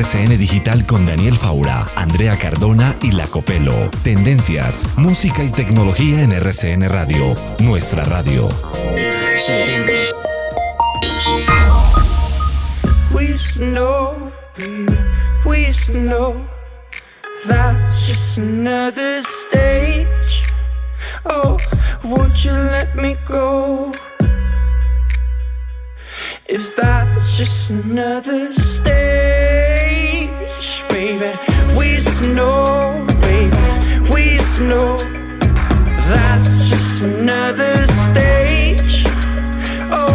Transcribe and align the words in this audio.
RCN 0.00 0.38
Digital 0.38 0.86
con 0.86 1.04
Daniel 1.04 1.36
Faura, 1.36 1.86
Andrea 1.94 2.34
Cardona 2.38 2.96
y 3.02 3.12
La 3.12 3.26
Copelo. 3.26 3.90
Tendencias, 4.02 4.86
música 4.96 5.44
y 5.44 5.50
tecnología 5.50 6.22
en 6.22 6.32
RCN 6.32 6.88
Radio, 6.88 7.34
nuestra 7.58 8.04
radio. 8.04 8.48
Oh, 21.26 21.58
would 22.04 22.42
you 22.42 22.52
let 22.52 22.96
me 22.96 23.16
go? 23.26 23.92
If 26.48 26.74
that's 26.74 27.36
just 27.36 27.70
another 27.70 28.54
stage, 28.54 29.39
know, 32.28 33.06
baby, 33.20 33.50
we 34.12 34.38
know 34.60 34.96
that's 36.08 36.68
just 36.68 37.02
another 37.02 37.86
stage. 37.86 39.04
Oh, 39.90 40.12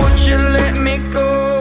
would 0.00 0.18
you 0.26 0.36
let 0.38 0.78
me 0.80 0.98
go? 1.12 1.58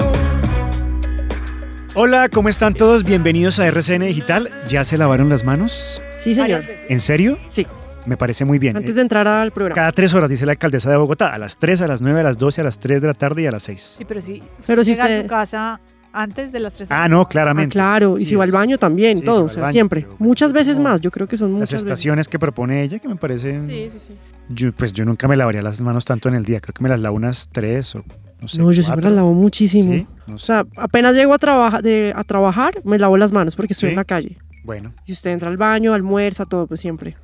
Hola, 1.96 2.30
¿cómo 2.30 2.50
están 2.50 2.74
todos? 2.74 3.04
Bienvenidos 3.04 3.60
a 3.60 3.68
RCN 3.68 4.02
Digital. 4.08 4.50
¿Ya 4.68 4.86
se 4.86 4.98
lavaron 4.98 5.30
las 5.30 5.44
manos? 5.44 6.02
Sí, 6.18 6.34
señor. 6.34 6.64
¿En 6.88 7.00
serio? 7.00 7.38
Sí. 7.50 7.66
Me 8.06 8.16
parece 8.18 8.46
muy 8.46 8.60
bien. 8.60 8.78
Antes 8.78 8.96
de 8.96 9.02
entrar 9.02 9.28
al 9.28 9.52
programa. 9.52 9.76
Cada 9.76 9.92
tres 9.92 10.14
horas, 10.14 10.30
dice 10.30 10.46
la 10.46 10.54
alcaldesa 10.54 10.90
de 10.90 10.96
Bogotá, 10.98 11.34
a 11.34 11.38
las 11.38 11.58
3, 11.58 11.82
a 11.82 11.88
las 11.88 12.02
9, 12.02 12.22
a 12.22 12.24
las 12.24 12.38
12, 12.38 12.62
a 12.62 12.64
las 12.64 12.80
3 12.80 13.02
de 13.02 13.08
la 13.08 13.14
tarde 13.14 13.42
y 13.44 13.46
a 13.48 13.52
las 13.52 13.64
6. 13.64 13.96
Sí, 13.98 14.06
pero 14.06 14.22
si, 14.22 14.42
Pero 14.66 14.84
si 14.84 14.92
llega 14.92 15.04
a 15.04 15.08
usted- 15.08 15.22
su 15.24 15.28
casa 15.28 15.80
antes 16.14 16.52
de 16.52 16.59
las 16.59 16.74
3 16.74 16.90
Ah, 16.92 17.08
no, 17.08 17.22
Ah, 17.22 17.28
claramente. 17.30 17.74
claro, 17.74 18.18
y 18.18 18.22
Sí, 18.22 18.28
si 18.28 18.36
va 18.36 18.44
al 18.44 18.52
baño 18.52 18.78
también, 18.78 19.20
sí, 19.20 19.24
todo, 19.24 19.46
o 19.46 19.50
sea, 19.50 19.62
baño, 19.64 19.72
siempre. 19.74 20.08
Muchas 20.20 20.53
veces 20.53 20.80
más, 20.80 21.02
yo 21.02 21.12
creo 21.12 21.28
que 21.28 21.38
son 21.38 21.52
Las 21.52 21.59
muchas 21.59 21.72
veces. 21.72 21.84
estaciones 21.84 22.28
que 22.28 22.40
propone 22.40 22.84
ella, 22.84 23.00
que 23.00 23.08
me 23.08 23.16
parecen... 23.16 23.66
Sí, 23.68 23.90
sí, 23.92 24.00
sí. 24.00 24.14
Yo, 24.50 24.72
pues 24.74 24.94
yo 24.94 25.06
nunca 25.06 25.28
me 25.28 25.36
lavaría 25.36 25.62
las 25.62 25.81
manos 25.81 26.06
tanto 26.06 26.28
en 26.30 26.36
el 26.36 26.44
día. 26.46 26.59
Creo 26.59 26.74
que 26.74 26.81
me 26.84 26.90
las 26.90 27.00
lavo 27.00 27.16
unas 27.16 27.50
3 27.52 27.96
o 27.96 28.03
no 28.42 28.48
sé. 28.48 28.59
No, 28.62 28.72
yo 28.72 28.81
siempre 28.81 29.06
las 29.06 29.14
lavo 29.14 29.34
muchísimo. 29.34 29.94
Sí, 29.94 30.08
no 30.28 30.36
O 30.36 30.38
sea, 30.40 30.66
apenas 30.78 31.14
llego 31.16 31.34
a, 31.34 31.38
trabaja- 31.38 31.81
de- 31.81 32.14
a 32.16 32.24
trabajar, 32.24 32.74
me 32.84 32.98
lavo 32.98 33.18
las 33.18 33.31
manos 33.31 33.56
porque 33.56 33.74
estoy 33.74 33.90
Sí. 33.90 33.92
en 33.92 33.98
la 33.98 34.06
calle. 34.06 34.38
Bueno. 34.64 34.94
Si 35.03 35.14
usted 35.14 35.31
entra 35.31 35.50
al 35.50 35.58
baño, 35.58 35.94
almuerza, 35.94 36.46
todo, 36.46 36.66
pues 36.68 36.80
siempre. 36.80 37.16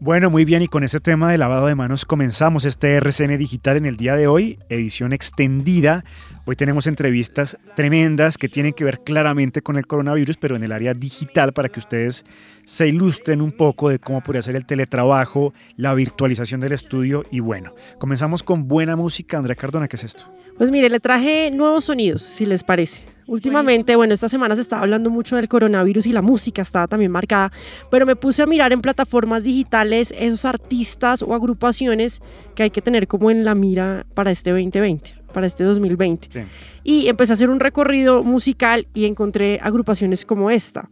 Bueno, 0.00 0.28
muy 0.28 0.44
bien, 0.44 0.60
y 0.60 0.68
con 0.68 0.84
ese 0.84 1.00
tema 1.00 1.30
de 1.30 1.38
lavado 1.38 1.66
de 1.66 1.74
manos 1.74 2.04
comenzamos 2.04 2.66
este 2.66 2.94
RCN 2.96 3.38
Digital 3.38 3.78
en 3.78 3.86
el 3.86 3.96
día 3.96 4.16
de 4.16 4.26
hoy, 4.26 4.58
edición 4.68 5.12
extendida. 5.14 6.04
Hoy 6.46 6.56
tenemos 6.56 6.86
entrevistas 6.86 7.56
tremendas 7.74 8.36
que 8.36 8.50
tienen 8.50 8.74
que 8.74 8.84
ver 8.84 9.00
claramente 9.00 9.62
con 9.62 9.76
el 9.78 9.86
coronavirus, 9.86 10.36
pero 10.36 10.56
en 10.56 10.62
el 10.62 10.72
área 10.72 10.92
digital 10.92 11.54
para 11.54 11.70
que 11.70 11.80
ustedes 11.80 12.26
se 12.66 12.86
ilustren 12.86 13.40
un 13.40 13.50
poco 13.50 13.88
de 13.88 13.98
cómo 13.98 14.22
podría 14.22 14.42
ser 14.42 14.54
el 14.54 14.66
teletrabajo, 14.66 15.54
la 15.78 15.94
virtualización 15.94 16.60
del 16.60 16.72
estudio 16.72 17.22
y 17.30 17.40
bueno, 17.40 17.74
comenzamos 17.98 18.42
con 18.42 18.68
buena 18.68 18.94
música. 18.94 19.38
Andrea 19.38 19.56
Cardona, 19.56 19.88
¿qué 19.88 19.96
es 19.96 20.04
esto? 20.04 20.30
Pues 20.58 20.70
mire, 20.70 20.90
le 20.90 21.00
traje 21.00 21.50
nuevos 21.50 21.86
sonidos, 21.86 22.20
si 22.20 22.44
les 22.44 22.62
parece. 22.62 23.06
Últimamente, 23.26 23.96
bueno, 23.96 24.12
esta 24.12 24.28
semana 24.28 24.54
se 24.54 24.60
estaba 24.60 24.82
hablando 24.82 25.08
mucho 25.08 25.36
del 25.36 25.48
coronavirus 25.48 26.06
y 26.08 26.12
la 26.12 26.20
música 26.20 26.60
estaba 26.60 26.86
también 26.86 27.10
marcada, 27.10 27.52
pero 27.90 28.04
me 28.04 28.16
puse 28.16 28.42
a 28.42 28.46
mirar 28.46 28.70
en 28.74 28.82
plataformas 28.82 29.44
digitales 29.44 30.12
esos 30.18 30.44
artistas 30.44 31.22
o 31.22 31.32
agrupaciones 31.32 32.20
que 32.54 32.64
hay 32.64 32.70
que 32.70 32.82
tener 32.82 33.08
como 33.08 33.30
en 33.30 33.44
la 33.44 33.54
mira 33.54 34.04
para 34.12 34.30
este 34.30 34.50
2020, 34.50 35.23
para 35.34 35.46
este 35.46 35.64
2020. 35.64 36.28
Sí. 36.32 36.40
Y 36.82 37.08
empecé 37.08 37.32
a 37.32 37.34
hacer 37.34 37.50
un 37.50 37.60
recorrido 37.60 38.22
musical 38.22 38.86
y 38.94 39.04
encontré 39.04 39.58
agrupaciones 39.60 40.24
como 40.24 40.50
esta. 40.50 40.88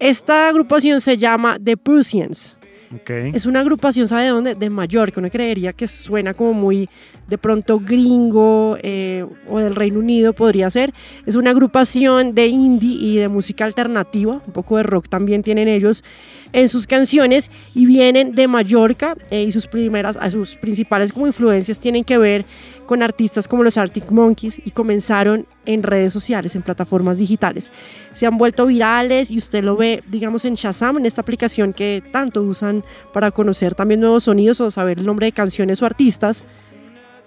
Esta 0.00 0.48
agrupación 0.48 1.00
se 1.00 1.16
llama 1.16 1.58
The 1.62 1.76
Prussians. 1.76 2.58
Ok. 2.94 3.10
Es 3.34 3.46
una 3.46 3.60
agrupación, 3.60 4.06
¿sabe 4.06 4.24
de 4.24 4.28
dónde? 4.30 4.54
De 4.54 4.68
Mallorca. 4.68 5.20
Uno 5.20 5.30
creería 5.30 5.72
que 5.72 5.86
suena 5.86 6.34
como 6.34 6.52
muy 6.52 6.88
de 7.28 7.38
pronto 7.38 7.80
gringo 7.80 8.76
eh, 8.82 9.24
o 9.48 9.60
del 9.60 9.74
Reino 9.74 10.00
Unido 10.00 10.32
podría 10.32 10.68
ser. 10.70 10.92
Es 11.24 11.36
una 11.36 11.50
agrupación 11.50 12.34
de 12.34 12.46
indie 12.48 12.96
y 13.00 13.16
de 13.16 13.28
música 13.28 13.64
alternativa, 13.64 14.42
un 14.46 14.52
poco 14.52 14.76
de 14.76 14.82
rock 14.82 15.08
también 15.08 15.42
tienen 15.42 15.68
ellos 15.68 16.04
en 16.52 16.68
sus 16.68 16.86
canciones 16.86 17.50
y 17.74 17.86
vienen 17.86 18.34
de 18.34 18.46
Mallorca 18.46 19.16
eh, 19.30 19.44
y 19.44 19.52
sus 19.52 19.66
primeras, 19.66 20.18
a 20.18 20.30
sus 20.30 20.56
principales 20.56 21.12
como 21.12 21.26
influencias 21.26 21.78
tienen 21.78 22.04
que 22.04 22.18
ver 22.18 22.44
con 22.86 23.02
artistas 23.02 23.48
como 23.48 23.62
los 23.62 23.78
Arctic 23.78 24.10
Monkeys 24.10 24.60
y 24.64 24.70
comenzaron 24.70 25.46
en 25.66 25.82
redes 25.82 26.12
sociales, 26.12 26.54
en 26.56 26.62
plataformas 26.62 27.18
digitales. 27.18 27.70
Se 28.14 28.26
han 28.26 28.36
vuelto 28.38 28.66
virales 28.66 29.30
y 29.30 29.38
usted 29.38 29.64
lo 29.64 29.76
ve, 29.76 30.02
digamos, 30.08 30.44
en 30.44 30.54
Shazam, 30.54 30.98
en 30.98 31.06
esta 31.06 31.20
aplicación 31.22 31.72
que 31.72 32.02
tanto 32.12 32.42
usan 32.42 32.84
para 33.12 33.30
conocer 33.30 33.74
también 33.74 34.00
nuevos 34.00 34.24
sonidos 34.24 34.60
o 34.60 34.70
saber 34.70 34.98
el 34.98 35.06
nombre 35.06 35.26
de 35.26 35.32
canciones 35.32 35.80
o 35.82 35.86
artistas. 35.86 36.44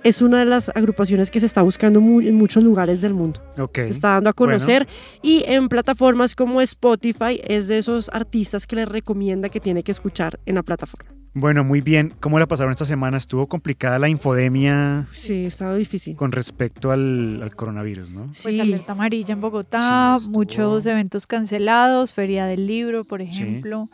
Es 0.03 0.21
una 0.21 0.37
de 0.39 0.45
las 0.45 0.69
agrupaciones 0.69 1.31
que 1.31 1.39
se 1.39 1.47
está 1.47 1.63
buscando 1.63 1.99
mu- 1.99 2.21
en 2.21 2.35
muchos 2.35 2.63
lugares 2.63 3.01
del 3.01 3.15
mundo. 3.15 3.41
Ok. 3.57 3.75
Se 3.77 3.89
está 3.89 4.09
dando 4.09 4.29
a 4.29 4.33
conocer 4.33 4.87
y 5.23 5.43
en 5.47 5.67
plataformas 5.67 6.35
como 6.35 6.61
Spotify 6.61 7.41
es 7.43 7.67
de 7.67 7.79
esos 7.79 8.09
artistas 8.09 8.67
que 8.67 8.75
les 8.75 8.87
recomienda 8.87 9.49
que 9.49 9.59
tiene 9.59 9.81
que 9.81 9.91
escuchar 9.91 10.39
en 10.45 10.55
la 10.55 10.61
plataforma. 10.63 11.09
Bueno, 11.37 11.65
muy 11.65 11.81
bien. 11.81 12.13
¿Cómo 12.21 12.39
la 12.39 12.45
pasaron 12.47 12.71
esta 12.71 12.85
semana? 12.85 13.17
Estuvo 13.17 13.47
complicada 13.47 13.99
la 13.99 14.07
infodemia 14.07 15.05
Sí, 15.11 15.43
ha 15.43 15.47
estado 15.49 15.75
difícil. 15.75 16.15
con 16.15 16.31
respecto 16.31 16.91
al, 16.91 17.41
al 17.43 17.53
coronavirus, 17.55 18.09
¿no? 18.09 18.21
Pues 18.27 18.39
Sí. 18.39 18.59
alerta 18.61 18.93
amarilla 18.93 19.33
en 19.33 19.41
Bogotá, 19.41 20.15
Sí, 20.17 20.23
estuvo- 20.27 20.37
muchos 20.39 20.85
eventos 20.85 21.27
cancelados, 21.27 22.13
Feria 22.13 22.45
del 22.45 22.65
Libro, 22.65 23.03
por 23.03 23.21
ejemplo, 23.21 23.89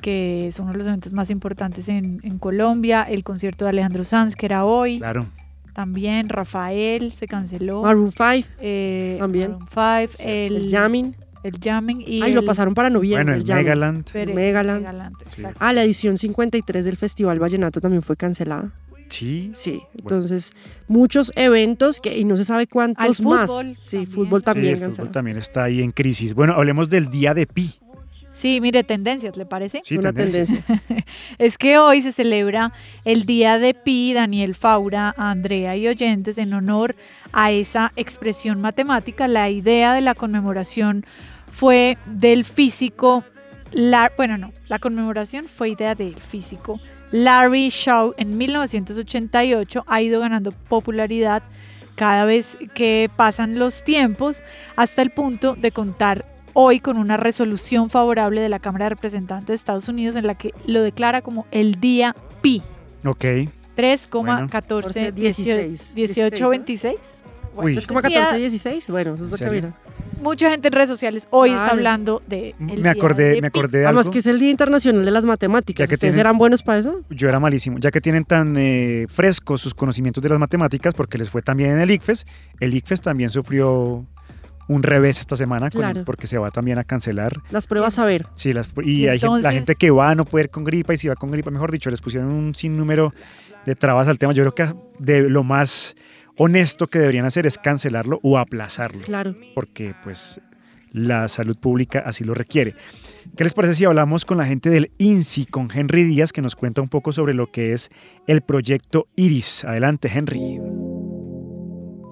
que 0.00 0.48
es 0.48 0.58
uno 0.58 0.72
de 0.72 0.78
los 0.78 0.86
eventos 0.88 1.12
más 1.12 1.30
importantes 1.30 1.88
en, 1.88 2.18
en 2.24 2.38
Colombia, 2.38 3.02
el 3.04 3.22
concierto 3.22 3.64
de 3.64 3.70
Alejandro 3.70 4.02
Sanz, 4.02 4.34
que 4.34 4.46
era 4.46 4.64
hoy, 4.64 4.98
Claro. 4.98 5.26
también 5.74 6.28
Rafael 6.28 7.12
se 7.12 7.28
canceló. 7.28 7.82
Maroon 7.82 8.10
5, 8.10 8.48
eh, 8.60 9.18
también. 9.20 9.52
Maroon 9.52 9.68
five, 9.68 10.10
el, 10.46 10.56
el, 10.56 10.68
jamming. 10.70 11.14
El 11.42 11.58
Jamming 11.62 12.04
y 12.06 12.22
Ay, 12.22 12.32
lo 12.32 12.40
el 12.40 12.46
pasaron 12.46 12.74
para 12.74 12.90
noviembre. 12.90 13.24
Bueno, 13.24 13.40
el 13.40 13.46
Jamming. 13.46 13.64
Megaland. 13.64 14.10
Pérez, 14.12 14.34
Megaland. 14.34 14.80
Megaland. 14.80 15.16
Ah, 15.58 15.72
la 15.72 15.82
edición 15.82 16.18
53 16.18 16.84
del 16.84 16.96
Festival 16.96 17.38
Vallenato 17.38 17.80
también 17.80 18.02
fue 18.02 18.16
cancelada. 18.16 18.72
Sí. 19.08 19.52
Sí, 19.54 19.82
entonces 19.98 20.54
muchos 20.88 21.32
eventos 21.36 22.00
que 22.00 22.16
y 22.16 22.24
no 22.24 22.36
se 22.36 22.44
sabe 22.44 22.66
cuántos 22.66 23.20
más. 23.20 23.50
Sí, 23.82 23.96
también. 23.96 24.06
fútbol 24.06 24.40
Sí, 24.40 24.44
también 24.44 24.82
el 24.82 24.94
fútbol 24.94 25.10
también 25.10 25.36
está 25.36 25.64
ahí 25.64 25.82
en 25.82 25.92
crisis. 25.92 26.32
Bueno, 26.34 26.54
hablemos 26.54 26.88
del 26.88 27.10
día 27.10 27.34
de 27.34 27.46
Pi. 27.46 27.74
Sí, 28.32 28.60
mire, 28.62 28.82
tendencias, 28.82 29.36
¿le 29.36 29.44
parece? 29.44 29.82
Sí, 29.84 29.98
una 29.98 30.12
tendencia. 30.12 30.62
tendencia. 30.62 31.04
Es 31.38 31.58
que 31.58 31.78
hoy 31.78 32.00
se 32.00 32.12
celebra 32.12 32.72
el 33.04 33.24
Día 33.26 33.58
de 33.58 33.74
Pi, 33.74 34.14
Daniel 34.14 34.54
Faura, 34.54 35.14
Andrea 35.18 35.76
y 35.76 35.86
oyentes 35.86 36.38
en 36.38 36.54
honor 36.54 36.96
a 37.32 37.52
esa 37.52 37.92
expresión 37.94 38.60
matemática. 38.60 39.28
La 39.28 39.50
idea 39.50 39.92
de 39.92 40.00
la 40.00 40.14
conmemoración 40.14 41.04
fue 41.52 41.96
del 42.06 42.44
físico, 42.44 43.22
Lar- 43.72 44.12
bueno, 44.16 44.36
no, 44.36 44.52
la 44.68 44.78
conmemoración 44.78 45.44
fue 45.44 45.70
idea 45.70 45.94
del 45.94 46.16
físico 46.16 46.80
Larry 47.12 47.68
Shaw 47.70 48.14
en 48.16 48.36
1988. 48.36 49.84
Ha 49.86 50.02
ido 50.02 50.20
ganando 50.20 50.50
popularidad 50.50 51.42
cada 51.94 52.24
vez 52.24 52.56
que 52.74 53.10
pasan 53.16 53.58
los 53.58 53.84
tiempos 53.84 54.42
hasta 54.76 55.02
el 55.02 55.10
punto 55.10 55.54
de 55.54 55.70
contar 55.70 56.24
hoy 56.54 56.80
con 56.80 56.98
una 56.98 57.16
resolución 57.16 57.88
favorable 57.90 58.40
de 58.40 58.48
la 58.48 58.58
Cámara 58.58 58.86
de 58.86 58.90
Representantes 58.90 59.46
de 59.46 59.54
Estados 59.54 59.88
Unidos 59.88 60.16
en 60.16 60.26
la 60.26 60.34
que 60.34 60.52
lo 60.66 60.82
declara 60.82 61.22
como 61.22 61.46
el 61.50 61.80
día 61.80 62.14
pi. 62.40 62.62
Ok. 63.04 63.24
3,14, 63.76 65.12
16, 65.12 65.94
18, 65.94 66.48
26. 66.48 66.94
Uy. 67.56 67.76
Es 67.76 67.86
como 67.86 68.00
14, 68.00 68.38
16. 68.38 68.88
Bueno, 68.88 69.14
eso 69.14 69.24
es 69.24 69.30
¿En 69.40 69.46
lo 69.48 69.52
que 69.52 69.60
serio? 69.60 69.74
Mucha 70.22 70.50
gente 70.50 70.68
en 70.68 70.72
redes 70.74 70.88
sociales 70.88 71.26
hoy 71.30 71.50
está 71.50 71.68
hablando 71.70 72.22
de. 72.28 72.54
el 72.68 72.80
Me 72.80 72.88
acordé, 72.88 73.30
de 73.34 73.40
me 73.40 73.48
acordé 73.48 73.78
de 73.80 73.84
Además 73.86 74.06
algo. 74.06 74.12
que 74.12 74.18
es 74.20 74.26
el 74.26 74.38
Día 74.38 74.50
Internacional 74.50 75.04
de 75.04 75.10
las 75.10 75.24
Matemáticas. 75.24 75.78
Ya 75.80 75.86
que 75.88 75.94
¿Ustedes 75.94 76.12
tienen- 76.14 76.20
eran 76.26 76.38
buenos 76.38 76.62
para 76.62 76.78
eso? 76.78 77.02
Yo 77.10 77.28
era 77.28 77.40
malísimo. 77.40 77.78
Ya 77.78 77.90
que 77.90 78.00
tienen 78.00 78.24
tan 78.24 78.54
eh, 78.56 79.06
frescos 79.08 79.60
sus 79.60 79.74
conocimientos 79.74 80.22
de 80.22 80.28
las 80.28 80.38
matemáticas, 80.38 80.94
porque 80.94 81.18
les 81.18 81.28
fue 81.28 81.42
también 81.42 81.72
en 81.72 81.78
el 81.80 81.90
ICFES, 81.90 82.26
el 82.60 82.74
ICFES 82.74 83.00
también 83.00 83.30
sufrió 83.30 84.06
un 84.68 84.82
revés 84.84 85.18
esta 85.18 85.34
semana 85.36 85.68
porque 86.06 86.26
se 86.28 86.38
va 86.38 86.50
también 86.50 86.78
a 86.78 86.84
cancelar. 86.84 87.32
Las 87.50 87.66
pruebas 87.66 87.98
a 87.98 88.06
ver. 88.06 88.26
Sí, 88.32 88.52
las, 88.52 88.70
y 88.84 89.02
Y 89.04 89.08
hay 89.08 89.18
la 89.18 89.52
gente 89.52 89.74
que 89.74 89.90
va 89.90 90.14
no 90.14 90.24
puede 90.24 90.44
ir 90.44 90.50
con 90.50 90.62
gripa 90.64 90.94
y 90.94 90.96
si 90.96 91.08
va 91.08 91.16
con 91.16 91.30
gripa, 91.30 91.50
mejor 91.50 91.72
dicho, 91.72 91.90
les 91.90 92.00
pusieron 92.00 92.30
un 92.30 92.54
sinnúmero 92.54 93.12
de 93.66 93.74
trabas 93.74 94.06
al 94.08 94.18
tema. 94.18 94.32
Yo 94.32 94.44
creo 94.44 94.54
que 94.54 94.74
de 94.98 95.28
lo 95.28 95.42
más 95.42 95.96
honesto 96.36 96.86
que 96.86 96.98
deberían 96.98 97.24
hacer 97.26 97.46
es 97.46 97.58
cancelarlo 97.58 98.18
o 98.22 98.38
aplazarlo, 98.38 99.02
Claro. 99.04 99.36
porque 99.54 99.94
pues 100.02 100.40
la 100.92 101.26
salud 101.28 101.56
pública 101.56 102.02
así 102.04 102.22
lo 102.24 102.34
requiere. 102.34 102.74
¿Qué 103.36 103.44
les 103.44 103.54
parece 103.54 103.74
si 103.74 103.84
hablamos 103.86 104.24
con 104.26 104.36
la 104.38 104.44
gente 104.44 104.68
del 104.68 104.90
INSI, 104.98 105.46
con 105.46 105.70
Henry 105.72 106.04
Díaz, 106.04 106.32
que 106.32 106.42
nos 106.42 106.54
cuenta 106.54 106.82
un 106.82 106.88
poco 106.90 107.12
sobre 107.12 107.32
lo 107.32 107.50
que 107.50 107.72
es 107.72 107.88
el 108.26 108.42
proyecto 108.42 109.06
Iris? 109.16 109.64
Adelante, 109.64 110.10
Henry. 110.12 110.58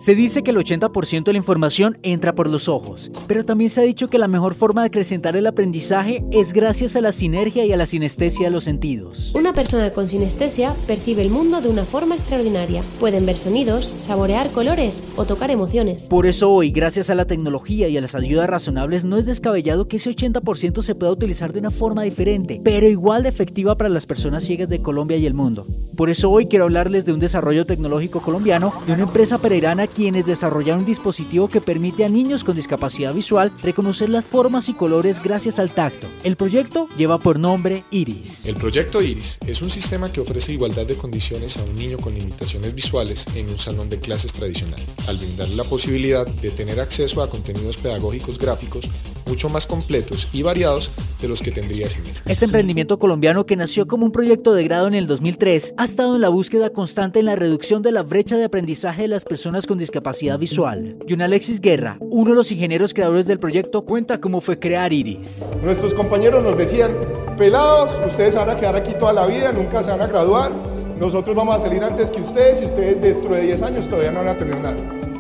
Se 0.01 0.15
dice 0.15 0.43
que 0.43 0.51
el 0.51 0.57
80% 0.57 1.25
de 1.25 1.33
la 1.33 1.37
información 1.37 1.99
entra 2.03 2.35
por 2.35 2.49
los 2.49 2.71
ojos, 2.71 3.13
pero 3.27 3.45
también 3.45 3.69
se 3.69 3.83
ha 3.83 3.85
dicho 3.85 4.09
que 4.09 4.17
la 4.17 4.29
mejor 4.29 4.55
forma 4.55 4.81
de 4.81 4.87
acrecentar 4.87 5.37
el 5.37 5.47
aprendizaje 5.47 6.25
es 6.31 6.55
gracias 6.55 6.97
a 6.97 7.03
la 7.03 7.13
sinergia 7.13 7.67
y 7.67 7.73
a 7.75 7.77
la 7.77 7.85
sinestesia 7.85 8.47
de 8.47 8.51
los 8.51 8.65
sentidos. 8.65 9.31
Una 9.35 9.53
persona 9.53 9.93
con 9.93 10.09
sinestesia 10.09 10.73
percibe 10.87 11.21
el 11.21 11.29
mundo 11.29 11.61
de 11.61 11.69
una 11.69 11.85
forma 11.85 12.15
extraordinaria. 12.15 12.83
Pueden 12.99 13.27
ver 13.27 13.37
sonidos, 13.37 13.95
saborear 14.01 14.51
colores 14.53 15.03
o 15.17 15.27
tocar 15.27 15.51
emociones. 15.51 16.07
Por 16.07 16.27
eso 16.27 16.51
hoy, 16.51 16.71
gracias 16.71 17.11
a 17.11 17.15
la 17.15 17.27
tecnología 17.27 17.87
y 17.89 17.99
a 17.99 18.01
las 18.01 18.15
ayudas 18.15 18.49
razonables, 18.49 19.05
no 19.05 19.19
es 19.19 19.27
descabellado 19.27 19.87
que 19.87 19.97
ese 19.97 20.09
80% 20.09 20.81
se 20.81 20.95
pueda 20.95 21.13
utilizar 21.13 21.53
de 21.53 21.59
una 21.59 21.71
forma 21.71 22.05
diferente, 22.05 22.59
pero 22.65 22.89
igual 22.89 23.23
de 23.23 23.29
efectiva 23.29 23.77
para 23.77 23.91
las 23.91 24.07
personas 24.07 24.45
ciegas 24.45 24.71
de 24.71 24.81
Colombia 24.81 25.19
y 25.19 25.27
el 25.27 25.35
mundo. 25.35 25.67
Por 25.95 26.09
eso 26.09 26.31
hoy 26.31 26.47
quiero 26.47 26.65
hablarles 26.65 27.05
de 27.05 27.13
un 27.13 27.21
desarrollo 27.21 27.67
tecnológico 27.67 28.23
colombiano 28.23 28.73
de 28.87 28.95
una 28.95 29.03
empresa 29.03 29.37
pereirana 29.37 29.90
quienes 29.91 30.27
desarrollaron 30.27 30.81
un 30.81 30.87
dispositivo 30.87 31.49
que 31.49 31.61
permite 31.61 32.05
a 32.05 32.09
niños 32.09 32.45
con 32.45 32.57
discapacidad 32.57 33.15
visual 33.15 33.53
reconocer 33.63 34.09
las 34.09 34.25
formas 34.25 34.69
y 34.69 34.75
colores 34.75 35.23
gracias 35.23 35.59
al 35.59 35.71
tacto. 35.71 36.07
El 36.25 36.37
proyecto 36.37 36.89
lleva 36.97 37.19
por 37.19 37.39
nombre 37.39 37.85
Iris. 37.91 38.47
El 38.47 38.57
proyecto 38.57 39.03
IRIS 39.03 39.39
es 39.47 39.63
un 39.63 39.71
sistema 39.71 40.11
que 40.11 40.21
ofrece 40.21 40.53
igualdad 40.53 40.87
de 40.87 40.97
condiciones 40.97 41.57
a 41.57 41.65
un 41.65 41.75
niño 41.75 41.99
con 41.99 42.15
limitaciones 42.15 42.75
visuales 42.75 43.27
en 43.35 43.51
un 43.51 43.59
salón 43.59 43.89
de 43.89 43.99
clases 43.99 44.33
tradicional, 44.33 44.81
al 45.09 45.17
brindarle 45.17 45.57
la 45.57 45.65
posibilidad 45.65 46.27
de 46.27 46.51
tener 46.51 46.81
acceso 46.81 47.23
a 47.23 47.29
contenidos 47.29 47.77
pedagógicos 47.77 48.39
gráficos 48.39 48.89
mucho 49.31 49.49
más 49.49 49.67
completos 49.67 50.29
y 50.33 50.43
variados 50.43 50.91
de 51.21 51.29
los 51.29 51.41
que 51.41 51.53
tendría 51.53 51.89
sin 51.89 52.05
él. 52.05 52.13
Este 52.27 52.47
emprendimiento 52.47 52.99
colombiano 52.99 53.47
que 53.47 53.57
nació 53.57 53.87
como 53.87 54.05
un 54.05 54.13
proyecto 54.13 54.55
de 54.55 54.65
grado 54.65 54.89
en 54.89 54.95
el 54.95 55.07
2003 55.07 55.75
ha 55.77 55.85
estado 55.85 56.17
en 56.17 56.21
la 56.21 56.29
búsqueda 56.29 56.71
constante 56.71 57.21
en 57.21 57.27
la 57.27 57.37
reducción 57.37 57.83
de 57.83 57.93
la 57.93 58.03
brecha 58.03 58.37
de 58.37 58.45
aprendizaje 58.45 59.03
de 59.03 59.09
las 59.09 59.25
personas 59.25 59.67
con 59.67 59.79
discapacidad 59.81 60.39
visual. 60.39 60.97
John 61.09 61.23
Alexis 61.23 61.61
Guerra, 61.61 61.97
uno 61.99 62.31
de 62.31 62.37
los 62.37 62.53
ingenieros 62.53 62.95
creadores 62.95 63.27
del 63.27 63.41
proyecto, 63.41 63.85
cuenta 63.85 64.21
cómo 64.21 64.41
fue 64.41 64.61
crear 64.61 64.93
Iris. 64.93 65.45
Nuestros 65.63 65.93
compañeros 65.95 66.45
nos 66.45 66.57
decían, 66.57 66.93
pelados, 67.37 68.01
ustedes 68.07 68.37
van 68.37 68.51
a 68.51 68.57
quedar 68.57 68.77
aquí 68.77 68.93
toda 68.99 69.13
la 69.13 69.27
vida, 69.27 69.53
nunca 69.53 69.83
se 69.83 69.91
van 69.91 70.03
a 70.03 70.07
graduar, 70.07 70.53
nosotros 71.01 71.35
vamos 71.35 71.57
a 71.57 71.61
salir 71.61 71.83
antes 71.83 72.11
que 72.11 72.21
ustedes 72.21 72.63
y 72.63 72.67
ustedes 72.67 73.01
dentro 73.01 73.35
de 73.35 73.43
10 73.43 73.63
años 73.63 73.89
todavía 73.89 74.13
no 74.13 74.21
van 74.21 74.29
a 74.29 74.37
tener 74.37 74.61
nada. 74.61 74.77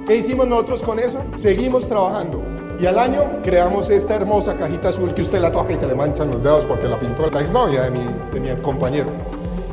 ¿Qué 0.06 0.16
hicimos 0.16 0.46
nosotros 0.46 0.82
con 0.82 0.98
eso? 0.98 1.24
Seguimos 1.36 1.88
trabajando. 1.88 2.42
Y 2.80 2.86
al 2.86 2.98
año 2.98 3.42
creamos 3.42 3.90
esta 3.90 4.16
hermosa 4.16 4.56
cajita 4.56 4.88
azul 4.88 5.12
que 5.12 5.22
usted 5.22 5.40
la 5.40 5.52
toca 5.52 5.72
y 5.72 5.76
se 5.76 5.86
le 5.86 5.94
manchan 5.94 6.30
los 6.30 6.42
dedos 6.42 6.64
porque 6.64 6.88
la 6.88 6.98
pintó 6.98 7.30
la 7.30 7.40
exnovia 7.40 7.82
de 7.82 7.90
mi, 7.90 8.06
de 8.32 8.40
mi 8.40 8.62
compañero. 8.62 9.08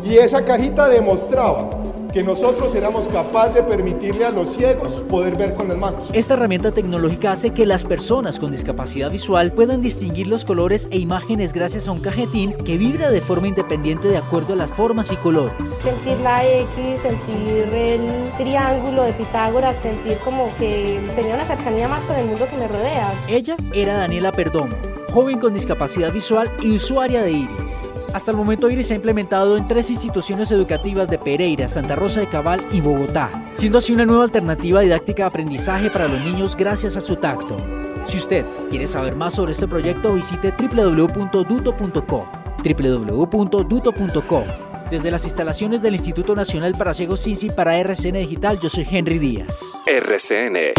Y 0.03 0.15
esa 0.17 0.43
cajita 0.45 0.87
demostraba 0.87 1.69
que 2.17 2.23
nosotros 2.23 2.73
éramos 2.73 3.05
capaces 3.09 3.53
de 3.53 3.61
permitirle 3.61 4.25
a 4.25 4.31
los 4.31 4.53
ciegos 4.55 5.03
poder 5.07 5.37
ver 5.37 5.53
con 5.53 5.67
las 5.67 5.77
manos. 5.77 6.09
Esta 6.13 6.33
herramienta 6.33 6.71
tecnológica 6.71 7.31
hace 7.31 7.51
que 7.51 7.67
las 7.67 7.85
personas 7.85 8.39
con 8.39 8.51
discapacidad 8.51 9.11
visual 9.11 9.53
puedan 9.53 9.81
distinguir 9.81 10.25
los 10.25 10.43
colores 10.43 10.87
e 10.89 10.97
imágenes 10.97 11.53
gracias 11.53 11.87
a 11.87 11.91
un 11.91 11.99
cajetín 11.99 12.53
que 12.65 12.79
vibra 12.79 13.11
de 13.11 13.21
forma 13.21 13.49
independiente 13.49 14.07
de 14.07 14.17
acuerdo 14.17 14.53
a 14.53 14.55
las 14.55 14.71
formas 14.71 15.11
y 15.11 15.15
colores. 15.17 15.69
Sentir 15.69 16.19
la 16.21 16.43
X, 16.43 17.01
sentir 17.01 17.71
el 17.71 18.31
triángulo 18.35 19.03
de 19.03 19.13
Pitágoras, 19.13 19.75
sentir 19.75 20.17
como 20.25 20.49
que 20.57 20.99
tenía 21.15 21.35
una 21.35 21.45
cercanía 21.45 21.87
más 21.87 22.03
con 22.03 22.15
el 22.15 22.25
mundo 22.25 22.47
que 22.47 22.57
me 22.57 22.67
rodea. 22.67 23.13
Ella 23.27 23.55
era 23.73 23.95
Daniela 23.95 24.31
Perdomo, 24.31 24.75
joven 25.17 25.39
con 25.39 25.51
discapacidad 25.51 26.13
visual 26.13 26.55
y 26.61 26.73
usuaria 26.73 27.23
de 27.23 27.31
Iris. 27.31 27.89
Hasta 28.13 28.29
el 28.29 28.37
momento 28.37 28.69
Iris 28.69 28.85
se 28.85 28.93
ha 28.93 28.97
implementado 28.97 29.57
en 29.57 29.67
tres 29.67 29.89
instituciones 29.89 30.51
educativas 30.51 31.09
de 31.09 31.17
Pereira, 31.17 31.67
Santa 31.67 31.95
Rosa 31.95 32.19
de 32.19 32.29
Cabal 32.29 32.63
y 32.71 32.81
Bogotá, 32.81 33.49
siendo 33.55 33.79
así 33.79 33.93
una 33.93 34.05
nueva 34.05 34.25
alternativa 34.25 34.81
didáctica 34.81 35.23
de 35.23 35.27
aprendizaje 35.29 35.89
para 35.89 36.07
los 36.07 36.23
niños 36.23 36.55
gracias 36.55 36.97
a 36.97 37.01
su 37.01 37.15
tacto. 37.15 37.57
Si 38.05 38.19
usted 38.19 38.45
quiere 38.69 38.85
saber 38.85 39.15
más 39.15 39.33
sobre 39.33 39.53
este 39.53 39.67
proyecto, 39.67 40.13
visite 40.13 40.51
www.duto.com. 40.51 42.25
www.duto.com. 42.63 44.43
Desde 44.91 45.09
las 45.09 45.25
instalaciones 45.25 45.81
del 45.81 45.95
Instituto 45.95 46.35
Nacional 46.35 46.75
para 46.77 46.93
Ciegos 46.93 47.23
CINCI 47.23 47.49
para 47.49 47.75
RCN 47.79 48.19
Digital, 48.19 48.59
yo 48.59 48.69
soy 48.69 48.85
Henry 48.87 49.17
Díaz. 49.17 49.79
RCN 49.87 50.73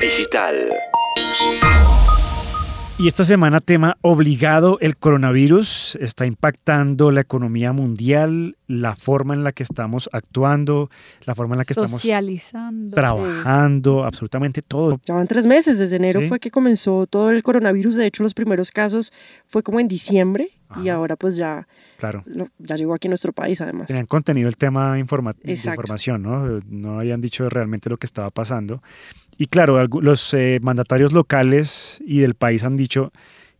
Digital. 0.00 0.70
Y 3.00 3.06
esta 3.06 3.22
semana 3.22 3.60
tema 3.60 3.96
obligado, 4.00 4.78
el 4.80 4.96
coronavirus 4.96 5.96
está 6.00 6.26
impactando 6.26 7.12
la 7.12 7.20
economía 7.20 7.72
mundial, 7.72 8.56
la 8.66 8.96
forma 8.96 9.34
en 9.34 9.44
la 9.44 9.52
que 9.52 9.62
estamos 9.62 10.10
actuando, 10.12 10.90
la 11.24 11.36
forma 11.36 11.54
en 11.54 11.58
la 11.58 11.64
que 11.64 11.74
estamos 11.74 11.92
Socializando. 11.92 12.96
trabajando, 12.96 14.02
absolutamente 14.02 14.62
todo. 14.62 15.00
Ya 15.06 15.14
van 15.14 15.28
tres 15.28 15.46
meses, 15.46 15.78
desde 15.78 15.94
enero 15.94 16.22
Sí. 16.22 16.28
fue 16.28 16.40
que 16.40 16.50
comenzó 16.50 17.06
todo 17.06 17.30
el 17.30 17.40
coronavirus. 17.44 17.94
De 17.94 18.06
hecho, 18.06 18.24
los 18.24 18.34
primeros 18.34 18.72
casos 18.72 19.12
fue 19.46 19.62
como 19.62 19.78
en 19.78 19.86
diciembre 19.86 20.48
y 20.82 20.88
ahora 20.88 21.14
pues 21.14 21.36
ya, 21.36 21.68
Claro. 21.98 22.24
lo- 22.26 22.48
ya 22.58 22.74
llegó 22.74 22.94
aquí 22.94 23.06
a 23.06 23.10
nuestro 23.10 23.32
país 23.32 23.60
además. 23.60 23.86
Tenían 23.86 24.06
contenido 24.06 24.48
el 24.48 24.56
tema 24.56 24.98
informa- 24.98 25.34
de 25.40 25.52
Exacto. 25.52 25.80
información, 25.82 26.22
¿no? 26.22 26.60
No 26.68 26.98
habían 26.98 27.20
dicho 27.20 27.48
realmente 27.48 27.88
lo 27.90 27.96
que 27.96 28.06
estaba 28.06 28.30
pasando. 28.30 28.82
Y 29.38 29.46
claro, 29.46 29.86
los 29.86 30.34
eh, 30.34 30.58
mandatarios 30.60 31.12
locales 31.12 32.02
y 32.04 32.18
del 32.18 32.34
país 32.34 32.64
han 32.64 32.76
dicho 32.76 33.12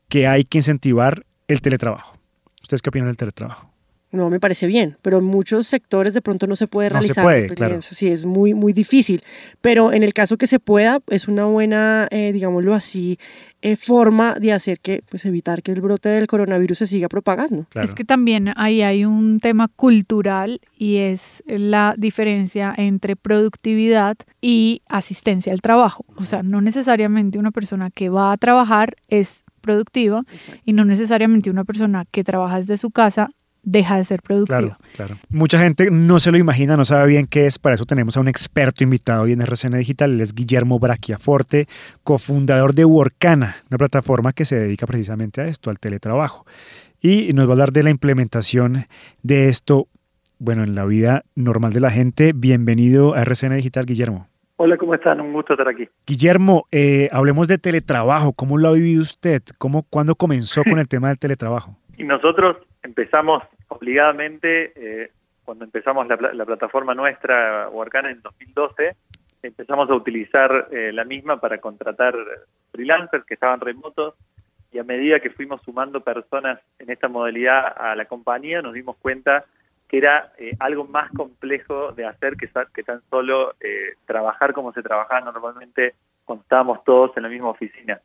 que 0.09 0.27
hay 0.27 0.43
que 0.43 0.59
incentivar 0.59 1.25
el 1.47 1.63
teletrabajo. 1.63 2.19
¿Ustedes 2.61 2.83
qué 2.83 2.91
opinan 2.91 3.07
del 3.07 3.17
teletrabajo? 3.17 3.68
No, 4.11 4.31
me 4.31 4.41
parece 4.41 4.67
bien, 4.67 4.97
pero 5.03 5.19
en 5.19 5.25
muchos 5.25 5.67
sectores 5.67 6.15
de 6.15 6.23
pronto 6.23 6.47
no 6.47 6.57
se 6.57 6.67
puede 6.67 6.89
No 6.89 6.95
se 6.97 7.01
realizar. 7.01 7.25
puede, 7.25 7.43
porque 7.43 7.55
claro. 7.57 7.79
eso 7.79 7.95
Sí, 7.95 8.07
es 8.09 8.25
muy, 8.25 8.55
muy 8.55 8.73
difícil. 8.73 9.23
Pero 9.61 9.93
en 9.93 10.03
el 10.03 10.15
caso 10.15 10.39
que 10.39 10.47
se 10.47 10.59
pueda, 10.61 11.01
es 11.09 11.29
una 11.29 11.45
buena, 11.45 12.09
eh, 12.11 12.33
digámoslo 12.33 12.73
así, 12.73 13.19
eh, 13.61 13.77
forma 13.77 14.37
de 14.37 14.53
hacer 14.53 14.81
que, 14.81 15.03
pues 15.11 15.27
evitar 15.27 15.63
que 15.63 15.73
el 15.73 15.81
brote 15.83 16.09
del 16.09 16.27
coronavirus 16.27 16.79
se 16.79 16.87
siga 16.87 17.09
propagando. 17.09 17.67
Es 17.75 17.95
que 17.95 18.05
también 18.05 18.53
ahí 18.57 18.81
hay 18.81 19.05
un 19.05 19.41
tema 19.41 19.69
cultural 19.69 20.61
y 20.77 20.97
es 20.97 21.43
la 21.47 21.95
diferencia 21.99 22.73
entre 22.79 23.15
productividad 23.15 24.17
y 24.41 24.81
asistencia 24.89 25.53
al 25.53 25.61
trabajo. 25.61 26.07
O 26.17 26.25
sea, 26.25 26.43
no 26.43 26.61
necesariamente 26.63 27.39
una 27.39 27.51
persona 27.51 27.91
que 27.91 28.09
va 28.09 28.33
a 28.33 28.37
trabajar 28.39 28.95
es 29.09 29.45
productiva 29.61 30.23
y 30.65 30.73
no 30.73 30.85
necesariamente 30.85 31.51
una 31.51 31.65
persona 31.65 32.05
que 32.11 32.25
trabaja 32.25 32.57
desde 32.57 32.77
su 32.79 32.91
casa 32.91 33.31
deja 33.63 33.97
de 33.97 34.05
ser 34.05 34.23
productiva. 34.23 34.59
Claro, 34.59 34.77
claro. 34.95 35.17
Mucha 35.29 35.59
gente 35.59 35.91
no 35.91 36.19
se 36.19 36.31
lo 36.31 36.39
imagina, 36.39 36.77
no 36.77 36.85
sabe 36.85 37.09
bien 37.09 37.27
qué 37.27 37.47
es. 37.47 37.59
Para 37.59 37.75
eso 37.75 37.85
tenemos 37.85 38.17
a 38.17 38.21
un 38.21 38.29
experto 38.29 38.85
invitado 38.85 39.25
hoy 39.25 39.33
en 39.33 39.41
RCN 39.41 39.79
Digital. 39.79 40.13
Él 40.13 40.21
es 40.21 40.35
Guillermo 40.35 40.79
Brachiaforte, 40.79 41.67
cofundador 42.03 42.75
de 42.75 42.85
Workana, 42.85 43.57
una 43.71 43.79
plataforma 43.79 44.33
que 44.33 44.45
se 44.45 44.57
dedica 44.57 44.87
precisamente 44.87 45.41
a 45.41 45.47
esto, 45.47 45.71
al 45.71 45.79
teletrabajo. 45.79 46.47
Y 47.01 47.33
nos 47.33 47.47
va 47.47 47.51
a 47.51 47.53
hablar 47.53 47.73
de 47.73 47.83
la 47.85 47.91
implementación 47.91 48.85
de 49.23 49.49
esto, 49.49 49.87
bueno, 50.39 50.65
en 50.65 50.75
la 50.75 50.85
vida 50.85 51.25
normal 51.35 51.73
de 51.73 51.81
la 51.81 51.91
gente. 51.91 52.33
Bienvenido 52.35 53.15
a 53.15 53.23
RCN 53.23 53.57
Digital, 53.57 53.87
Guillermo. 53.87 54.29
Hola, 54.61 54.77
¿cómo 54.77 54.93
están? 54.95 55.21
Un 55.21 55.33
gusto 55.33 55.53
estar 55.53 55.69
aquí. 55.69 55.89
Guillermo, 56.05 56.67
eh, 56.73 57.09
hablemos 57.13 57.47
de 57.47 57.59
teletrabajo. 57.59 58.33
¿Cómo 58.33 58.59
lo 58.59 58.67
ha 58.67 58.73
vivido 58.73 59.03
usted? 59.03 59.41
¿Cómo, 59.57 59.85
¿Cuándo 59.85 60.17
comenzó 60.17 60.65
con 60.65 60.81
el 60.81 60.89
tema 60.89 61.09
del 61.09 61.19
teletrabajo? 61.19 61.77
Y 61.99 62.05
nosotros 62.05 62.57
empezamos 62.83 63.43
obligadamente, 63.69 64.73
eh, 64.77 65.11
cuando 65.45 65.65
empezamos 65.65 66.07
la, 66.07 66.17
pla- 66.17 66.33
la 66.33 66.47
plataforma 66.47 66.95
nuestra, 66.95 67.69
Workana, 67.71 68.11
en 68.11 68.23
2012, 68.23 68.95
empezamos 69.43 69.91
a 69.91 69.95
utilizar 69.95 70.69
eh, 70.71 70.93
la 70.93 71.05
misma 71.05 71.41
para 71.41 71.59
contratar 71.59 72.15
freelancers 72.71 73.25
que 73.25 73.35
estaban 73.35 73.61
remotos 73.61 74.15
y 74.71 74.79
a 74.79 74.85
medida 74.85 75.19
que 75.19 75.31
fuimos 75.31 75.61
sumando 75.63 76.01
personas 76.03 76.61
en 76.79 76.91
esta 76.91 77.09
modalidad 77.09 77.75
a 77.77 77.97
la 77.97 78.05
compañía, 78.05 78.63
nos 78.63 78.75
dimos 78.75 78.97
cuenta 78.99 79.45
que 79.89 79.99
era 79.99 80.33
eh, 80.39 80.53
algo 80.61 80.85
más 80.85 81.11
complejo 81.13 81.93
de 81.93 82.05
hacer 82.07 82.37
que, 82.37 82.49
que 82.75 82.83
tan 82.85 83.01
solo 83.11 83.55
eh, 83.61 83.95
trabajar 84.07 84.53
como 84.53 84.73
se 84.73 84.83
trabajaba 84.83 85.23
normalmente 85.23 85.95
cuando 86.25 86.43
estábamos 86.43 86.85
todos 86.85 87.17
en 87.17 87.23
la 87.23 87.29
misma 87.31 87.49
oficina. 87.49 87.99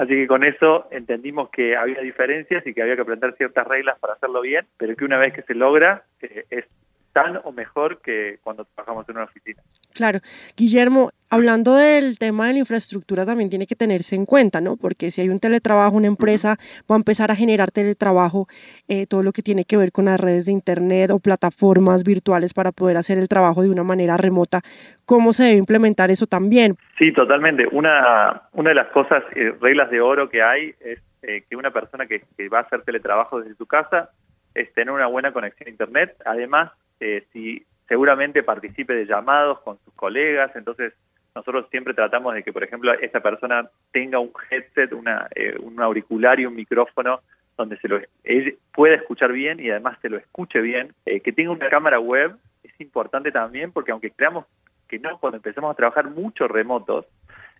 Así 0.00 0.14
que 0.14 0.26
con 0.26 0.44
eso 0.44 0.86
entendimos 0.90 1.50
que 1.50 1.76
había 1.76 2.00
diferencias 2.00 2.66
y 2.66 2.72
que 2.72 2.80
había 2.80 2.96
que 2.96 3.02
aprender 3.02 3.34
ciertas 3.36 3.66
reglas 3.66 3.98
para 3.98 4.14
hacerlo 4.14 4.40
bien, 4.40 4.64
pero 4.78 4.96
que 4.96 5.04
una 5.04 5.18
vez 5.18 5.34
que 5.34 5.42
se 5.42 5.54
logra 5.54 6.04
eh, 6.22 6.46
es 6.48 6.64
tan 7.12 7.40
o 7.44 7.52
mejor 7.52 8.00
que 8.00 8.38
cuando 8.42 8.64
trabajamos 8.64 9.08
en 9.08 9.16
una 9.16 9.24
oficina. 9.24 9.62
Claro. 9.94 10.20
Guillermo, 10.56 11.10
hablando 11.28 11.74
del 11.74 12.18
tema 12.18 12.46
de 12.46 12.54
la 12.54 12.58
infraestructura 12.60 13.26
también 13.26 13.50
tiene 13.50 13.66
que 13.66 13.74
tenerse 13.74 14.16
en 14.16 14.26
cuenta, 14.26 14.60
¿no? 14.60 14.76
Porque 14.76 15.10
si 15.10 15.20
hay 15.20 15.28
un 15.28 15.40
teletrabajo, 15.40 15.96
una 15.96 16.06
empresa 16.06 16.56
va 16.90 16.94
a 16.94 16.98
empezar 16.98 17.30
a 17.30 17.36
generar 17.36 17.70
teletrabajo, 17.70 18.46
eh, 18.88 19.06
todo 19.06 19.22
lo 19.22 19.32
que 19.32 19.42
tiene 19.42 19.64
que 19.64 19.76
ver 19.76 19.92
con 19.92 20.04
las 20.04 20.20
redes 20.20 20.46
de 20.46 20.52
Internet 20.52 21.10
o 21.10 21.18
plataformas 21.18 22.04
virtuales 22.04 22.54
para 22.54 22.72
poder 22.72 22.96
hacer 22.96 23.18
el 23.18 23.28
trabajo 23.28 23.62
de 23.62 23.70
una 23.70 23.84
manera 23.84 24.16
remota. 24.16 24.60
¿Cómo 25.04 25.32
se 25.32 25.44
debe 25.44 25.56
implementar 25.56 26.10
eso 26.10 26.26
también? 26.26 26.76
Sí, 26.98 27.12
totalmente. 27.12 27.66
Una, 27.72 28.42
una 28.52 28.70
de 28.70 28.76
las 28.76 28.88
cosas, 28.88 29.24
eh, 29.34 29.52
reglas 29.60 29.90
de 29.90 30.00
oro 30.00 30.28
que 30.28 30.42
hay 30.42 30.74
es 30.80 31.00
eh, 31.22 31.42
que 31.48 31.56
una 31.56 31.70
persona 31.70 32.06
que, 32.06 32.22
que 32.36 32.48
va 32.48 32.58
a 32.58 32.62
hacer 32.62 32.82
teletrabajo 32.82 33.40
desde 33.40 33.56
su 33.56 33.66
casa 33.66 34.10
es 34.54 34.72
tener 34.72 34.92
una 34.92 35.06
buena 35.06 35.32
conexión 35.32 35.68
a 35.68 35.70
Internet. 35.70 36.16
Además, 36.24 36.70
eh, 37.00 37.26
si 37.32 37.64
seguramente 37.88 38.42
participe 38.42 38.94
de 38.94 39.06
llamados 39.06 39.60
con 39.60 39.78
sus 39.84 39.92
colegas, 39.94 40.54
entonces 40.54 40.92
nosotros 41.34 41.66
siempre 41.70 41.94
tratamos 41.94 42.34
de 42.34 42.42
que, 42.42 42.52
por 42.52 42.62
ejemplo, 42.62 42.92
esta 42.92 43.20
persona 43.20 43.68
tenga 43.92 44.18
un 44.18 44.32
headset, 44.50 44.92
una, 44.92 45.28
eh, 45.34 45.56
un 45.60 45.80
auricular 45.80 46.38
y 46.40 46.46
un 46.46 46.54
micrófono 46.54 47.20
donde 47.56 47.76
se 47.78 47.88
lo 47.88 48.00
él 48.24 48.58
pueda 48.72 48.94
escuchar 48.94 49.32
bien 49.32 49.60
y 49.60 49.70
además 49.70 49.98
se 50.00 50.08
lo 50.08 50.16
escuche 50.16 50.60
bien, 50.60 50.94
eh, 51.04 51.20
que 51.20 51.32
tenga 51.32 51.50
una 51.50 51.68
cámara 51.68 52.00
web 52.00 52.36
es 52.62 52.80
importante 52.80 53.30
también 53.30 53.72
porque 53.72 53.92
aunque 53.92 54.10
creamos 54.10 54.46
que 54.88 54.98
no, 54.98 55.18
cuando 55.18 55.36
empezamos 55.36 55.70
a 55.70 55.76
trabajar 55.76 56.10
mucho 56.10 56.48
remotos, 56.48 57.06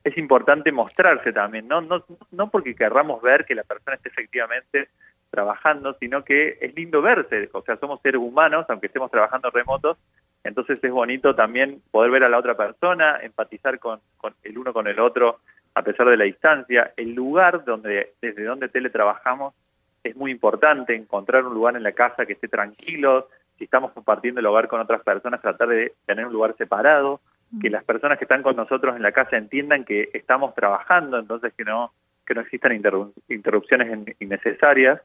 es 0.02 0.16
importante 0.16 0.72
mostrarse 0.72 1.32
también, 1.32 1.68
no, 1.68 1.80
no, 1.80 2.04
no 2.30 2.50
porque 2.50 2.74
querramos 2.74 3.20
ver 3.20 3.44
que 3.44 3.54
la 3.54 3.62
persona 3.62 3.96
esté 3.96 4.08
efectivamente 4.08 4.88
trabajando, 5.30 5.94
sino 6.00 6.24
que 6.24 6.58
es 6.60 6.74
lindo 6.74 7.00
verse, 7.00 7.48
o 7.52 7.62
sea, 7.62 7.76
somos 7.76 8.00
seres 8.02 8.20
humanos, 8.20 8.66
aunque 8.68 8.86
estemos 8.88 9.10
trabajando 9.10 9.50
remotos, 9.50 9.96
entonces 10.42 10.82
es 10.82 10.90
bonito 10.90 11.34
también 11.34 11.80
poder 11.90 12.10
ver 12.10 12.24
a 12.24 12.28
la 12.28 12.38
otra 12.38 12.56
persona, 12.56 13.18
empatizar 13.22 13.78
con, 13.78 14.00
con 14.16 14.34
el 14.42 14.58
uno 14.58 14.72
con 14.72 14.86
el 14.86 14.98
otro 14.98 15.40
a 15.74 15.82
pesar 15.82 16.08
de 16.08 16.16
la 16.16 16.24
distancia. 16.24 16.92
El 16.96 17.14
lugar 17.14 17.64
donde 17.64 18.14
desde 18.20 18.44
donde 18.44 18.68
teletrabajamos 18.68 19.54
es 20.02 20.16
muy 20.16 20.30
importante, 20.30 20.94
encontrar 20.94 21.44
un 21.44 21.54
lugar 21.54 21.76
en 21.76 21.82
la 21.82 21.92
casa 21.92 22.26
que 22.26 22.32
esté 22.32 22.48
tranquilo, 22.48 23.28
si 23.58 23.64
estamos 23.64 23.92
compartiendo 23.92 24.40
el 24.40 24.46
hogar 24.46 24.66
con 24.66 24.80
otras 24.80 25.02
personas, 25.02 25.42
tratar 25.42 25.68
de 25.68 25.92
tener 26.06 26.26
un 26.26 26.32
lugar 26.32 26.54
separado, 26.56 27.20
que 27.60 27.68
las 27.68 27.84
personas 27.84 28.16
que 28.16 28.24
están 28.24 28.42
con 28.42 28.56
nosotros 28.56 28.96
en 28.96 29.02
la 29.02 29.12
casa 29.12 29.36
entiendan 29.36 29.84
que 29.84 30.08
estamos 30.14 30.54
trabajando, 30.54 31.18
entonces 31.18 31.52
que 31.54 31.64
no 31.64 31.92
que 32.26 32.34
no 32.34 32.42
existan 32.42 32.72
interru- 32.72 33.12
interrupciones 33.28 33.92
in- 33.92 34.14
innecesarias. 34.20 35.00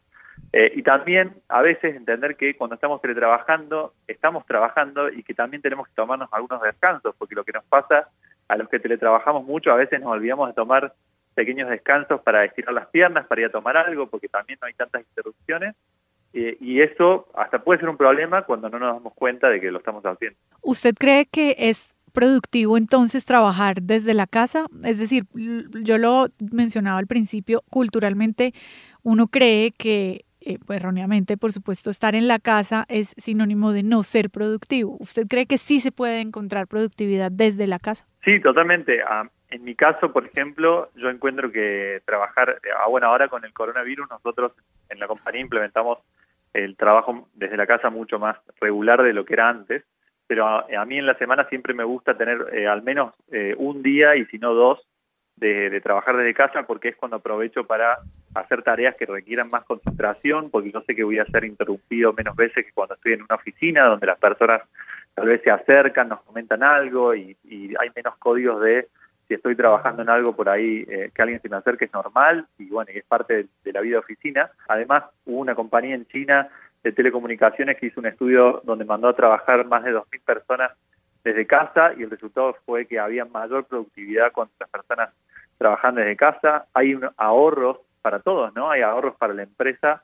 Eh, 0.54 0.72
y 0.76 0.84
también 0.84 1.34
a 1.50 1.62
veces 1.62 1.96
entender 1.96 2.36
que 2.38 2.56
cuando 2.56 2.76
estamos 2.76 3.02
teletrabajando, 3.02 3.94
estamos 4.08 4.46
trabajando 4.46 5.10
y 5.10 5.24
que 5.24 5.34
también 5.34 5.62
tenemos 5.62 5.88
que 5.88 5.94
tomarnos 5.96 6.30
algunos 6.32 6.62
descansos, 6.62 7.16
porque 7.18 7.36
lo 7.36 7.44
que 7.44 7.52
nos 7.52 7.66
pasa 7.66 8.10
a 8.48 8.58
los 8.58 8.70
que 8.70 8.80
teletrabajamos 8.80 9.46
mucho, 9.46 9.72
a 9.72 9.76
veces 9.76 10.00
nos 10.00 10.12
olvidamos 10.12 10.48
de 10.48 10.54
tomar 10.54 10.94
pequeños 11.34 11.70
descansos 11.70 12.22
para 12.22 12.46
estirar 12.46 12.74
las 12.74 12.88
piernas, 12.88 13.28
para 13.28 13.42
ir 13.42 13.48
a 13.48 13.52
tomar 13.52 13.76
algo, 13.76 14.08
porque 14.08 14.30
también 14.30 14.58
no 14.62 14.68
hay 14.68 14.74
tantas 14.74 15.02
interrupciones. 15.02 15.76
Eh, 16.34 16.58
y 16.60 16.82
eso 16.82 17.28
hasta 17.36 17.64
puede 17.64 17.80
ser 17.80 17.90
un 17.90 17.98
problema 17.98 18.44
cuando 18.44 18.70
no 18.70 18.80
nos 18.80 18.96
damos 18.96 19.14
cuenta 19.14 19.50
de 19.50 19.62
que 19.62 19.72
lo 19.72 19.78
estamos 19.78 20.04
haciendo. 20.06 20.38
¿Usted 20.62 20.94
cree 20.98 21.26
que 21.26 21.56
es 21.58 21.90
productivo 22.12 22.78
entonces 22.78 23.26
trabajar 23.26 23.82
desde 23.82 24.14
la 24.14 24.28
casa? 24.28 24.66
Es 24.84 24.98
decir, 24.98 25.26
yo 25.34 25.98
lo 25.98 26.28
mencionaba 26.52 26.98
al 26.98 27.08
principio, 27.08 27.64
culturalmente 27.70 28.54
uno 29.04 29.28
cree 29.28 29.72
que, 29.72 30.26
eh, 30.46 30.60
pues, 30.66 30.80
erróneamente, 30.80 31.38
por 31.38 31.52
supuesto, 31.52 31.90
estar 31.90 32.16
en 32.16 32.28
la 32.28 32.40
casa 32.40 32.86
es 32.88 33.14
sinónimo 33.18 33.72
de 33.72 33.84
no 33.84 34.04
ser 34.04 34.30
productivo. 34.30 34.96
¿Usted 35.00 35.28
cree 35.28 35.48
que 35.48 35.58
sí 35.58 35.80
se 35.80 35.92
puede 35.92 36.22
encontrar 36.22 36.68
productividad 36.68 37.32
desde 37.32 37.66
la 37.66 37.80
casa? 37.80 38.08
Sí, 38.24 38.40
totalmente. 38.40 39.02
Ah, 39.02 39.28
en 39.50 39.64
mi 39.64 39.76
caso, 39.76 40.14
por 40.14 40.26
ejemplo, 40.26 40.92
yo 40.96 41.10
encuentro 41.10 41.52
que 41.52 42.02
trabajar, 42.06 42.60
eh, 42.64 42.70
ah, 42.80 42.88
bueno, 42.88 43.08
ahora 43.08 43.28
con 43.28 43.44
el 43.44 43.54
coronavirus, 43.54 44.10
nosotros 44.10 44.52
en 44.90 45.00
la 45.00 45.08
compañía 45.08 45.42
implementamos 45.42 46.00
el 46.54 46.78
trabajo 46.78 47.28
desde 47.34 47.58
la 47.58 47.68
casa 47.68 47.90
mucho 47.90 48.20
más 48.20 48.38
regular 48.62 49.02
de 49.02 49.14
lo 49.14 49.26
que 49.26 49.34
era 49.34 49.50
antes, 49.50 49.84
pero 50.28 50.48
a, 50.48 50.66
a 50.78 50.86
mí 50.86 50.98
en 50.98 51.06
la 51.06 51.18
semana 51.18 51.48
siempre 51.50 51.74
me 51.74 51.84
gusta 51.84 52.18
tener 52.18 52.48
eh, 52.54 52.68
al 52.68 52.84
menos 52.84 53.14
eh, 53.32 53.56
un 53.58 53.82
día 53.82 54.16
y 54.16 54.26
si 54.26 54.38
no 54.38 54.54
dos 54.54 54.80
de, 55.36 55.70
de 55.70 55.82
trabajar 55.82 56.18
desde 56.18 56.34
casa 56.34 56.64
porque 56.64 56.90
es 56.90 56.96
cuando 56.96 57.18
aprovecho 57.18 57.66
para 57.66 58.00
hacer 58.34 58.64
tareas 58.64 58.96
que 58.96 59.06
requieran 59.06 59.50
más 59.50 59.64
concentración, 59.64 60.50
porque 60.50 60.72
yo 60.72 60.82
sé 60.82 60.96
que 60.96 61.04
voy 61.04 61.20
a 61.20 61.26
ser 61.26 61.46
interrumpido 61.46 62.14
menos 62.14 62.36
veces 62.36 62.66
que 62.66 62.72
cuando 62.74 62.96
estoy 62.96 63.14
en 63.14 63.24
una 63.24 63.36
oficina 63.36 63.86
donde 63.86 64.08
las 64.08 64.20
personas 64.20 64.62
tal 65.14 65.28
vez 65.28 65.42
se 65.44 65.52
acercan, 65.52 66.10
nos 66.10 66.22
comentan 66.24 66.62
algo 66.64 67.16
y, 67.16 67.38
y 67.46 67.74
hay 67.80 67.90
menos 67.96 68.18
códigos 68.18 68.62
de 68.62 68.88
si 69.28 69.34
estoy 69.34 69.56
trabajando 69.56 70.04
en 70.04 70.10
algo 70.10 70.36
por 70.36 70.50
ahí 70.50 70.86
eh, 70.88 71.10
que 71.14 71.22
alguien 71.22 71.42
se 71.42 71.50
me 71.50 71.58
acerque 71.58 71.86
es 71.86 71.94
normal 71.94 72.46
y 72.60 72.70
bueno, 72.70 72.92
y 72.94 73.00
es 73.00 73.06
parte 73.06 73.34
de, 73.34 73.48
de 73.64 73.74
la 73.74 73.82
vida 73.82 73.94
de 73.94 74.00
oficina. 74.00 74.52
Además, 74.68 75.06
hubo 75.26 75.40
una 75.40 75.56
compañía 75.56 75.96
en 75.96 76.04
China 76.04 76.50
de 76.84 76.92
telecomunicaciones 76.92 77.78
que 77.78 77.88
hizo 77.88 78.00
un 78.00 78.06
estudio 78.06 78.62
donde 78.64 78.86
mandó 78.86 79.08
a 79.08 79.16
trabajar 79.16 79.66
más 79.66 79.84
de 79.84 79.96
2.000 79.96 80.22
personas 80.24 80.72
desde 81.26 81.48
casa 81.48 81.92
y 81.98 82.04
el 82.04 82.12
resultado 82.12 82.56
fue 82.66 82.86
que 82.86 83.00
había 83.00 83.26
mayor 83.26 83.66
productividad 83.66 84.32
cuando 84.32 84.54
las 84.60 84.70
personas 84.70 85.10
trabajan 85.58 85.96
desde 85.96 86.16
casa. 86.16 86.68
Hay 86.74 86.94
un 86.94 87.10
ahorros 87.18 87.80
para 88.04 88.20
todos, 88.20 88.54
¿no? 88.54 88.70
Hay 88.70 88.84
ahorros 88.84 89.16
para 89.16 89.34
la 89.34 89.42
empresa, 89.42 90.04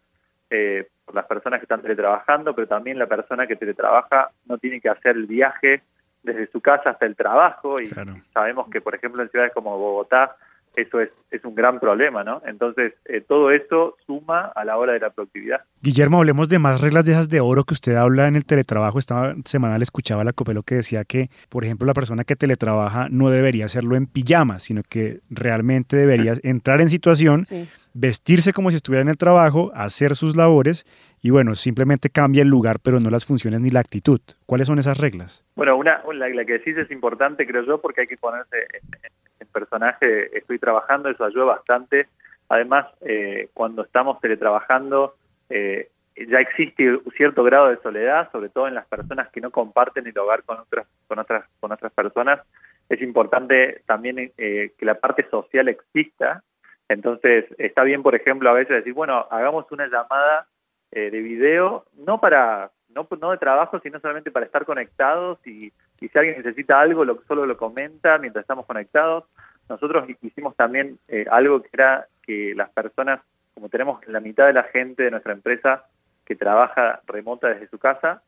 eh, 0.50 0.88
por 1.06 1.14
las 1.14 1.26
personas 1.28 1.60
que 1.60 1.66
están 1.66 1.84
teletrabajando, 1.84 2.56
pero 2.56 2.68
también 2.68 2.98
la 2.98 3.06
persona 3.06 3.46
que 3.46 3.56
teletrabaja 3.56 4.32
no 4.48 4.58
tiene 4.58 4.82
que 4.82 4.90
hacer 4.90 5.16
el 5.16 5.28
viaje 5.28 5.84
desde 6.24 6.48
su 6.48 6.60
casa 6.60 6.90
hasta 6.90 7.06
el 7.06 7.16
trabajo 7.16 7.80
y 7.80 7.86
sabemos 7.86 8.68
que, 8.72 8.82
por 8.82 8.96
ejemplo, 8.96 9.22
en 9.22 9.30
ciudades 9.30 9.54
como 9.54 9.78
Bogotá, 9.78 10.36
eso 10.76 11.00
es, 11.00 11.10
es 11.32 11.44
un 11.44 11.56
gran 11.56 11.80
problema, 11.80 12.24
¿no? 12.24 12.42
Entonces, 12.46 12.94
eh, 13.06 13.22
todo 13.22 13.52
eso 13.52 13.98
suma 14.06 14.52
a 14.56 14.64
la 14.64 14.78
hora 14.78 14.94
de 14.94 15.00
la 15.00 15.10
productividad. 15.10 15.62
Guillermo, 15.82 16.20
hablemos 16.20 16.50
de 16.50 16.60
más 16.60 16.82
reglas 16.82 17.06
de 17.06 17.12
esas 17.14 17.30
de 17.30 17.42
oro 17.42 17.64
que 17.64 17.74
usted 17.74 17.96
habla 17.96 18.28
en 18.28 18.36
el 18.36 18.46
teletrabajo. 18.46 19.00
Esta 19.00 19.36
semana 19.46 19.78
le 19.78 19.84
escuchaba 19.84 20.22
a 20.22 20.26
la 20.26 20.34
Copelo 20.34 20.64
que 20.64 20.76
decía 20.76 21.04
que, 21.04 21.28
por 21.50 21.64
ejemplo, 21.64 21.86
la 21.86 21.94
persona 21.94 22.24
que 22.24 22.36
teletrabaja 22.36 23.08
no 23.10 23.30
debería 23.30 23.66
hacerlo 23.66 23.96
en 23.96 24.08
pijama, 24.08 24.60
sino 24.60 24.82
que 24.84 25.20
realmente 25.30 25.96
debería 25.96 26.34
entrar 26.44 26.82
en 26.82 26.90
situación, 26.90 27.46
vestirse 27.94 28.54
como 28.54 28.70
si 28.70 28.78
estuviera 28.78 29.02
en 29.02 29.10
el 29.10 29.18
trabajo, 29.18 29.72
hacer 29.76 30.16
sus 30.16 30.36
labores 30.36 30.86
y 31.22 31.30
bueno, 31.30 31.56
simplemente 31.56 32.10
cambia 32.10 32.42
el 32.42 32.48
lugar, 32.48 32.80
pero 32.82 33.00
no 33.00 33.10
las 33.10 33.26
funciones 33.26 33.62
ni 33.62 33.70
la 33.70 33.80
actitud. 33.80 34.20
¿Cuáles 34.46 34.68
son 34.68 34.80
esas 34.80 34.98
reglas? 34.98 35.44
Bueno, 35.56 35.78
una, 35.78 36.02
la, 36.14 36.46
que 36.46 36.54
decís 36.54 36.78
es 36.78 36.90
importante, 36.90 37.46
creo 37.46 37.64
yo, 37.64 37.80
porque 37.80 38.02
hay 38.02 38.08
que 38.08 38.18
ponerse 38.18 38.58
en, 38.58 39.31
personaje. 39.48 40.38
Estoy 40.38 40.60
trabajando, 40.60 41.10
eso 41.10 41.24
ayuda 41.24 41.46
bastante. 41.46 42.08
Además, 42.50 42.88
eh, 43.02 43.50
cuando 43.54 43.84
estamos 43.84 44.20
teletrabajando, 44.20 45.16
eh, 45.50 45.90
ya 46.16 46.40
existe 46.40 46.96
un 46.96 47.12
cierto 47.16 47.44
grado 47.44 47.70
de 47.70 47.78
soledad, 47.78 48.32
sobre 48.32 48.50
todo 48.50 48.68
en 48.68 48.76
las 48.76 48.86
personas 48.88 49.30
que 49.30 49.42
no 49.42 49.52
comparten 49.52 50.08
el 50.08 50.18
hogar 50.18 50.44
con 50.44 50.60
otras, 50.60 50.88
con 51.08 51.20
otras, 51.20 51.46
con 51.60 51.72
otras 51.72 51.92
personas. 51.94 52.42
Es 52.90 53.02
importante 53.02 53.82
también 53.86 54.32
eh, 54.38 54.74
que 54.78 54.86
la 54.86 54.96
parte 54.96 55.28
social 55.30 55.70
exista. 55.70 56.44
Entonces, 56.90 57.46
está 57.58 57.84
bien, 57.84 58.04
por 58.04 58.16
ejemplo, 58.16 58.50
a 58.50 58.54
veces 58.54 58.78
decir, 58.78 58.94
bueno, 58.94 59.28
hagamos 59.32 59.72
una 59.72 59.88
llamada 59.88 60.48
eh, 60.92 61.10
de 61.10 61.22
video, 61.22 61.86
no 62.06 62.20
para 62.20 62.72
no, 62.96 63.08
no 63.20 63.32
de 63.32 63.38
trabajo, 63.38 63.80
sino 63.80 64.00
solamente 64.00 64.32
para 64.32 64.46
estar 64.46 64.66
conectados 64.66 65.40
y, 65.46 65.72
y 66.00 66.08
si 66.08 66.18
alguien 66.18 66.38
necesita 66.38 66.80
algo, 66.80 67.06
lo, 67.06 67.22
solo 67.28 67.44
lo 67.44 67.58
comenta 67.58 68.18
mientras 68.18 68.44
estamos 68.44 68.66
conectados. 68.66 69.26
Nosotros 69.70 70.08
hicimos 70.22 70.56
también 70.56 71.00
eh, 71.08 71.26
algo 71.30 71.62
que 71.62 71.70
era 71.74 72.08
que 72.24 72.54
las 72.56 72.70
personas, 72.72 73.22
como 73.54 73.70
tenemos 73.70 74.06
la 74.08 74.20
mitad 74.20 74.48
de 74.48 74.54
la 74.54 74.64
gente 74.64 75.04
de 75.04 75.12
nuestra 75.12 75.34
empresa 75.34 75.86
que 76.26 76.36
trabaja 76.36 77.02
remota 77.08 77.50
desde 77.50 77.68
su 77.68 77.78
casa, 77.78 78.22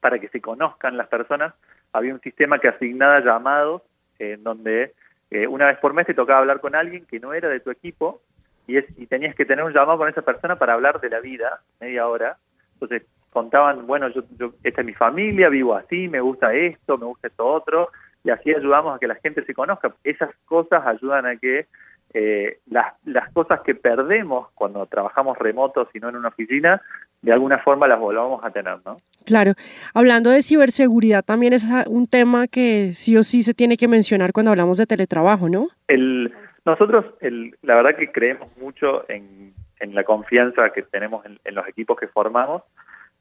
para 0.00 0.18
que 0.18 0.28
se 0.28 0.40
conozcan 0.40 0.96
las 0.96 1.08
personas, 1.08 1.54
había 1.92 2.14
un 2.14 2.20
sistema 2.20 2.58
que 2.58 2.68
asignaba 2.68 3.20
llamados 3.20 3.82
en 4.18 4.42
donde 4.42 4.94
eh, 5.30 5.46
una 5.46 5.66
vez 5.66 5.78
por 5.78 5.94
mes 5.94 6.06
te 6.06 6.14
tocaba 6.14 6.40
hablar 6.40 6.60
con 6.60 6.74
alguien 6.74 7.06
que 7.06 7.20
no 7.20 7.32
era 7.34 7.48
de 7.48 7.60
tu 7.60 7.70
equipo 7.70 8.22
y, 8.66 8.76
es, 8.76 8.84
y 8.96 9.06
tenías 9.06 9.34
que 9.34 9.44
tener 9.44 9.64
un 9.64 9.72
llamado 9.72 9.98
con 9.98 10.08
esa 10.08 10.22
persona 10.22 10.56
para 10.56 10.74
hablar 10.74 11.00
de 11.00 11.10
la 11.10 11.20
vida, 11.20 11.60
media 11.80 12.06
hora. 12.06 12.36
Entonces 12.74 13.02
contaban, 13.36 13.86
bueno, 13.86 14.08
yo, 14.08 14.22
yo, 14.38 14.54
esta 14.62 14.80
es 14.80 14.86
mi 14.86 14.94
familia, 14.94 15.50
vivo 15.50 15.74
así, 15.74 16.08
me 16.08 16.20
gusta 16.20 16.54
esto, 16.54 16.96
me 16.96 17.04
gusta 17.04 17.28
esto 17.28 17.46
otro, 17.46 17.90
y 18.24 18.30
así 18.30 18.54
ayudamos 18.54 18.96
a 18.96 18.98
que 18.98 19.06
la 19.06 19.16
gente 19.16 19.44
se 19.44 19.52
conozca. 19.52 19.94
Esas 20.04 20.30
cosas 20.46 20.86
ayudan 20.86 21.26
a 21.26 21.36
que 21.36 21.66
eh, 22.14 22.60
las, 22.70 22.94
las 23.04 23.30
cosas 23.34 23.60
que 23.60 23.74
perdemos 23.74 24.48
cuando 24.54 24.86
trabajamos 24.86 25.36
remotos 25.36 25.86
y 25.92 26.00
no 26.00 26.08
en 26.08 26.16
una 26.16 26.28
oficina, 26.28 26.80
de 27.20 27.30
alguna 27.30 27.58
forma 27.58 27.86
las 27.86 28.00
volvamos 28.00 28.42
a 28.42 28.50
tener, 28.50 28.78
¿no? 28.86 28.96
Claro. 29.26 29.52
Hablando 29.92 30.30
de 30.30 30.40
ciberseguridad, 30.40 31.22
también 31.22 31.52
es 31.52 31.66
un 31.88 32.06
tema 32.06 32.46
que 32.46 32.92
sí 32.94 33.18
o 33.18 33.22
sí 33.22 33.42
se 33.42 33.52
tiene 33.52 33.76
que 33.76 33.86
mencionar 33.86 34.32
cuando 34.32 34.50
hablamos 34.50 34.78
de 34.78 34.86
teletrabajo, 34.86 35.50
¿no? 35.50 35.68
El, 35.88 36.32
nosotros, 36.64 37.04
el, 37.20 37.54
la 37.60 37.74
verdad 37.74 37.98
que 37.98 38.10
creemos 38.10 38.56
mucho 38.56 39.04
en, 39.10 39.52
la 39.92 40.04
confianza 40.04 40.70
que 40.70 40.82
tenemos 40.82 41.24
en, 41.26 41.54
los 41.54 41.68
equipos 41.68 41.98
que 41.98 42.08
formamos. 42.08 42.62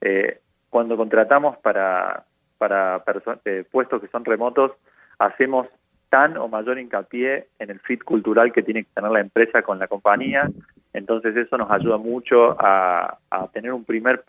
Eh, 0.07 0.37
cuando 0.69 0.97
contratamos 0.97 1.57
para, 1.57 2.25
para 2.59 3.03
eh, 3.45 3.63
puestos 3.71 3.99
que 3.99 4.07
son 4.09 4.23
remotos, 4.23 4.71
hacemos 5.17 5.65
tan 6.09 6.37
o 6.37 6.47
mayor 6.47 6.77
hincapié 6.77 7.47
en 7.57 7.71
el 7.71 7.79
fit 7.79 8.03
cultural 8.03 8.53
que 8.53 8.61
tiene 8.61 8.83
que 8.83 8.89
tener 8.93 9.09
la 9.09 9.21
empresa 9.21 9.63
con 9.63 9.79
la 9.79 9.87
compañía. 9.87 10.47
Entonces 10.93 11.35
eso 11.35 11.57
nos 11.57 11.71
ayuda 11.71 11.97
mucho 11.97 12.55
a, 12.59 13.17
tener 13.51 13.73
un 13.73 13.83
primer 13.83 14.23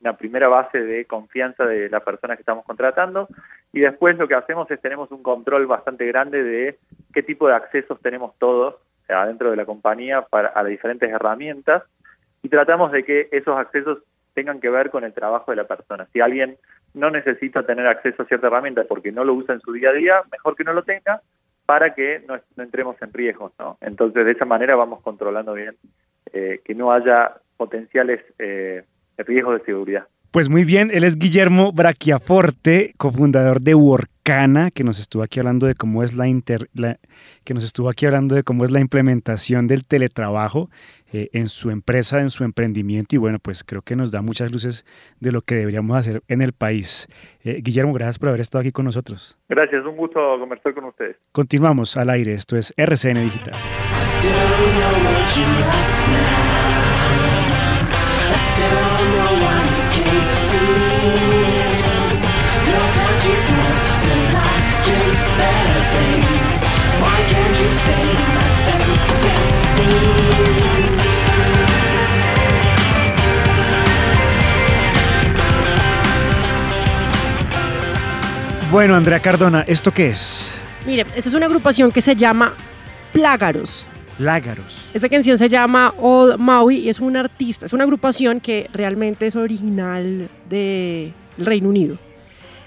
una 0.00 0.16
primera 0.16 0.48
base 0.48 0.80
de 0.80 1.04
confianza 1.04 1.64
de 1.64 1.88
la 1.90 2.00
persona 2.00 2.34
que 2.34 2.42
estamos 2.42 2.64
contratando 2.64 3.28
y 3.72 3.80
después 3.80 4.16
lo 4.18 4.26
que 4.26 4.34
hacemos 4.34 4.68
es 4.70 4.80
tenemos 4.80 5.12
un 5.12 5.22
control 5.22 5.66
bastante 5.66 6.06
grande 6.06 6.42
de 6.42 6.78
qué 7.12 7.22
tipo 7.22 7.46
de 7.46 7.54
accesos 7.54 8.00
tenemos 8.00 8.34
todos 8.38 8.76
adentro 9.08 9.50
de 9.50 9.56
la 9.56 9.66
compañía 9.66 10.22
para 10.22 10.48
a 10.48 10.62
las 10.62 10.70
diferentes 10.70 11.10
herramientas 11.10 11.82
y 12.42 12.48
tratamos 12.48 12.92
de 12.92 13.04
que 13.04 13.28
esos 13.30 13.58
accesos 13.58 13.98
tengan 14.34 14.60
que 14.60 14.70
ver 14.70 14.90
con 14.90 15.04
el 15.04 15.12
trabajo 15.12 15.52
de 15.52 15.56
la 15.56 15.66
persona. 15.66 16.06
Si 16.12 16.20
alguien 16.20 16.56
no 16.94 17.10
necesita 17.10 17.64
tener 17.64 17.86
acceso 17.86 18.22
a 18.22 18.26
cierta 18.26 18.46
herramienta 18.46 18.84
porque 18.84 19.12
no 19.12 19.24
lo 19.24 19.34
usa 19.34 19.54
en 19.54 19.60
su 19.60 19.72
día 19.72 19.90
a 19.90 19.94
día, 19.94 20.22
mejor 20.30 20.56
que 20.56 20.64
no 20.64 20.72
lo 20.72 20.82
tenga 20.82 21.20
para 21.66 21.94
que 21.94 22.22
no, 22.26 22.40
entremos 22.62 23.00
en 23.00 23.12
riesgos, 23.12 23.52
¿no? 23.58 23.78
Entonces 23.80 24.24
de 24.24 24.32
esa 24.32 24.44
manera 24.44 24.74
vamos 24.74 25.02
controlando 25.02 25.54
bien 25.54 25.76
eh, 26.32 26.60
que 26.64 26.74
no 26.74 26.92
haya 26.92 27.36
potenciales 27.56 28.20
eh, 28.38 28.84
riesgos 29.18 29.58
de 29.58 29.64
seguridad. 29.64 30.06
Pues 30.30 30.48
muy 30.48 30.64
bien, 30.64 30.92
él 30.94 31.02
es 31.02 31.16
Guillermo 31.16 31.72
Brachiaforte, 31.72 32.94
cofundador 32.96 33.60
de 33.62 33.74
Workana, 33.74 34.70
que 34.70 34.84
nos 34.84 35.00
estuvo 35.00 35.24
aquí 35.24 35.40
hablando 35.40 35.66
de 35.66 35.74
cómo 35.74 36.04
es 36.04 36.14
la, 36.14 36.24
que 37.42 37.52
nos 37.52 37.64
estuvo 37.64 37.88
aquí 37.88 38.06
hablando 38.06 38.36
de 38.36 38.44
cómo 38.44 38.64
es 38.64 38.70
la 38.70 38.78
implementación 38.78 39.66
del 39.66 39.84
teletrabajo 39.84 40.70
eh, 41.12 41.30
en 41.32 41.48
su 41.48 41.70
empresa, 41.70 42.20
en 42.20 42.30
su 42.30 42.44
emprendimiento 42.44 43.16
y 43.16 43.18
bueno, 43.18 43.40
pues 43.42 43.64
creo 43.64 43.82
que 43.82 43.96
nos 43.96 44.12
da 44.12 44.22
muchas 44.22 44.52
luces 44.52 44.84
de 45.18 45.32
lo 45.32 45.42
que 45.42 45.56
deberíamos 45.56 45.96
hacer 45.96 46.22
en 46.28 46.42
el 46.42 46.52
país. 46.52 47.08
Eh, 47.42 47.58
Guillermo, 47.60 47.92
gracias 47.92 48.20
por 48.20 48.28
haber 48.28 48.40
estado 48.40 48.60
aquí 48.60 48.70
con 48.70 48.84
nosotros. 48.84 49.36
Gracias, 49.48 49.84
un 49.84 49.96
gusto 49.96 50.20
conversar 50.38 50.74
con 50.74 50.84
ustedes. 50.84 51.16
Continuamos 51.32 51.96
al 51.96 52.08
aire, 52.08 52.34
esto 52.34 52.56
es 52.56 52.72
RCN 52.76 53.24
Digital. 53.24 53.56
Bueno, 78.70 78.94
Andrea 78.94 79.20
Cardona, 79.20 79.64
¿esto 79.66 79.92
qué 79.92 80.06
es? 80.10 80.60
Mire, 80.86 81.04
esa 81.16 81.28
es 81.28 81.34
una 81.34 81.46
agrupación 81.46 81.90
que 81.90 82.00
se 82.00 82.14
llama 82.14 82.54
Plágaros. 83.12 83.84
Lágaros. 84.16 84.90
Esta 84.94 85.08
canción 85.08 85.38
se 85.38 85.48
llama 85.48 85.92
Old 85.98 86.38
Maui 86.38 86.76
y 86.76 86.88
es 86.88 87.00
un 87.00 87.16
artista, 87.16 87.66
es 87.66 87.72
una 87.72 87.82
agrupación 87.82 88.38
que 88.38 88.70
realmente 88.72 89.26
es 89.26 89.34
original 89.34 90.28
del 90.48 91.12
Reino 91.36 91.68
Unido. 91.68 91.98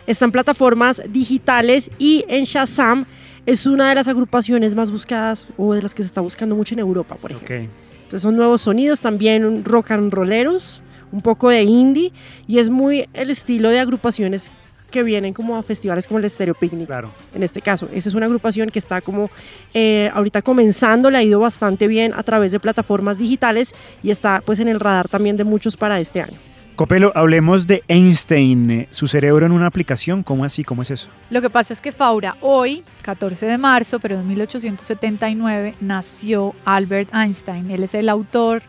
Está 0.06 0.26
en 0.26 0.34
plataformas 0.34 1.02
digitales 1.08 1.90
y 1.98 2.26
en 2.28 2.44
Shazam 2.44 3.06
es 3.46 3.66
una 3.66 3.90
de 3.90 3.96
las 3.96 4.08
agrupaciones 4.08 4.76
más 4.76 4.92
buscadas 4.92 5.48
o 5.58 5.74
de 5.74 5.82
las 5.82 5.94
que 5.94 6.04
se 6.04 6.08
está 6.08 6.22
buscando 6.22 6.56
mucho 6.56 6.76
en 6.76 6.80
Europa, 6.80 7.16
por 7.16 7.32
ejemplo. 7.32 7.56
Entonces 8.04 8.22
son 8.22 8.36
nuevos 8.36 8.62
sonidos, 8.62 9.02
también 9.02 9.66
rock 9.66 9.92
and 9.92 10.14
rolleros, 10.14 10.82
un 11.12 11.22
poco 11.22 11.50
de 11.50 11.64
indie 11.64 12.12
y 12.48 12.60
es 12.60 12.70
muy 12.70 13.08
el 13.14 13.30
estilo 13.30 13.70
de 13.70 13.80
agrupaciones 13.80 14.52
que 14.92 15.02
vienen 15.02 15.34
como 15.34 15.58
a 15.58 15.64
festivales 15.64 16.08
como 16.08 16.20
el 16.20 16.30
Stereo 16.30 16.54
Picnic. 16.54 16.86
Claro. 16.86 17.12
En 17.34 17.42
este 17.42 17.62
caso, 17.62 17.90
esa 17.92 18.10
es 18.10 18.16
una 18.16 18.28
agrupación 18.28 18.70
que 18.70 18.78
está 18.78 19.02
como 19.02 19.32
eh, 19.74 20.12
ahorita 20.14 20.44
comenzando, 20.44 21.10
le 21.10 21.18
ha 21.18 21.24
ido 21.24 21.40
bastante 21.40 21.88
bien 21.88 22.14
a 22.14 22.22
través 22.22 22.52
de 22.52 22.60
plataformas 22.60 23.18
digitales 23.18 23.74
y 24.04 24.12
está 24.12 24.42
pues 24.46 24.60
en 24.60 24.68
el 24.68 24.80
radar 24.80 25.10
también 25.10 25.36
de 25.36 25.44
muchos 25.44 25.76
para 25.76 26.00
este 26.00 26.22
año. 26.22 26.38
Copelo, 26.76 27.12
hablemos 27.14 27.68
de 27.68 27.84
Einstein, 27.88 28.88
su 28.90 29.08
cerebro 29.08 29.46
en 29.46 29.52
una 29.52 29.68
aplicación, 29.68 30.24
¿cómo 30.24 30.44
así? 30.44 30.64
¿Cómo 30.64 30.82
es 30.82 30.90
eso? 30.90 31.10
Lo 31.30 31.40
que 31.40 31.52
pasa 31.52 31.72
es 31.72 31.82
que 31.82 31.92
Faura, 31.92 32.36
hoy, 32.42 32.84
14 33.04 33.46
de 33.46 33.60
marzo, 33.60 34.00
pero 34.00 34.20
en 34.20 34.28
1879, 34.28 35.76
nació 35.82 36.56
Albert 36.66 37.14
Einstein. 37.14 37.70
Él 37.70 37.84
es 37.84 37.94
el 37.94 38.10
autor 38.10 38.64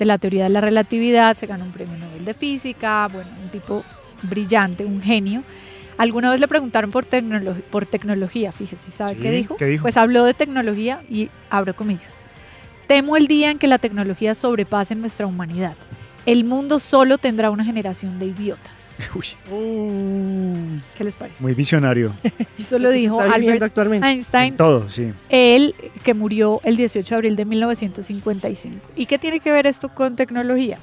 de 0.00 0.04
la 0.04 0.18
teoría 0.18 0.44
de 0.44 0.50
la 0.50 0.60
relatividad, 0.60 1.36
se 1.36 1.46
ganó 1.46 1.64
un 1.64 1.70
premio 1.70 1.96
Nobel 1.96 2.24
de 2.24 2.34
Física, 2.34 3.08
bueno, 3.12 3.30
un 3.40 3.48
tipo 3.50 3.84
brillante, 4.22 4.84
un 4.84 5.00
genio. 5.00 5.44
Alguna 5.96 6.30
vez 6.30 6.40
le 6.40 6.48
preguntaron 6.48 6.90
por, 6.90 7.06
por 7.70 7.86
tecnología, 7.86 8.50
fíjese, 8.50 8.90
¿sabe 8.90 9.14
qué, 9.14 9.30
dijo? 9.30 9.56
Pues 9.80 9.96
habló 9.96 10.24
de 10.24 10.34
tecnología 10.34 11.02
y 11.08 11.30
abro 11.50 11.76
comillas. 11.76 12.14
Temo 12.88 13.16
el 13.16 13.28
día 13.28 13.52
en 13.52 13.60
que 13.60 13.68
la 13.68 13.78
tecnología 13.78 14.34
sobrepase 14.34 14.96
nuestra 14.96 15.26
humanidad. 15.26 15.76
El 16.26 16.44
mundo 16.44 16.78
solo 16.78 17.18
tendrá 17.18 17.50
una 17.50 17.64
generación 17.64 18.18
de 18.18 18.26
idiotas. 18.26 18.72
¿Qué 20.96 21.04
les 21.04 21.16
parece? 21.16 21.42
Muy 21.42 21.54
visionario. 21.54 22.14
Eso 22.58 22.78
lo 22.78 22.90
dijo 22.90 23.20
Albert 23.20 23.76
Einstein. 24.02 24.56
todo, 24.56 24.88
sí. 24.88 25.12
Él 25.28 25.74
que 26.04 26.14
murió 26.14 26.60
el 26.64 26.76
18 26.76 27.08
de 27.08 27.16
abril 27.16 27.36
de 27.36 27.44
1955. 27.44 28.76
¿Y 28.96 29.06
qué 29.06 29.18
tiene 29.18 29.40
que 29.40 29.50
ver 29.50 29.66
esto 29.66 29.88
con 29.88 30.16
tecnología? 30.16 30.78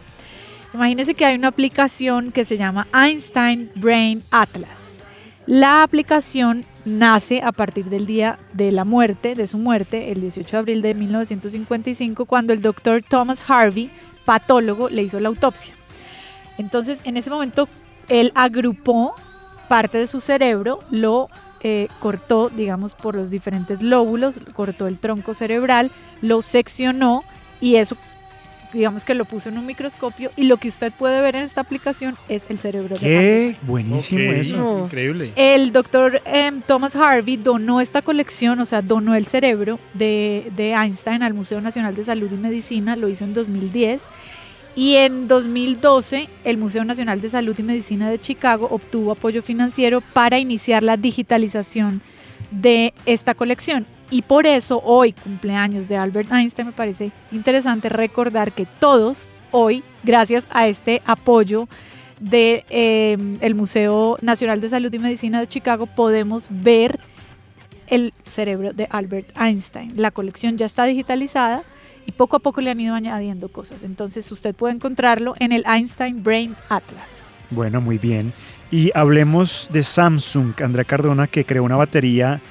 Imagínense 0.74 1.14
que 1.16 1.26
hay 1.26 1.36
una 1.36 1.50
aplicación 1.50 2.32
que 2.32 2.46
se 2.46 2.58
llama 2.58 2.88
Einstein 2.94 3.72
Brain 3.76 4.24
Atlas. 4.32 5.00
La 5.46 5.84
aplicación 5.84 6.64
nace 6.86 7.42
a 7.42 7.52
partir 7.52 7.86
del 7.86 8.06
día 8.06 8.40
de 8.54 8.72
la 8.72 8.86
muerte, 8.86 9.36
de 9.36 9.48
su 9.48 9.58
muerte, 9.58 10.12
el 10.12 10.22
18 10.22 10.50
de 10.50 10.58
abril 10.58 10.82
de 10.82 10.94
1955, 10.94 12.26
cuando 12.26 12.54
el 12.54 12.62
doctor 12.62 13.02
Thomas 13.02 13.44
Harvey, 13.48 13.90
patólogo, 14.26 14.90
le 14.90 15.04
hizo 15.04 15.20
la 15.20 15.30
autopsia. 15.30 15.74
Entonces, 16.58 17.00
en 17.04 17.18
ese 17.18 17.30
momento, 17.30 17.68
él 18.10 18.32
agrupó 18.36 19.16
parte 19.68 19.98
de 19.98 20.08
su 20.08 20.20
cerebro, 20.20 20.80
lo 20.90 21.30
eh, 21.64 21.88
cortó, 22.00 22.50
digamos, 22.50 22.94
por 22.94 23.16
los 23.16 23.30
diferentes 23.30 23.82
lóbulos, 23.82 24.36
cortó 24.54 24.88
el 24.88 24.98
tronco 24.98 25.34
cerebral, 25.34 25.92
lo 26.22 26.42
seccionó 26.42 27.24
y 27.62 27.76
eso 27.76 27.96
digamos 28.74 29.06
que 29.06 29.16
lo 29.16 29.26
puso 29.26 29.50
en 29.50 29.58
un 29.58 29.66
microscopio 29.66 30.32
y 30.36 30.44
lo 30.44 30.58
que 30.58 30.70
usted 30.70 30.92
puede 30.92 31.22
ver 31.22 31.36
en 31.36 31.44
esta 31.44 31.62
aplicación 31.62 32.16
es 32.30 32.44
el 32.50 32.58
cerebro 32.58 32.96
de 32.96 33.00
Qué 33.00 33.56
buenísimo 33.64 34.30
Ok, 34.30 34.36
eso. 34.36 34.80
Increíble. 34.86 35.34
el 35.36 35.72
doctor 35.72 36.22
em, 36.26 36.62
Thomas 36.62 36.96
Harvey 36.96 37.38
donó 37.38 37.82
esta 37.82 38.02
colección, 38.02 38.60
o 38.60 38.66
sea, 38.66 38.82
donó 38.82 39.16
el 39.16 39.26
cerebro 39.28 39.80
de, 39.94 40.52
de 40.56 40.72
Einstein 40.72 41.24
al 41.24 41.34
Museo 41.34 41.62
Nacional 41.62 41.96
de 41.96 42.06
Salud 42.06 42.32
y 42.32 42.36
Medicina, 42.36 42.96
lo 42.96 43.10
hizo 43.10 43.24
en 43.24 43.34
2010. 43.34 44.02
Y 44.74 44.96
en 44.96 45.28
2012, 45.28 46.30
el 46.46 46.58
Museo 46.58 46.86
Nacional 46.86 47.20
de 47.20 47.30
Salud 47.30 47.54
y 47.60 47.64
Medicina 47.64 48.10
de 48.10 48.20
Chicago 48.20 48.70
obtuvo 48.72 49.12
apoyo 49.12 49.44
financiero 49.44 50.00
para 50.00 50.40
iniciar 50.40 50.82
la 50.82 50.96
digitalización 50.96 52.02
de 52.52 52.94
esta 53.06 53.34
colección. 53.34 53.86
Y 54.12 54.24
por 54.24 54.46
eso 54.46 54.82
hoy, 54.84 55.14
cumpleaños 55.14 55.88
de 55.88 55.96
Albert 55.96 56.32
Einstein, 56.34 56.68
me 56.68 56.74
parece 56.74 57.12
interesante 57.32 57.88
recordar 57.88 58.52
que 58.52 58.68
todos 58.80 59.32
hoy, 59.52 59.84
gracias 60.04 60.46
a 60.50 60.68
este 60.68 61.02
apoyo 61.06 61.70
del 62.20 62.30
de, 62.30 62.66
eh, 62.70 63.54
Museo 63.56 64.18
Nacional 64.22 64.60
de 64.60 64.68
Salud 64.68 64.94
y 64.94 65.00
Medicina 65.00 65.40
de 65.40 65.48
Chicago, 65.48 65.86
podemos 65.88 66.46
ver 66.50 67.00
el 67.88 68.14
cerebro 68.26 68.74
de 68.74 68.86
Albert 68.90 69.30
Einstein. 69.38 69.94
La 69.96 70.12
colección 70.12 70.58
ya 70.58 70.66
está 70.66 70.84
digitalizada 70.84 71.64
y 72.06 72.12
poco 72.12 72.36
a 72.36 72.40
poco 72.40 72.60
le 72.60 72.70
han 72.70 72.82
ido 72.82 72.96
añadiendo 72.96 73.50
cosas. 73.50 73.82
Entonces 73.84 74.30
usted 74.30 74.54
puede 74.54 74.74
encontrarlo 74.74 75.36
en 75.40 75.54
el 75.54 75.64
Einstein 75.66 76.22
Brain 76.22 76.56
Atlas. 76.68 77.38
Bueno, 77.50 77.80
muy 77.80 77.98
bien. 77.98 78.34
Y 78.72 78.92
hablemos 78.94 79.70
de 79.72 79.84
Samsung, 79.84 80.54
Andrea 80.62 80.84
Cardona, 80.84 81.28
que 81.28 81.46
creó 81.46 81.64
una 81.64 81.78
batería 81.78 82.42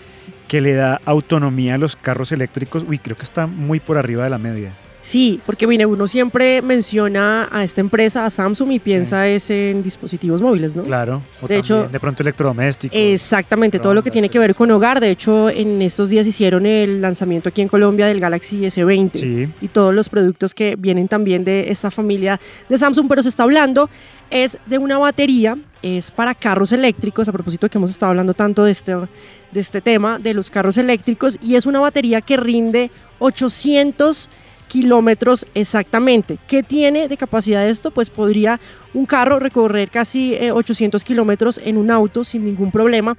que 0.50 0.60
le 0.60 0.74
da 0.74 1.00
autonomía 1.04 1.76
a 1.76 1.78
los 1.78 1.94
carros 1.94 2.32
eléctricos. 2.32 2.84
Uy, 2.88 2.98
creo 2.98 3.16
que 3.16 3.22
está 3.22 3.46
muy 3.46 3.78
por 3.78 3.96
arriba 3.96 4.24
de 4.24 4.30
la 4.30 4.38
media. 4.38 4.72
Sí, 5.00 5.40
porque 5.46 5.64
mire, 5.68 5.86
uno 5.86 6.08
siempre 6.08 6.60
menciona 6.60 7.48
a 7.52 7.62
esta 7.62 7.80
empresa, 7.80 8.26
a 8.26 8.30
Samsung, 8.30 8.72
y 8.72 8.80
piensa 8.80 9.28
es 9.28 9.48
en 9.48 9.80
dispositivos 9.80 10.42
móviles, 10.42 10.74
¿no? 10.74 10.82
Claro. 10.82 11.22
O 11.40 11.46
De 11.46 11.56
hecho, 11.56 11.74
también 11.74 11.92
de 11.92 12.00
pronto 12.00 12.22
electrodomésticos. 12.24 12.98
Exactamente, 12.98 13.78
todo 13.78 13.94
lo 13.94 14.02
que 14.02 14.10
tiene 14.10 14.28
que 14.28 14.40
ver 14.40 14.56
con 14.56 14.72
hogar. 14.72 14.98
De 14.98 15.10
hecho, 15.12 15.48
en 15.48 15.80
estos 15.82 16.10
días 16.10 16.26
hicieron 16.26 16.66
el 16.66 17.00
lanzamiento 17.00 17.48
aquí 17.50 17.62
en 17.62 17.68
Colombia 17.68 18.08
del 18.08 18.18
Galaxy 18.18 18.62
S20 18.66 19.18
Sí. 19.20 19.48
y 19.60 19.68
todos 19.68 19.94
los 19.94 20.08
productos 20.08 20.52
que 20.52 20.74
vienen 20.76 21.06
también 21.06 21.44
de 21.44 21.70
esta 21.70 21.92
familia 21.92 22.40
de 22.68 22.76
Samsung, 22.76 23.06
pero 23.08 23.22
se 23.22 23.28
está 23.28 23.44
hablando 23.44 23.88
es 24.30 24.58
de 24.66 24.78
una 24.78 24.98
batería, 24.98 25.56
es 25.82 26.10
para 26.10 26.34
carros 26.34 26.72
eléctricos, 26.72 27.28
a 27.28 27.32
propósito 27.32 27.68
que 27.68 27.78
hemos 27.78 27.90
estado 27.90 28.10
hablando 28.10 28.34
tanto 28.34 28.64
de 28.64 28.72
este, 28.72 28.94
de 28.94 29.60
este 29.60 29.80
tema, 29.80 30.18
de 30.18 30.34
los 30.34 30.50
carros 30.50 30.76
eléctricos, 30.76 31.38
y 31.42 31.56
es 31.56 31.66
una 31.66 31.80
batería 31.80 32.20
que 32.20 32.36
rinde 32.36 32.90
800 33.18 34.28
kilómetros 34.70 35.46
exactamente. 35.54 36.38
¿Qué 36.46 36.62
tiene 36.62 37.08
de 37.08 37.16
capacidad 37.16 37.68
esto? 37.68 37.90
Pues 37.90 38.08
podría 38.08 38.60
un 38.94 39.04
carro 39.04 39.40
recorrer 39.40 39.90
casi 39.90 40.34
eh, 40.34 40.52
800 40.52 41.02
kilómetros 41.02 41.60
en 41.64 41.76
un 41.76 41.90
auto 41.90 42.22
sin 42.22 42.44
ningún 42.44 42.70
problema. 42.70 43.16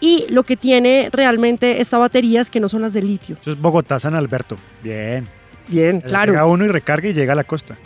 Y 0.00 0.24
lo 0.30 0.44
que 0.44 0.56
tiene 0.56 1.10
realmente 1.12 1.82
esta 1.82 1.98
batería 1.98 2.40
es 2.40 2.48
que 2.48 2.58
no 2.58 2.70
son 2.70 2.80
las 2.82 2.94
de 2.94 3.02
litio. 3.02 3.36
Eso 3.40 3.50
es 3.50 3.60
Bogotá, 3.60 3.98
San 3.98 4.14
Alberto. 4.14 4.56
Bien. 4.82 5.28
Bien, 5.68 6.00
claro. 6.00 6.32
Llega 6.32 6.46
uno 6.46 6.64
y 6.64 6.68
recarga 6.68 7.08
y 7.08 7.12
llega 7.12 7.34
a 7.34 7.36
la 7.36 7.44
costa. 7.44 7.76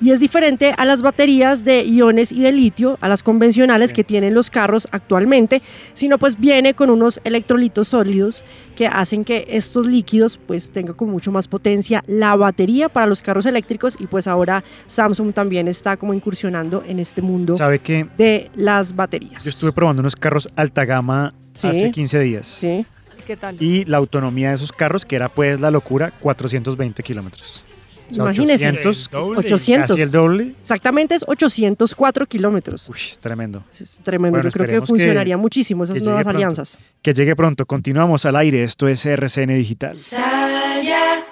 Y 0.00 0.10
es 0.12 0.20
diferente 0.20 0.72
a 0.76 0.84
las 0.84 1.02
baterías 1.02 1.64
de 1.64 1.82
iones 1.84 2.30
y 2.30 2.40
de 2.40 2.52
litio, 2.52 2.98
a 3.00 3.08
las 3.08 3.22
convencionales 3.24 3.92
que 3.92 4.04
tienen 4.04 4.32
los 4.32 4.48
carros 4.48 4.86
actualmente, 4.92 5.60
sino 5.94 6.18
pues 6.18 6.38
viene 6.38 6.74
con 6.74 6.88
unos 6.90 7.20
electrolitos 7.24 7.88
sólidos 7.88 8.44
que 8.76 8.86
hacen 8.86 9.24
que 9.24 9.46
estos 9.48 9.86
líquidos 9.88 10.38
pues 10.46 10.70
tengan 10.70 10.94
con 10.94 11.10
mucho 11.10 11.32
más 11.32 11.48
potencia 11.48 12.04
la 12.06 12.36
batería 12.36 12.88
para 12.88 13.06
los 13.06 13.22
carros 13.22 13.44
eléctricos 13.46 13.96
y 13.98 14.06
pues 14.06 14.28
ahora 14.28 14.62
Samsung 14.86 15.32
también 15.32 15.66
está 15.66 15.96
como 15.96 16.14
incursionando 16.14 16.84
en 16.86 17.00
este 17.00 17.20
mundo 17.20 17.56
¿Sabe 17.56 17.80
qué? 17.80 18.06
de 18.16 18.50
las 18.54 18.94
baterías. 18.94 19.42
Yo 19.42 19.50
estuve 19.50 19.72
probando 19.72 20.00
unos 20.00 20.14
carros 20.14 20.48
alta 20.54 20.84
gama 20.84 21.34
Sí. 21.54 21.66
hace 21.66 21.90
15 21.90 22.20
días. 22.20 22.46
Sí. 22.46 22.86
¿Qué 23.26 23.36
tal? 23.36 23.60
Y 23.60 23.84
la 23.84 23.96
autonomía 23.96 24.50
de 24.50 24.54
esos 24.54 24.70
carros, 24.72 25.04
que 25.04 25.16
era 25.16 25.28
pues 25.28 25.58
la 25.58 25.72
locura, 25.72 26.12
420 26.20 27.02
kilómetros. 27.02 27.64
O 28.10 28.14
sea, 28.14 28.24
Imagínese. 28.24 28.66
800, 28.68 29.06
El 29.06 29.10
doble. 29.20 29.38
800. 29.38 29.88
Casi 29.90 30.02
el 30.02 30.10
doble. 30.10 30.54
Exactamente 30.62 31.14
es 31.14 31.24
804 31.26 32.26
kilómetros. 32.26 32.88
Uy, 32.88 32.96
es 32.96 33.18
tremendo. 33.18 33.62
Es 33.70 34.00
tremendo, 34.02 34.38
Bueno, 34.38 34.48
yo 34.50 34.52
creo 34.52 34.80
que 34.80 34.86
funcionaría 34.86 35.36
muchísimo 35.36 35.84
esas 35.84 36.00
nuevas 36.02 36.22
pronto. 36.22 36.36
alianzas. 36.38 36.78
Que 37.02 37.12
llegue 37.12 37.36
pronto. 37.36 37.66
Continuamos 37.66 38.24
al 38.24 38.36
aire. 38.36 38.64
Esto 38.64 38.88
es 38.88 39.04
RCN 39.04 39.54
Digital. 39.56 39.96
Sal 39.96 40.82
ya 40.82 41.24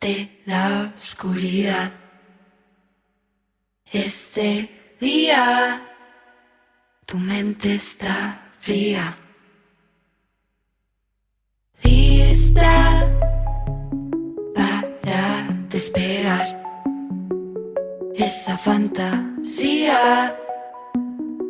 de 0.00 0.42
la 0.46 0.92
oscuridad. 0.94 1.92
Este 3.92 4.96
día 5.00 5.82
tu 7.04 7.18
mente 7.18 7.74
está 7.74 8.50
fría. 8.60 9.16
Lista 11.82 13.08
despegar 15.76 16.46
esa 18.14 18.56
fantasía 18.56 20.34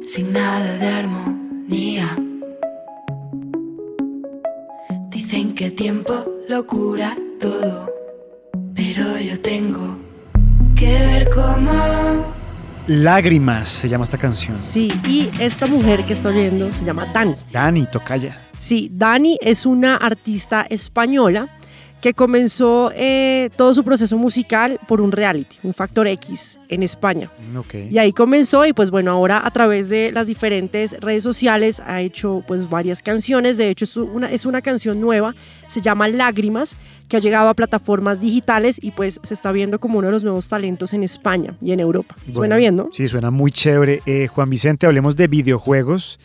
sin 0.02 0.32
nada 0.32 0.76
de 0.78 0.86
armonía. 1.00 2.08
Dicen 5.10 5.54
que 5.54 5.66
el 5.66 5.74
tiempo 5.76 6.24
lo 6.48 6.66
cura 6.66 7.16
todo, 7.38 7.88
pero 8.74 9.16
yo 9.20 9.40
tengo 9.40 9.96
que 10.74 10.90
ver 10.90 11.30
cómo 11.30 12.34
Lágrimas 12.88 13.68
se 13.68 13.88
llama 13.88 14.02
esta 14.02 14.18
canción. 14.18 14.60
Sí, 14.60 14.92
y 15.06 15.30
esta 15.38 15.68
mujer 15.68 16.04
que 16.04 16.14
está 16.14 16.30
oyendo 16.30 16.72
se 16.72 16.84
llama 16.84 17.06
Dani. 17.14 17.34
Dani, 17.52 17.86
tocaya. 17.92 18.40
Sí, 18.58 18.90
Dani 18.92 19.38
es 19.40 19.66
una 19.66 19.96
artista 19.96 20.66
española 20.68 21.48
que 22.00 22.14
comenzó 22.14 22.92
eh, 22.94 23.50
todo 23.56 23.74
su 23.74 23.82
proceso 23.82 24.16
musical 24.18 24.78
por 24.86 25.00
un 25.00 25.12
reality, 25.12 25.56
un 25.62 25.74
Factor 25.74 26.06
X 26.06 26.58
en 26.68 26.82
España. 26.82 27.30
Y 27.90 27.98
ahí 27.98 28.12
comenzó 28.12 28.66
y 28.66 28.72
pues 28.72 28.90
bueno, 28.90 29.10
ahora 29.10 29.44
a 29.44 29.50
través 29.50 29.88
de 29.88 30.12
las 30.12 30.26
diferentes 30.26 31.00
redes 31.00 31.22
sociales 31.22 31.82
ha 31.84 32.00
hecho 32.00 32.44
pues 32.46 32.68
varias 32.68 33.02
canciones, 33.02 33.56
de 33.56 33.70
hecho 33.70 33.84
es 33.84 33.96
una, 33.96 34.30
es 34.30 34.46
una 34.46 34.60
canción 34.60 35.00
nueva, 35.00 35.34
se 35.68 35.80
llama 35.80 36.08
Lágrimas, 36.08 36.76
que 37.08 37.16
ha 37.16 37.20
llegado 37.20 37.48
a 37.48 37.54
plataformas 37.54 38.20
digitales 38.20 38.78
y 38.82 38.90
pues 38.90 39.20
se 39.22 39.34
está 39.34 39.52
viendo 39.52 39.78
como 39.78 39.98
uno 39.98 40.08
de 40.08 40.12
los 40.12 40.22
nuevos 40.24 40.48
talentos 40.48 40.92
en 40.92 41.02
España 41.02 41.56
y 41.62 41.72
en 41.72 41.80
Europa. 41.80 42.14
Suena 42.30 42.56
bien, 42.56 42.74
¿no? 42.74 42.88
Sí, 42.92 43.08
suena 43.08 43.30
muy 43.30 43.50
chévere. 43.52 44.02
Eh, 44.06 44.28
Juan 44.28 44.50
Vicente, 44.50 44.86
hablemos 44.86 45.16
de 45.16 45.28
videojuegos. 45.28 46.18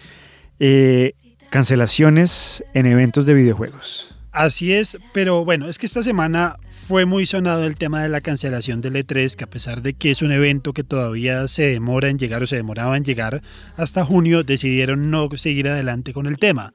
Eh, 0.60 1.14
cancelaciones 1.50 2.64
en 2.74 2.86
eventos 2.86 3.26
de 3.26 3.34
videojuegos. 3.34 4.16
Así 4.32 4.72
es, 4.74 4.98
pero 5.14 5.44
bueno, 5.44 5.68
es 5.68 5.78
que 5.78 5.86
esta 5.86 6.04
semana 6.04 6.58
fue 6.88 7.06
muy 7.06 7.26
sonado 7.26 7.66
el 7.66 7.76
tema 7.76 8.02
de 8.02 8.08
la 8.08 8.22
cancelación 8.22 8.80
del 8.80 8.96
E3, 8.96 9.36
que 9.36 9.44
a 9.44 9.50
pesar 9.50 9.82
de 9.82 9.94
que 9.94 10.10
es 10.10 10.22
un 10.22 10.32
evento 10.32 10.72
que 10.72 10.86
todavía 10.86 11.50
se 11.50 11.64
demora 11.64 12.08
en 12.08 12.18
llegar 12.18 12.42
o 12.42 12.48
se 12.48 12.56
demoraba 12.56 12.96
en 12.96 13.04
llegar 13.04 13.42
hasta 13.76 14.06
junio, 14.06 14.44
decidieron 14.44 15.12
no 15.12 15.30
seguir 15.36 15.68
adelante 15.68 16.14
con 16.14 16.28
el 16.28 16.38
tema. 16.38 16.74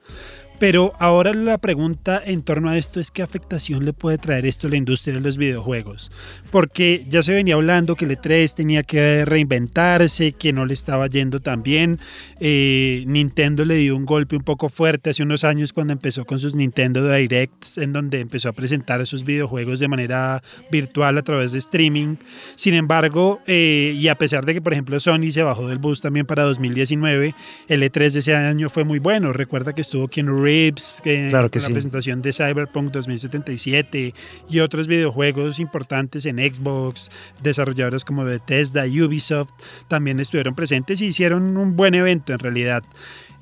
Pero 0.59 0.93
ahora 0.97 1.33
la 1.35 1.59
pregunta 1.59 2.19
en 2.25 2.41
torno 2.41 2.69
a 2.69 2.77
esto 2.77 2.99
es 2.99 3.11
qué 3.11 3.21
afectación 3.21 3.85
le 3.85 3.93
puede 3.93 4.17
traer 4.17 4.45
esto 4.47 4.65
a 4.65 4.71
la 4.71 4.77
industria 4.77 5.13
de 5.13 5.21
los 5.21 5.37
videojuegos. 5.37 6.11
Porque 6.49 7.05
ya 7.07 7.21
se 7.21 7.33
venía 7.33 7.53
hablando 7.53 7.95
que 7.95 8.05
el 8.05 8.11
E3 8.11 8.55
tenía 8.55 8.81
que 8.81 9.23
reinventarse, 9.25 10.31
que 10.31 10.53
no 10.53 10.65
le 10.65 10.73
estaba 10.73 11.07
yendo 11.07 11.41
tan 11.41 11.61
bien. 11.61 11.99
Eh, 12.39 13.03
Nintendo 13.05 13.65
le 13.65 13.75
dio 13.75 13.95
un 13.95 14.05
golpe 14.05 14.35
un 14.35 14.43
poco 14.43 14.69
fuerte 14.69 15.11
hace 15.11 15.21
unos 15.21 15.43
años 15.43 15.73
cuando 15.73 15.93
empezó 15.93 16.25
con 16.25 16.39
sus 16.39 16.55
Nintendo 16.55 17.07
Directs, 17.07 17.77
en 17.77 17.93
donde 17.93 18.19
empezó 18.19 18.49
a 18.49 18.53
presentar 18.53 19.05
sus 19.05 19.23
videojuegos 19.23 19.79
de 19.79 19.87
manera 19.87 20.41
virtual 20.71 21.19
a 21.19 21.21
través 21.21 21.51
de 21.51 21.59
streaming. 21.59 22.15
Sin 22.55 22.73
embargo, 22.73 23.41
eh, 23.45 23.93
y 23.95 24.07
a 24.07 24.15
pesar 24.15 24.43
de 24.43 24.55
que, 24.55 24.61
por 24.61 24.73
ejemplo, 24.73 24.99
Sony 24.99 25.29
se 25.29 25.43
bajó 25.43 25.67
del 25.67 25.77
bus 25.77 26.01
también 26.01 26.25
para 26.25 26.43
2019, 26.43 27.35
el 27.67 27.83
E3 27.83 28.13
de 28.13 28.19
ese 28.19 28.35
año 28.35 28.71
fue 28.71 28.83
muy 28.83 28.97
bueno. 28.97 29.33
Recuerda 29.33 29.73
que 29.73 29.81
estuvo 29.81 30.07
Keanu 30.07 30.46
Reeves 30.47 31.01
eh, 31.03 31.27
Claro 31.29 31.51
que 31.51 31.59
con 31.59 31.63
la 31.63 31.67
sí. 31.67 31.73
presentación 31.73 32.21
de 32.21 32.31
Cyberpunk 32.31 32.91
2077 32.91 34.13
y 34.49 34.59
otros 34.59 34.87
videojuegos 34.87 35.59
importantes 35.59 36.25
en 36.25 36.37
Xbox, 36.37 37.09
desarrolladores 37.43 38.05
como 38.05 38.23
Bethesda 38.23 38.87
y 38.87 39.01
Ubisoft 39.01 39.51
también 39.89 40.21
estuvieron 40.21 40.55
presentes 40.55 41.01
y 41.01 41.07
hicieron 41.07 41.57
un 41.57 41.75
buen 41.75 41.95
evento 41.95 42.31
en 42.31 42.39
realidad. 42.39 42.83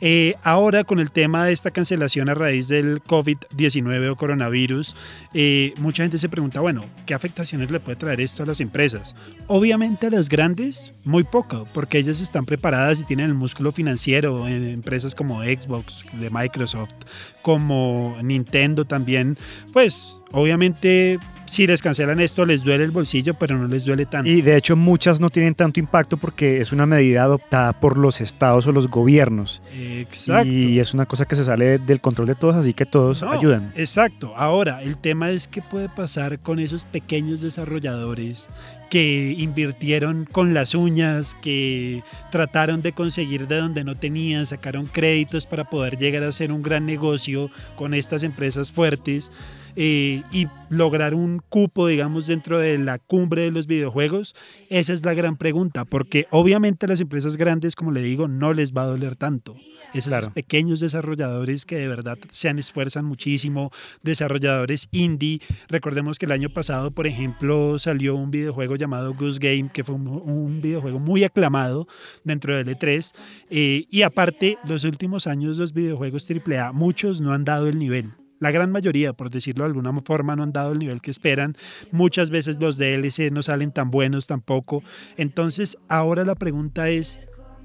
Eh, 0.02 0.36
ahora 0.44 0.84
con 0.84 1.00
el 1.00 1.12
tema 1.12 1.46
de 1.46 1.54
esta 1.54 1.72
cancelación 1.72 2.30
a 2.30 2.34
raíz 2.34 2.68
del 2.68 3.02
COVID-19 3.04 4.12
o 4.12 4.16
coronavirus, 4.16 4.96
eh, 5.34 5.74
mucha 5.78 6.04
gente 6.04 6.18
se 6.18 6.30
pregunta, 6.30 6.60
bueno, 6.60 6.86
¿qué 7.06 7.14
afectaciones 7.14 7.72
le 7.72 7.80
puede 7.80 7.96
traer 7.96 8.20
esto 8.20 8.44
a 8.44 8.46
las 8.46 8.60
empresas? 8.60 9.16
Obviamente 9.48 10.08
a 10.08 10.10
las 10.10 10.28
grandes, 10.28 10.92
muy 11.06 11.24
poco, 11.24 11.66
porque 11.74 11.98
ellas 11.98 12.20
están 12.20 12.46
preparadas 12.46 13.00
y 13.00 13.06
tienen 13.06 13.28
el 13.28 13.36
músculo 13.36 13.72
financiero 13.72 14.48
en 14.48 14.68
empresas 14.68 15.16
como 15.16 15.44
Xbox, 15.44 16.04
de 16.14 16.30
Microsoft, 16.30 16.94
como 17.42 18.18
Nintendo 18.22 18.86
también, 18.86 19.38
pues 19.72 20.20
obviamente 20.32 21.20
si 21.46 21.68
les 21.68 21.82
cancelan 21.82 22.20
esto 22.20 22.46
les 22.46 22.64
duele 22.64 22.84
el 22.84 22.92
bolsillo, 22.92 23.34
pero 23.36 23.58
no 23.58 23.68
les 23.68 23.86
duele 23.86 24.06
tanto. 24.06 24.30
Y 24.30 24.42
de 24.42 24.58
hecho 24.58 24.76
muchas 24.76 25.20
no 25.20 25.30
tienen 25.30 25.54
tanto 25.54 25.80
impacto 25.80 26.18
porque 26.18 26.60
es 26.60 26.72
una 26.72 26.86
medida 26.86 27.24
adoptada 27.24 27.74
por 27.74 27.98
los 27.98 28.22
estados 28.22 28.68
o 28.68 28.72
los 28.72 28.88
gobiernos. 28.88 29.62
Exacto. 29.74 30.48
Y 30.48 30.80
es 30.80 30.94
una 30.94 31.06
cosa 31.06 31.26
que 31.26 31.36
se 31.36 31.44
sale 31.44 31.78
del 31.78 32.02
control 32.02 32.28
de 32.28 32.36
todos, 32.36 32.56
así 32.56 32.74
que 32.74 32.86
todos 32.86 33.22
No, 33.22 33.32
ayudan. 33.32 33.72
Exacto. 33.76 34.34
Ahora, 34.36 34.82
el 34.82 34.98
tema 34.98 35.30
es 35.30 35.48
qué 35.48 35.62
puede 35.62 35.90
pasar 35.90 36.40
con 36.40 36.60
esos 36.60 36.86
pequeños 36.86 37.42
desarrolladores 37.42 38.50
que 38.90 39.36
invirtieron 39.38 40.28
con 40.32 40.54
las 40.54 40.76
uñas, 40.76 41.36
que 41.42 42.04
trataron 42.32 42.82
de 42.82 42.94
conseguir 42.94 43.48
de 43.48 43.58
donde 43.58 43.84
no 43.84 43.96
tenían, 43.96 44.46
sacaron 44.46 44.86
créditos 44.86 45.46
para 45.46 45.70
poder 45.70 45.98
llegar 45.98 46.24
a 46.24 46.30
hacer 46.30 46.52
un 46.52 46.62
gran 46.62 46.86
negocio 46.86 47.50
con 47.76 47.94
estas 47.94 48.24
empresas 48.24 48.72
fuertes. 48.72 49.32
Eh, 49.76 50.24
y 50.32 50.48
lograr 50.70 51.14
un 51.14 51.40
cupo, 51.50 51.88
digamos, 51.88 52.28
dentro 52.28 52.60
de 52.60 52.78
la 52.78 52.98
cumbre 53.00 53.42
de 53.44 53.52
los 53.52 53.68
videojuegos? 53.68 54.36
Esa 54.70 54.94
es 54.94 55.06
la 55.06 55.14
gran 55.14 55.38
pregunta, 55.38 55.86
porque 55.86 56.28
obviamente 56.32 56.86
a 56.86 56.90
las 56.90 57.02
empresas 57.02 57.38
grandes, 57.38 57.76
como 57.76 57.92
le 57.92 58.02
digo, 58.02 58.28
no 58.28 58.54
les 58.54 58.74
va 58.74 58.84
a 58.84 58.88
doler 58.88 59.16
tanto. 59.16 59.56
Esos 59.94 60.10
Claro. 60.12 60.34
pequeños 60.34 60.82
desarrolladores 60.82 61.66
que 61.66 61.78
de 61.78 61.88
verdad 61.88 62.18
se 62.30 62.50
han 62.50 62.60
esfuerzan 62.60 63.06
muchísimo, 63.06 63.72
desarrolladores 64.04 64.90
indie. 64.92 65.40
Recordemos 65.70 66.20
que 66.20 66.26
el 66.26 66.34
año 66.34 66.50
pasado, 66.50 66.92
por 66.92 67.08
ejemplo, 67.08 67.80
salió 67.80 68.16
un 68.16 68.30
videojuego 68.30 68.76
llamado 68.76 69.14
Goose 69.14 69.40
Game, 69.40 69.70
que 69.74 69.84
fue 69.86 69.96
un, 69.96 70.08
un 70.08 70.62
videojuego 70.62 71.00
muy 71.00 71.24
aclamado 71.24 71.88
dentro 72.26 72.58
del 72.58 72.68
E3. 72.68 73.12
eh, 73.50 73.86
y 73.90 74.02
aparte, 74.02 74.58
los 74.66 74.84
últimos 74.84 75.28
años 75.28 75.58
los 75.58 75.72
videojuegos 75.74 76.28
AAA, 76.30 76.74
muchos 76.74 77.22
no 77.22 77.32
han 77.34 77.46
dado 77.46 77.68
el 77.70 77.80
nivel. 77.80 78.12
La 78.46 78.52
gran 78.52 78.72
mayoría, 78.72 79.12
por 79.12 79.32
decirlo 79.32 79.64
de 79.64 79.70
alguna 79.70 79.92
forma, 80.04 80.36
no 80.36 80.44
han 80.44 80.54
dado 80.54 80.72
el 80.72 80.78
nivel 80.78 81.02
que 81.02 81.10
esperan. 81.10 81.58
Muchas 81.92 82.30
veces 82.30 82.60
los 82.62 82.78
DLC 82.78 83.32
no 83.32 83.42
salen 83.42 83.72
tan 83.72 83.90
buenos 83.90 84.28
tampoco. 84.28 84.84
Entonces, 85.18 85.80
ahora 85.88 86.24
la 86.26 86.36
pregunta 86.36 86.90
es, 86.90 87.20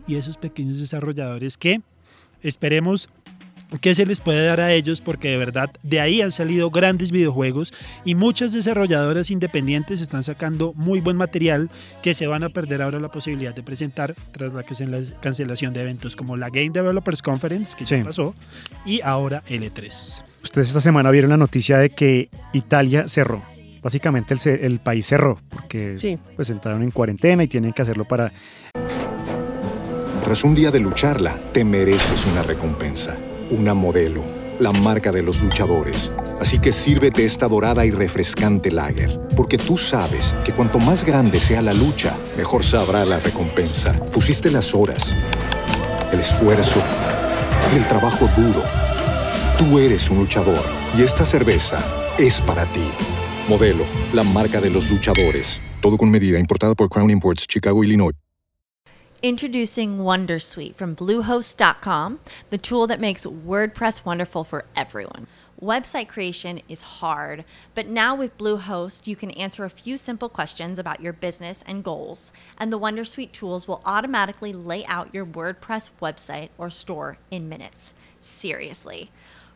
¿y 0.09 0.15
esos 0.15 0.39
pequeños 0.39 0.79
desarrolladores 0.79 1.59
qué? 1.59 1.83
Esperemos 2.43 3.11
qué 3.83 3.95
se 3.95 4.07
les 4.07 4.23
puede 4.23 4.43
dar 4.47 4.59
a 4.59 4.73
ellos 4.73 5.03
porque 5.03 5.29
de 5.29 5.37
verdad 5.37 5.71
de 5.83 6.01
ahí 6.01 6.23
han 6.23 6.33
salido 6.33 6.71
grandes 6.71 7.13
videojuegos 7.13 7.75
y 8.07 8.15
muchas 8.15 8.53
desarrolladoras 8.55 9.31
independientes 9.31 10.01
están 10.01 10.23
sacando 10.23 10.73
muy 10.77 11.01
buen 11.01 11.19
material 11.19 11.71
que 12.03 12.15
se 12.15 12.27
van 12.27 12.43
a 12.43 12.49
perder 12.49 12.81
ahora 12.81 13.01
la 13.01 13.11
posibilidad 13.11 13.55
de 13.55 13.63
presentar 13.63 14.15
tras 14.33 14.55
la 14.55 14.63
cancela- 14.63 15.21
cancelación 15.21 15.75
de 15.75 15.83
eventos 15.83 16.17
como 16.17 16.39
la 16.39 16.49
Game 16.49 16.71
Developers 16.71 17.21
Conference 17.21 17.77
que 17.77 17.85
Sí. 17.87 17.99
ya 17.99 18.05
pasó 18.05 18.35
y 18.87 19.03
ahora 19.03 19.43
L3. 19.47 20.25
Ustedes 20.43 20.69
esta 20.69 20.81
semana 20.81 21.11
vieron 21.11 21.31
la 21.31 21.37
noticia 21.37 21.79
de 21.79 21.91
que 21.91 22.29
Italia 22.53 23.07
cerró. 23.09 23.43
Básicamente 23.83 24.35
el, 24.45 24.79
país 24.81 25.07
cerró 25.07 25.41
porque 25.49 25.97
Sí. 25.97 26.19
pues 26.37 26.51
entraron 26.51 26.83
en 26.83 26.91
cuarentena 26.91 27.45
y 27.45 27.49
tienen 27.49 27.73
que 27.73 27.83
hacerlo 27.83 28.05
para... 28.05 28.33
Tras 30.23 30.45
un 30.45 30.55
día 30.55 30.71
de 30.71 30.81
lucharla, 30.81 31.35
te 31.53 31.65
mereces 31.65 32.27
una 32.27 32.43
recompensa, 32.43 33.17
una 33.51 33.73
modelo, 33.73 34.23
la 34.61 34.71
marca 34.71 35.11
de 35.11 35.23
los 35.23 35.41
luchadores. 35.43 36.13
Así 36.41 36.59
que 36.59 36.73
sírvete 36.73 37.25
esta 37.25 37.49
dorada 37.49 37.87
y 37.87 37.91
refrescante 37.91 38.71
lager, 38.71 39.19
porque 39.35 39.57
tú 39.57 39.77
sabes 39.79 40.35
que 40.45 40.53
cuanto 40.53 40.79
más 40.79 41.05
grande 41.05 41.41
sea 41.41 41.63
la 41.63 41.73
lucha, 41.73 42.17
mejor 42.37 42.63
sabrá 42.63 43.05
la 43.07 43.19
recompensa. 43.19 43.93
Pusiste 44.13 44.51
las 44.51 44.75
horas, 44.75 45.17
el 46.13 46.21
esfuerzo, 46.21 46.83
el 47.75 47.89
trabajo 47.89 48.29
duro. 48.37 48.63
Tú 49.61 49.79
eres 49.79 50.09
un 50.09 50.17
luchador 50.17 50.65
y 50.97 51.03
esta 51.03 51.27
cerveza 51.27 51.87
es 52.17 52.41
para 52.41 52.65
ti. 52.65 52.89
Modelo, 53.47 53.85
la 54.15 54.25
marca 54.25 54.59
de 54.59 54.71
los 54.71 54.91
luchadores. 54.91 55.61
Todo 55.83 55.99
con 55.99 56.11
medida, 56.11 56.39
importada 56.39 56.75
por 56.75 56.89
Crown 56.89 57.11
Imports, 57.11 57.47
Chicago, 57.47 57.85
Illinois. 57.85 58.15
Introducing 59.21 59.99
Wondersuite 59.99 60.75
from 60.77 60.97
Bluehost.com, 60.97 62.21
the 62.49 62.57
tool 62.57 62.87
that 62.87 63.01
makes 63.01 63.27
WordPress 63.27 64.03
wonderful 64.03 64.45
for 64.45 64.65
everyone. 64.75 65.27
Website 65.61 66.09
creation 66.09 66.63
is 66.67 67.03
hard, 67.03 67.45
but 67.75 67.87
now 67.87 68.15
with 68.15 68.39
Bluehost, 68.39 69.07
you 69.07 69.15
can 69.15 69.31
answer 69.33 69.67
a 69.67 69.69
few 69.69 69.99
simple 69.99 70.31
questions 70.31 70.79
about 70.79 71.03
your 71.03 71.13
business 71.13 71.63
and 71.67 71.85
goals, 71.85 72.33
and 72.57 72.73
the 72.73 72.79
Wondersuite 72.79 73.33
tools 73.33 73.69
will 73.69 73.83
automatically 73.85 74.55
lay 74.55 74.87
out 74.87 75.13
your 75.13 75.27
WordPress 75.27 75.91
website 76.01 76.49
or 76.57 76.71
store 76.71 77.19
in 77.31 77.51
minutes. 77.51 77.93
Seriously. 78.23 79.11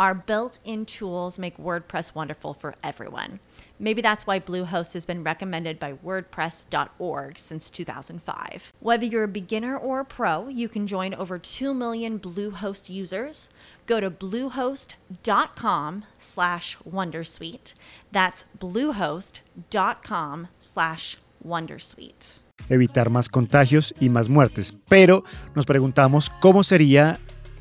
Our 0.00 0.14
built 0.14 0.60
in 0.64 0.86
tools 0.86 1.38
make 1.38 1.58
WordPress 1.58 2.14
wonderful 2.14 2.54
for 2.54 2.74
everyone. 2.82 3.38
Maybe 3.78 4.00
that's 4.00 4.26
why 4.26 4.40
Bluehost 4.40 4.94
has 4.94 5.04
been 5.04 5.22
recommended 5.22 5.78
by 5.78 5.92
WordPress.org 5.92 7.38
since 7.38 7.68
2005. 7.68 8.72
Whether 8.80 9.04
you're 9.04 9.24
a 9.24 9.28
beginner 9.28 9.76
or 9.76 10.00
a 10.00 10.06
pro, 10.06 10.48
you 10.48 10.70
can 10.70 10.86
join 10.86 11.12
over 11.12 11.38
2 11.38 11.74
million 11.74 12.18
Bluehost 12.18 12.88
users. 12.88 13.50
Go 13.84 14.00
to 14.00 14.10
bluehost.com 14.10 16.04
slash 16.16 16.78
Wondersuite. 16.90 17.74
That's 18.10 18.46
bluehost.com 18.58 20.48
slash 20.58 21.18
Wondersuite. 21.46 22.40
evitar 22.70 23.10
más 23.10 23.28
contagios 23.28 23.92
y 24.00 24.08
más 24.08 24.30
muertes. 24.30 24.72
Pero 24.88 25.24
nos 25.54 25.66
preguntamos 25.66 26.30
cómo 26.40 26.62
sería 26.62 27.18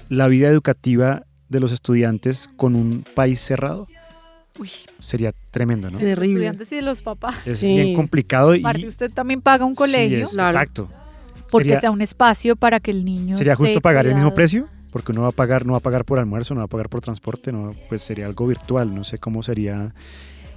la 0.08 0.30
vida 0.30 0.48
educativa 0.48 1.24
de 1.50 1.60
los 1.60 1.72
estudiantes 1.72 2.50
con 2.56 2.76
un 2.76 3.04
país 3.14 3.40
cerrado. 3.40 3.88
Uy. 4.60 4.70
Sería 5.00 5.34
tremendo, 5.52 5.90
¿no? 5.90 6.00
De 6.00 6.16
los 6.16 6.24
estudiantes 6.26 6.72
y 6.72 6.76
de 6.76 6.82
los 6.82 7.02
papás. 7.02 7.36
Es 7.48 7.64
bien 7.64 7.96
complicado 7.96 8.56
y 8.56 8.60
Aparte, 8.60 8.88
usted 8.88 9.12
también 9.12 9.42
paga 9.42 9.66
un 9.66 9.74
colegio. 9.76 10.28
Sí, 10.28 10.34
es- 10.36 10.46
exacto. 10.48 10.90
Porque 11.50 11.66
Sería- 11.70 11.80
sea 11.82 11.92
un 11.92 12.02
espacio 12.02 12.56
para 12.56 12.80
que 12.80 12.92
el 12.92 13.04
niño. 13.06 13.36
¿Sería 13.36 13.54
esté 13.54 13.64
justo 13.66 13.82
pagar 13.82 14.06
el 14.06 14.14
mismo 14.16 14.34
precio? 14.34 14.68
Porque 14.92 15.12
uno 15.12 15.22
va 15.24 15.30
a 15.30 15.32
pagar, 15.32 15.66
no 15.66 15.74
va 15.74 15.78
a 15.78 15.82
pagar 15.82 16.04
por 16.06 16.20
almuerzo, 16.20 16.54
no 16.56 16.60
va 16.60 16.66
a 16.66 16.68
pagar 16.68 16.90
por 16.90 17.02
transporte, 17.02 17.52
no, 17.52 17.74
pues 17.90 18.02
sería 18.02 18.26
algo 18.26 18.46
virtual, 18.48 18.94
no 18.94 19.04
sé 19.04 19.18
cómo 19.18 19.42
sería 19.44 19.94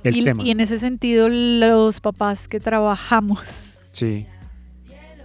el 0.05 0.17
y, 0.17 0.25
tema. 0.25 0.43
y 0.43 0.51
en 0.51 0.61
ese 0.61 0.79
sentido, 0.79 1.29
los 1.31 2.01
papás 2.01 2.49
que 2.49 2.59
trabajamos, 2.61 3.41
Sí. 3.93 4.27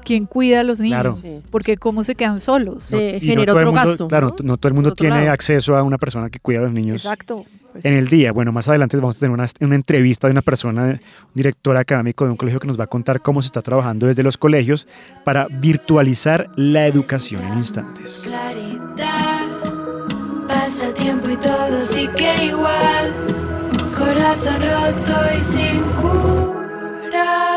¿Quién 0.07 0.25
cuida 0.25 0.61
a 0.61 0.63
los 0.63 0.79
niños? 0.79 1.19
Claro. 1.19 1.41
Porque 1.51 1.77
cómo 1.77 2.03
se 2.03 2.15
quedan 2.15 2.39
solos. 2.39 2.91
No- 2.91 2.99
y 2.99 3.35
no 3.35 3.45
todo 3.45 3.59
el 3.59 3.65
mundo- 3.67 4.07
Claro, 4.07 4.35
no 4.43 4.57
todo 4.57 4.67
el 4.69 4.73
mundo 4.73 4.93
tiene 4.93 5.27
acceso 5.29 5.75
a 5.75 5.83
una 5.83 5.97
persona 5.97 6.29
que 6.29 6.39
cuida 6.39 6.59
a 6.59 6.61
los 6.63 6.71
niños 6.71 7.03
Exacto. 7.05 7.45
Pues 7.73 7.83
en 7.85 7.93
el 7.93 8.07
día. 8.07 8.31
Bueno, 8.31 8.51
más 8.51 8.67
adelante 8.69 8.95
vamos 8.97 9.17
a 9.17 9.19
tener 9.19 9.31
una, 9.33 9.45
una 9.61 9.75
entrevista 9.75 10.27
de 10.27 10.31
una 10.31 10.41
persona, 10.41 10.83
un 10.83 10.99
director 11.33 11.75
académico 11.77 12.23
de 12.25 12.31
un 12.31 12.37
colegio 12.37 12.59
que 12.59 12.67
nos 12.67 12.79
va 12.79 12.85
a 12.85 12.87
contar 12.87 13.21
cómo 13.21 13.41
se 13.41 13.47
está 13.47 13.61
trabajando 13.61 14.07
desde 14.07 14.23
los 14.23 14.37
colegios 14.37 14.87
para 15.25 15.47
virtualizar 15.49 16.49
la 16.55 16.87
educación 16.87 17.43
en 17.45 17.57
instantes. 17.57 18.23
claridad. 18.27 19.45
Pasa 20.47 20.93
tiempo 20.93 21.29
y 21.29 21.35
todo 21.37 21.81
sigue 21.81 22.45
igual. 22.45 23.13
Corazón 23.97 24.55
roto 24.61 25.19
y 25.37 25.41
sin 25.41 25.81
cura. 26.01 27.56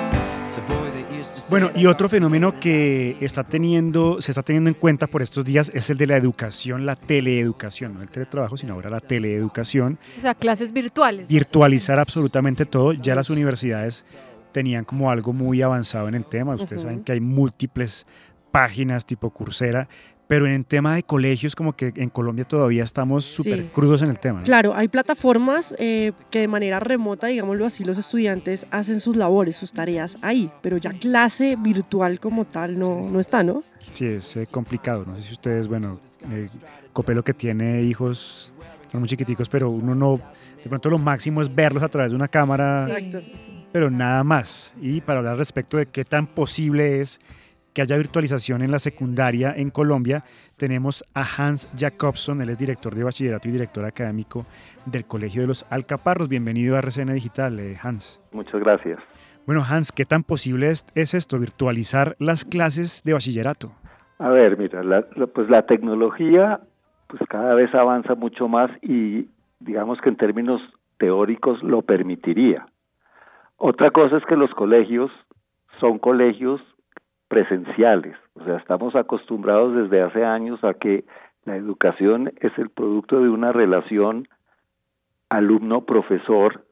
Bueno, 1.51 1.69
y 1.75 1.85
otro 1.85 2.07
fenómeno 2.07 2.57
que 2.61 3.17
está 3.19 3.43
teniendo, 3.43 4.21
se 4.21 4.31
está 4.31 4.41
teniendo 4.41 4.69
en 4.69 4.73
cuenta 4.73 5.05
por 5.05 5.21
estos 5.21 5.43
días 5.43 5.69
es 5.75 5.89
el 5.89 5.97
de 5.97 6.07
la 6.07 6.15
educación, 6.15 6.85
la 6.85 6.95
teleeducación, 6.95 7.93
no 7.93 8.01
el 8.01 8.07
teletrabajo, 8.07 8.55
sino 8.55 8.73
ahora 8.73 8.89
la 8.89 9.01
teleeducación. 9.01 9.99
O 10.17 10.21
sea, 10.21 10.33
clases 10.33 10.71
virtuales. 10.71 11.27
Virtualizar 11.27 11.99
absolutamente 11.99 12.65
todo. 12.65 12.93
Ya 12.93 13.15
las 13.15 13.29
universidades 13.29 14.05
tenían 14.53 14.85
como 14.85 15.11
algo 15.11 15.33
muy 15.33 15.61
avanzado 15.61 16.07
en 16.07 16.15
el 16.15 16.23
tema. 16.23 16.55
Ustedes 16.55 16.83
saben 16.83 17.03
que 17.03 17.11
hay 17.11 17.19
múltiples 17.19 18.05
páginas 18.51 19.05
tipo 19.05 19.29
Coursera 19.29 19.89
pero 20.31 20.45
en 20.45 20.53
el 20.53 20.65
tema 20.65 20.95
de 20.95 21.03
colegios, 21.03 21.57
como 21.57 21.75
que 21.75 21.91
en 21.93 22.09
Colombia 22.09 22.45
todavía 22.45 22.85
estamos 22.85 23.25
súper 23.25 23.65
crudos 23.65 24.01
en 24.01 24.09
el 24.09 24.17
tema. 24.17 24.43
Claro, 24.43 24.73
hay 24.73 24.87
plataformas 24.87 25.75
eh, 25.77 26.13
que 26.29 26.39
de 26.39 26.47
manera 26.47 26.79
remota, 26.79 27.27
digámoslo 27.27 27.65
así, 27.65 27.83
los 27.83 27.97
estudiantes 27.97 28.65
hacen 28.71 29.01
sus 29.01 29.17
labores, 29.17 29.57
sus 29.57 29.73
tareas 29.73 30.17
ahí, 30.21 30.49
pero 30.61 30.77
ya 30.77 30.93
clase 30.93 31.57
virtual 31.57 32.21
como 32.21 32.45
tal 32.45 32.79
no, 32.79 33.09
no 33.09 33.19
está, 33.19 33.43
¿no? 33.43 33.65
Sí, 33.91 34.05
es 34.05 34.37
eh, 34.37 34.47
complicado. 34.49 35.03
No 35.05 35.17
sé 35.17 35.23
si 35.23 35.33
ustedes, 35.33 35.67
bueno, 35.67 35.99
eh, 36.31 36.47
Copelo 36.93 37.25
que 37.25 37.33
tiene 37.33 37.81
hijos, 37.81 38.53
son 38.89 39.01
muy 39.01 39.09
chiquiticos, 39.09 39.49
pero 39.49 39.69
uno 39.69 39.95
no, 39.95 40.17
de 40.63 40.69
pronto 40.69 40.89
lo 40.89 40.97
máximo 40.97 41.41
es 41.41 41.53
verlos 41.53 41.83
a 41.83 41.89
través 41.89 42.11
de 42.11 42.15
una 42.15 42.29
cámara, 42.29 42.87
Exacto. 42.87 43.19
pero 43.73 43.91
nada 43.91 44.23
más. 44.23 44.73
Y 44.81 45.01
para 45.01 45.19
hablar 45.19 45.35
respecto 45.35 45.75
de 45.75 45.87
qué 45.87 46.05
tan 46.05 46.25
posible 46.25 47.01
es 47.01 47.19
que 47.73 47.81
haya 47.81 47.97
virtualización 47.97 48.61
en 48.61 48.71
la 48.71 48.79
secundaria 48.79 49.53
en 49.55 49.69
Colombia, 49.69 50.23
tenemos 50.57 51.03
a 51.13 51.21
Hans 51.21 51.69
Jacobson, 51.77 52.41
él 52.41 52.49
es 52.49 52.57
director 52.57 52.93
de 52.93 53.03
bachillerato 53.03 53.47
y 53.47 53.51
director 53.51 53.85
académico 53.85 54.45
del 54.85 55.05
Colegio 55.05 55.41
de 55.41 55.47
los 55.47 55.65
Alcaparros. 55.71 56.27
Bienvenido 56.27 56.75
a 56.75 56.79
RCN 56.79 57.13
Digital, 57.13 57.59
eh, 57.59 57.77
Hans. 57.81 58.21
Muchas 58.31 58.59
gracias. 58.59 58.99
Bueno, 59.45 59.61
Hans, 59.67 59.91
¿qué 59.91 60.05
tan 60.05 60.23
posible 60.23 60.69
es, 60.69 61.13
esto, 61.13 61.39
virtualizar 61.39 62.15
las 62.19 62.45
clases 62.45 63.03
de 63.03 63.13
bachillerato? 63.13 63.71
A 64.19 64.29
ver, 64.29 64.57
mira, 64.57 64.81
pues 65.33 65.49
la 65.49 65.65
tecnología 65.65 66.59
pues 67.07 67.21
cada 67.27 67.55
vez 67.55 67.73
avanza 67.75 68.15
mucho 68.15 68.47
más 68.47 68.71
y 68.81 69.27
digamos 69.59 69.99
que 69.99 70.09
en 70.09 70.15
términos 70.15 70.61
teóricos 70.97 71.61
lo 71.61 71.81
permitiría. 71.81 72.67
Otra 73.57 73.89
cosa 73.89 74.17
es 74.17 74.25
que 74.25 74.37
los 74.37 74.49
colegios 74.51 75.11
son 75.79 75.99
colegios 75.99 76.61
presenciales. 77.31 78.17
O 78.33 78.43
sea, 78.43 78.57
estamos 78.57 78.93
acostumbrados 78.93 79.73
desde 79.73 80.01
hace 80.01 80.25
años 80.25 80.61
a 80.65 80.73
que 80.73 81.05
la 81.45 81.55
educación 81.55 82.33
es 82.41 82.51
el 82.57 82.69
producto 82.69 83.21
de 83.21 83.29
una 83.29 83.53
relación 83.53 84.27
alumno-profesor 85.29 86.65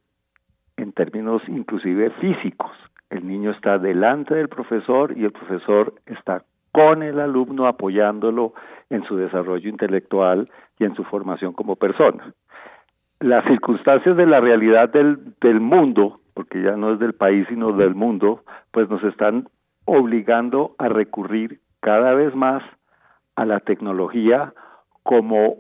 en 0.76 0.92
términos 0.92 1.42
inclusive 1.48 2.10
físicos. 2.20 2.72
El 3.10 3.26
niño 3.26 3.52
está 3.52 3.78
delante 3.78 4.36
del 4.36 4.50
profesor 4.50 5.18
y 5.18 5.24
el 5.24 5.32
profesor 5.32 5.94
está 6.06 6.44
con 6.74 7.04
el 7.04 7.22
alumno 7.22 7.66
apoyándolo 7.66 8.54
en 8.90 9.06
su 9.06 9.16
desarrollo 9.16 9.70
intelectual 9.70 10.50
y 10.78 10.84
en 10.84 10.94
su 10.94 11.06
formación 11.06 11.54
como 11.54 11.78
persona. 11.78 12.34
Las 13.22 13.46
circunstancias 13.46 14.18
de 14.18 14.26
la 14.26 14.42
realidad 14.42 14.90
del, 14.90 15.20
del 15.40 15.62
mundo, 15.62 16.20
porque 16.34 16.62
ya 16.62 16.76
no 16.76 16.92
es 16.92 17.00
del 17.00 17.14
país 17.14 17.48
sino 17.48 17.72
del 17.72 17.96
mundo, 17.96 18.44
pues 18.72 18.90
nos 18.90 19.02
están 19.06 19.48
obligando 19.90 20.76
a 20.78 20.88
recurrir 20.88 21.60
cada 21.80 22.14
vez 22.14 22.36
más 22.36 22.64
a 23.36 23.46
la 23.46 23.60
tecnología 23.60 24.54
como 25.04 25.58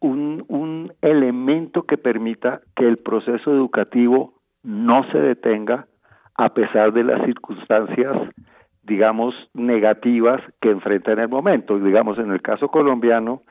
un, 0.00 0.44
un 0.48 0.92
elemento 1.02 1.82
que 1.82 1.98
permita 1.98 2.60
que 2.76 2.86
el 2.86 2.98
proceso 2.98 3.50
educativo 3.50 4.34
no 4.62 5.04
se 5.10 5.18
detenga 5.18 5.86
a 6.36 6.50
pesar 6.50 6.92
de 6.92 7.04
las 7.04 7.24
circunstancias, 7.24 8.16
digamos, 8.82 9.34
negativas 9.52 10.40
que 10.60 10.70
enfrenta 10.70 11.12
en 11.12 11.18
el 11.18 11.28
momento. 11.28 11.78
Digamos, 11.78 12.18
en 12.18 12.30
el 12.30 12.40
caso 12.40 12.68
colombiano, 12.68 13.42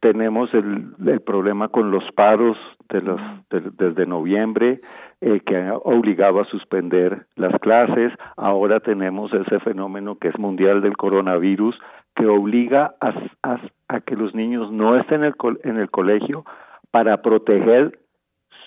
tenemos 0.00 0.52
el, 0.54 0.88
el 1.06 1.20
problema 1.20 1.68
con 1.68 1.90
los 1.90 2.04
paros 2.12 2.56
de 2.88 3.02
los, 3.02 3.20
desde 3.50 4.06
noviembre 4.06 4.80
eh, 5.20 5.40
que 5.40 5.56
ha 5.56 5.76
obligado 5.76 6.40
a 6.40 6.46
suspender 6.46 7.26
las 7.36 7.58
clases. 7.60 8.12
Ahora 8.36 8.80
tenemos 8.80 9.32
ese 9.32 9.60
fenómeno 9.60 10.16
que 10.16 10.28
es 10.28 10.38
mundial 10.38 10.80
del 10.80 10.96
coronavirus 10.96 11.78
que 12.16 12.26
obliga 12.26 12.94
a, 13.00 13.12
a, 13.88 14.00
que 14.00 14.16
los 14.16 14.34
niños 14.34 14.72
no 14.72 14.96
estén 14.96 15.22
en 15.24 15.34
el, 15.38 15.60
en 15.64 15.76
el 15.76 15.90
colegio 15.90 16.44
para 16.90 17.22
proteger 17.22 17.98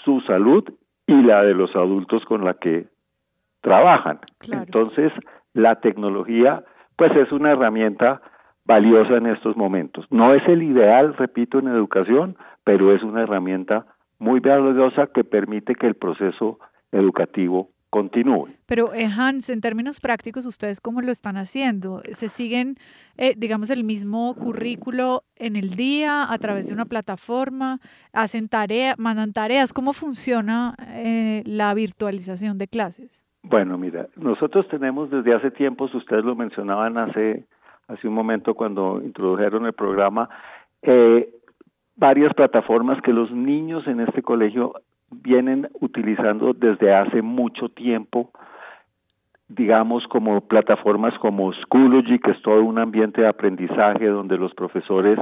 su 0.06 0.22
salud 0.22 0.64
y 1.08 1.22
la 1.24 1.44
de 1.44 1.54
los 1.54 1.76
adultos 1.76 2.24
con 2.26 2.46
la 2.46 2.54
que 2.54 2.86
trabajan. 3.62 4.20
Entonces, 4.50 5.12
la 5.54 5.76
tecnología 5.82 6.64
pues 6.96 7.12
es 7.16 7.32
una 7.32 7.52
herramienta 7.52 8.22
valiosa 8.66 9.18
en 9.18 9.28
estos 9.28 9.56
momentos. 9.58 10.06
No 10.10 10.34
es 10.34 10.48
el 10.48 10.64
ideal, 10.64 11.16
repito, 11.16 11.60
en 11.60 11.68
educación, 11.68 12.38
pero 12.64 12.96
es 12.96 13.04
una 13.04 13.24
herramienta 13.24 13.86
muy 14.20 14.40
valiosa 14.40 15.08
que 15.08 15.24
permite 15.24 15.76
que 15.76 15.88
el 15.88 15.96
proceso 15.96 16.60
educativo 16.92 17.70
continúe. 17.94 18.48
Pero 18.66 18.92
eh, 18.96 19.06
Hans, 19.06 19.52
en 19.52 19.62
términos 19.62 20.00
prácticos, 20.00 20.48
¿ustedes 20.48 20.82
cómo 20.82 21.02
lo 21.02 21.12
están 21.12 21.38
haciendo? 21.38 22.02
¿Se 22.10 22.28
siguen, 22.28 22.76
eh, 23.18 23.36
digamos, 23.38 23.70
el 23.70 23.84
mismo 23.84 24.34
currículo 24.34 25.22
en 25.36 25.56
el 25.56 25.76
día 25.76 26.32
a 26.32 26.38
través 26.40 26.68
de 26.68 26.74
una 26.74 26.86
plataforma? 26.86 27.80
¿Hacen 28.12 28.48
tareas, 28.48 28.98
mandan 28.98 29.32
tareas? 29.32 29.74
¿Cómo 29.74 29.94
funciona 29.94 30.74
eh, 30.88 31.44
la 31.46 31.72
virtualización 31.76 32.58
de 32.58 32.68
clases? 32.68 33.24
Bueno, 33.44 33.78
mira, 33.78 34.08
nosotros 34.16 34.68
tenemos 34.70 35.12
desde 35.12 35.36
hace 35.36 35.52
tiempos, 35.52 35.94
ustedes 35.94 36.26
lo 36.26 36.36
mencionaban 36.36 36.98
hace 36.98 37.46
hace 37.94 38.08
un 38.08 38.14
momento 38.14 38.54
cuando 38.56 39.02
introdujeron 39.04 39.66
el 39.66 39.74
programa, 39.74 40.30
eh, 40.82 41.30
varias 41.96 42.34
plataformas 42.34 43.02
que 43.02 43.14
los 43.14 43.32
niños 43.32 43.88
en 43.88 44.02
este 44.02 44.22
colegio 44.22 44.74
vienen 45.12 45.70
utilizando 45.80 46.54
desde 46.54 46.92
hace 46.92 47.22
mucho 47.22 47.70
tiempo, 47.70 48.32
digamos 49.48 50.06
como 50.08 50.42
plataformas 50.42 51.14
como 51.20 51.54
Schoology, 51.54 52.20
que 52.20 52.32
es 52.32 52.42
todo 52.42 52.64
un 52.64 52.80
ambiente 52.80 53.22
de 53.22 53.28
aprendizaje 53.28 54.08
donde 54.08 54.38
los 54.38 54.54
profesores 54.56 55.20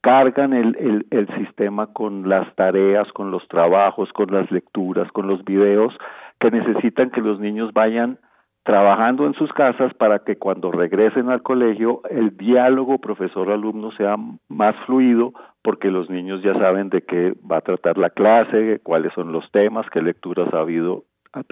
cargan 0.00 0.52
el, 0.52 0.76
el, 0.76 1.06
el 1.10 1.26
sistema 1.38 1.88
con 1.88 2.28
las 2.28 2.54
tareas, 2.54 3.10
con 3.12 3.30
los 3.30 3.46
trabajos, 3.48 4.12
con 4.12 4.26
las 4.30 4.50
lecturas, 4.50 5.10
con 5.12 5.26
los 5.26 5.44
videos 5.44 5.94
que 6.38 6.50
necesitan 6.50 7.10
que 7.10 7.22
los 7.22 7.40
niños 7.40 7.72
vayan 7.72 8.18
trabajando 8.64 9.26
en 9.26 9.34
sus 9.34 9.52
casas 9.52 9.92
para 9.94 10.20
que 10.20 10.36
cuando 10.36 10.72
regresen 10.72 11.30
al 11.30 11.42
colegio 11.42 12.00
el 12.10 12.36
diálogo 12.36 12.98
profesor-alumno 12.98 13.92
sea 13.92 14.16
más 14.48 14.74
fluido 14.86 15.32
porque 15.62 15.90
los 15.90 16.10
niños 16.10 16.42
ya 16.42 16.54
saben 16.54 16.88
de 16.88 17.02
qué 17.02 17.34
va 17.50 17.58
a 17.58 17.62
tratar 17.62 17.98
la 17.98 18.10
clase, 18.10 18.80
cuáles 18.82 19.12
son 19.14 19.32
los 19.32 19.50
temas, 19.50 19.86
qué 19.90 20.02
lecturas 20.02 20.52
ha 20.52 20.60
habido 20.60 21.04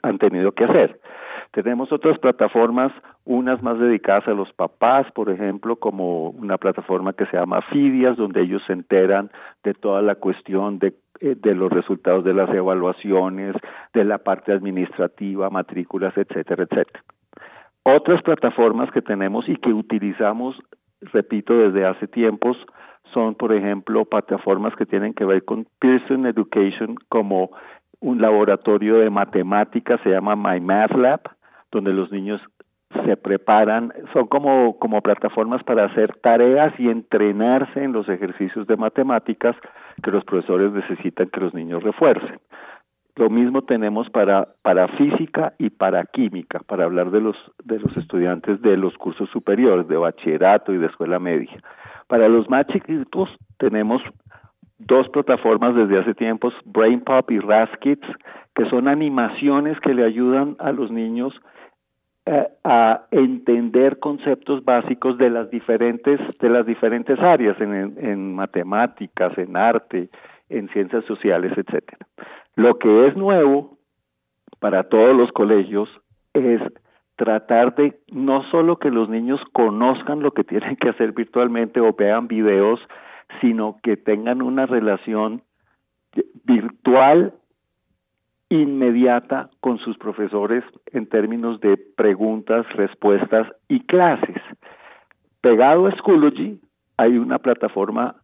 han 0.03 0.19
tenido 0.19 0.53
que 0.53 0.65
hacer. 0.65 1.01
Tenemos 1.53 1.93
otras 1.93 2.19
plataformas, 2.19 2.93
unas 3.25 3.63
más 3.63 3.79
dedicadas 3.79 4.27
a 4.27 4.33
los 4.33 4.53
papás, 4.55 5.11
por 5.13 5.31
ejemplo, 5.31 5.77
como 5.77 6.31
una 6.31 6.57
plataforma 6.57 7.13
que 7.13 7.27
se 7.27 7.37
llama 7.37 7.61
Fidias, 7.71 8.17
donde 8.17 8.43
ellos 8.43 8.63
se 8.67 8.73
enteran 8.73 9.31
de 9.63 9.75
toda 9.75 10.01
la 10.03 10.15
cuestión 10.15 10.79
de 10.79 10.95
eh, 11.23 11.37
de 11.41 11.55
los 11.55 11.71
resultados 11.71 12.25
de 12.25 12.35
las 12.35 12.51
evaluaciones, 12.51 13.55
de 13.95 14.05
la 14.05 14.19
parte 14.19 14.51
administrativa, 14.51 15.51
matrículas, 15.51 16.17
etcétera, 16.17 16.65
etcétera. 16.65 17.05
Otras 17.85 18.23
plataformas 18.23 18.91
que 18.91 19.03
tenemos 19.03 19.49
y 19.49 19.55
que 19.55 19.73
utilizamos, 19.73 20.61
repito, 21.01 21.55
desde 21.55 21.87
hace 21.87 22.09
tiempos, 22.09 22.57
son, 23.15 23.37
por 23.37 23.53
ejemplo, 23.53 24.05
plataformas 24.05 24.75
que 24.75 24.85
tienen 24.85 25.15
que 25.15 25.25
ver 25.25 25.45
con 25.45 25.69
Pearson 25.79 26.27
Education, 26.27 26.97
como 27.09 27.51
un 28.01 28.21
laboratorio 28.21 28.97
de 28.97 29.11
matemáticas, 29.11 30.01
se 30.03 30.11
llama 30.11 30.35
My 30.35 30.61
Math 30.61 30.97
Lab, 30.97 31.21
donde 31.73 31.93
los 31.93 32.13
niños 32.13 32.41
se 33.05 33.17
preparan, 33.17 33.93
son 34.13 34.27
como, 34.27 34.79
como 34.79 35.01
plataformas 35.01 35.63
para 35.65 35.87
hacer 35.87 36.15
tareas 36.23 36.73
y 36.79 36.89
entrenarse 36.89 37.83
en 37.83 37.93
los 37.93 38.09
ejercicios 38.09 38.67
de 38.67 38.77
matemáticas 38.77 39.57
que 40.03 40.11
los 40.11 40.25
profesores 40.25 40.73
necesitan 40.73 41.29
que 41.29 41.41
los 41.41 41.55
niños 41.55 41.83
refuercen. 41.83 42.39
Lo 43.17 43.29
mismo 43.29 43.63
tenemos 43.63 44.09
para, 44.11 44.49
para 44.63 44.89
física 44.89 45.53
y 45.59 45.71
para 45.71 46.05
química, 46.05 46.61
para 46.67 46.85
hablar 46.85 47.11
de 47.11 47.21
los, 47.21 47.37
de 47.65 47.79
los 47.79 47.95
estudiantes 47.97 48.61
de 48.63 48.77
los 48.77 48.97
cursos 48.97 49.29
superiores, 49.31 49.87
de 49.89 49.97
bachillerato 49.97 50.73
y 50.73 50.79
de 50.79 50.87
escuela 50.87 51.19
media. 51.19 51.59
Para 52.07 52.29
los 52.29 52.49
más 52.49 52.67
chiquitos 52.69 53.29
tenemos 53.59 54.03
dos 54.79 55.09
plataformas 55.11 55.75
desde 55.75 55.99
hace 55.99 56.15
tiempos, 56.15 56.55
BrainPop 56.65 57.31
y 57.31 57.39
RaskKids, 57.39 58.07
que 58.55 58.65
son 58.71 58.89
animaciones 58.89 59.79
que 59.81 59.95
le 59.95 60.05
ayudan 60.05 60.57
a 60.59 60.73
los 60.73 60.91
niños 60.91 61.35
eh, 62.25 62.49
a 62.63 63.07
entender 63.11 63.99
conceptos 63.99 64.65
básicos 64.65 65.19
de 65.19 65.29
las 65.29 65.51
diferentes 65.51 66.21
de 66.39 66.49
las 66.49 66.65
diferentes 66.65 67.19
áreas 67.19 67.61
en, 67.61 67.97
en 67.99 68.35
matemáticas, 68.35 69.37
en 69.39 69.57
arte, 69.57 70.09
en 70.49 70.69
ciencias 70.69 71.05
sociales, 71.07 71.53
etcétera. 71.57 72.07
Lo 72.55 72.79
que 72.79 73.09
es 73.09 73.17
nuevo 73.17 73.79
para 74.61 74.85
todos 74.85 75.17
los 75.17 75.33
colegios 75.33 75.89
es 76.35 76.61
tratar 77.17 77.75
de 77.75 77.99
no 78.13 78.43
solo 78.51 78.79
que 78.79 78.91
los 78.91 79.09
niños 79.09 79.41
conozcan 79.53 80.23
lo 80.23 80.33
que 80.33 80.45
tienen 80.45 80.77
que 80.77 80.91
hacer 80.91 81.13
virtualmente 81.13 81.81
o 81.81 81.93
vean 81.93 82.29
videos, 82.29 82.81
sino 83.41 83.79
que 83.83 83.97
tengan 83.97 84.43
una 84.43 84.67
relación 84.67 85.43
virtual 86.45 87.35
inmediata 88.53 89.49
con 89.61 89.79
sus 89.79 89.97
profesores 89.97 90.63
en 90.93 91.07
términos 91.07 91.59
de 91.61 91.79
preguntas, 91.97 92.67
respuestas 92.75 93.49
y 93.67 93.81
clases. 93.87 94.37
Pegado 95.41 95.87
a 95.87 95.93
Schoology 95.93 96.61
hay 96.99 97.17
una 97.17 97.39
plataforma 97.39 98.17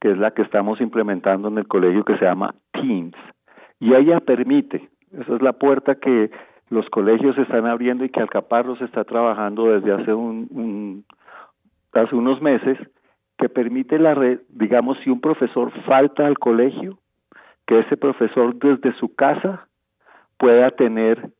que 0.00 0.10
es 0.10 0.18
la 0.18 0.32
que 0.32 0.42
estamos 0.42 0.80
implementando 0.80 1.46
en 1.48 1.58
el 1.58 1.68
colegio 1.68 2.04
que 2.04 2.18
se 2.18 2.24
llama 2.24 2.56
Teams 2.72 3.14
y 3.78 3.94
ella 3.94 4.18
permite, 4.18 4.88
esa 5.12 5.36
es 5.36 5.42
la 5.42 5.52
puerta 5.52 5.94
que 5.94 6.32
los 6.68 6.88
colegios 6.90 7.38
están 7.38 7.66
abriendo 7.66 8.04
y 8.04 8.08
que 8.08 8.20
Alcaparros 8.20 8.80
está 8.82 9.04
trabajando 9.04 9.66
desde 9.68 9.92
hace 9.92 10.12
un, 10.12 11.04
hace 11.92 12.16
unos 12.16 12.42
meses 12.42 12.76
que 13.38 13.48
permite 13.48 14.00
la 14.00 14.14
red, 14.14 14.40
digamos 14.48 14.98
si 15.04 15.10
un 15.10 15.20
profesor 15.20 15.70
falta 15.84 16.26
al 16.26 16.38
colegio 16.38 16.98
que 17.68 17.78
ese 17.80 17.96
profesor 17.96 18.56
desde 18.56 18.92
su 18.98 19.14
casa 19.14 19.65
pueda 20.38 20.70
tener 20.70 21.30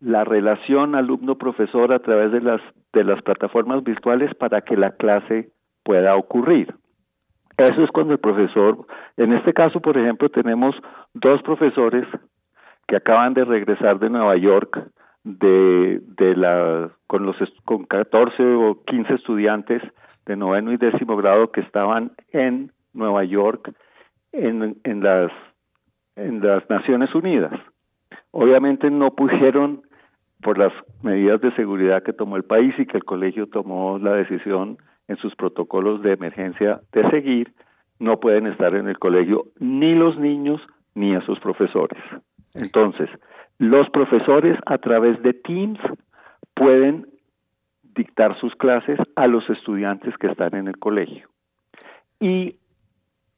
la 0.00 0.24
relación 0.24 0.94
alumno-profesor 0.94 1.92
a 1.92 2.00
través 2.00 2.30
de 2.32 2.40
las, 2.40 2.60
de 2.92 3.04
las 3.04 3.22
plataformas 3.22 3.82
virtuales 3.82 4.34
para 4.34 4.60
que 4.60 4.76
la 4.76 4.92
clase 4.92 5.50
pueda 5.82 6.16
ocurrir. 6.16 6.74
Eso 7.56 7.84
es 7.84 7.90
cuando 7.90 8.12
el 8.12 8.18
profesor, 8.18 8.86
en 9.16 9.32
este 9.32 9.52
caso, 9.52 9.80
por 9.80 9.96
ejemplo, 9.96 10.28
tenemos 10.28 10.74
dos 11.14 11.42
profesores 11.42 12.06
que 12.86 12.96
acaban 12.96 13.32
de 13.32 13.44
regresar 13.44 13.98
de 13.98 14.10
Nueva 14.10 14.36
York 14.36 14.90
de, 15.22 16.00
de 16.02 16.36
la, 16.36 16.90
con, 17.06 17.24
los, 17.24 17.36
con 17.64 17.84
14 17.84 18.42
o 18.42 18.82
15 18.84 19.14
estudiantes 19.14 19.82
de 20.26 20.36
noveno 20.36 20.72
y 20.72 20.76
décimo 20.76 21.16
grado 21.16 21.50
que 21.50 21.60
estaban 21.60 22.12
en 22.32 22.72
Nueva 22.92 23.24
York 23.24 23.72
en, 24.32 24.76
en, 24.84 25.02
las, 25.02 25.30
en 26.16 26.40
las 26.40 26.68
Naciones 26.68 27.14
Unidas. 27.14 27.52
Obviamente 28.36 28.90
no 28.90 29.12
pudieron, 29.12 29.82
por 30.42 30.58
las 30.58 30.72
medidas 31.04 31.40
de 31.40 31.54
seguridad 31.54 32.02
que 32.02 32.12
tomó 32.12 32.36
el 32.36 32.42
país 32.42 32.74
y 32.78 32.84
que 32.84 32.96
el 32.96 33.04
colegio 33.04 33.46
tomó 33.46 33.96
la 34.00 34.14
decisión 34.14 34.76
en 35.06 35.16
sus 35.18 35.36
protocolos 35.36 36.02
de 36.02 36.14
emergencia 36.14 36.80
de 36.92 37.08
seguir, 37.10 37.52
no 38.00 38.18
pueden 38.18 38.48
estar 38.48 38.74
en 38.74 38.88
el 38.88 38.98
colegio 38.98 39.44
ni 39.60 39.94
los 39.94 40.18
niños 40.18 40.60
ni 40.96 41.14
a 41.14 41.20
sus 41.20 41.38
profesores. 41.38 42.02
Entonces, 42.54 43.08
los 43.58 43.88
profesores 43.90 44.58
a 44.66 44.78
través 44.78 45.22
de 45.22 45.32
Teams 45.32 45.78
pueden 46.54 47.06
dictar 47.94 48.36
sus 48.40 48.52
clases 48.56 48.98
a 49.14 49.28
los 49.28 49.48
estudiantes 49.48 50.12
que 50.18 50.26
están 50.26 50.56
en 50.56 50.66
el 50.66 50.78
colegio. 50.78 51.28
Y 52.18 52.56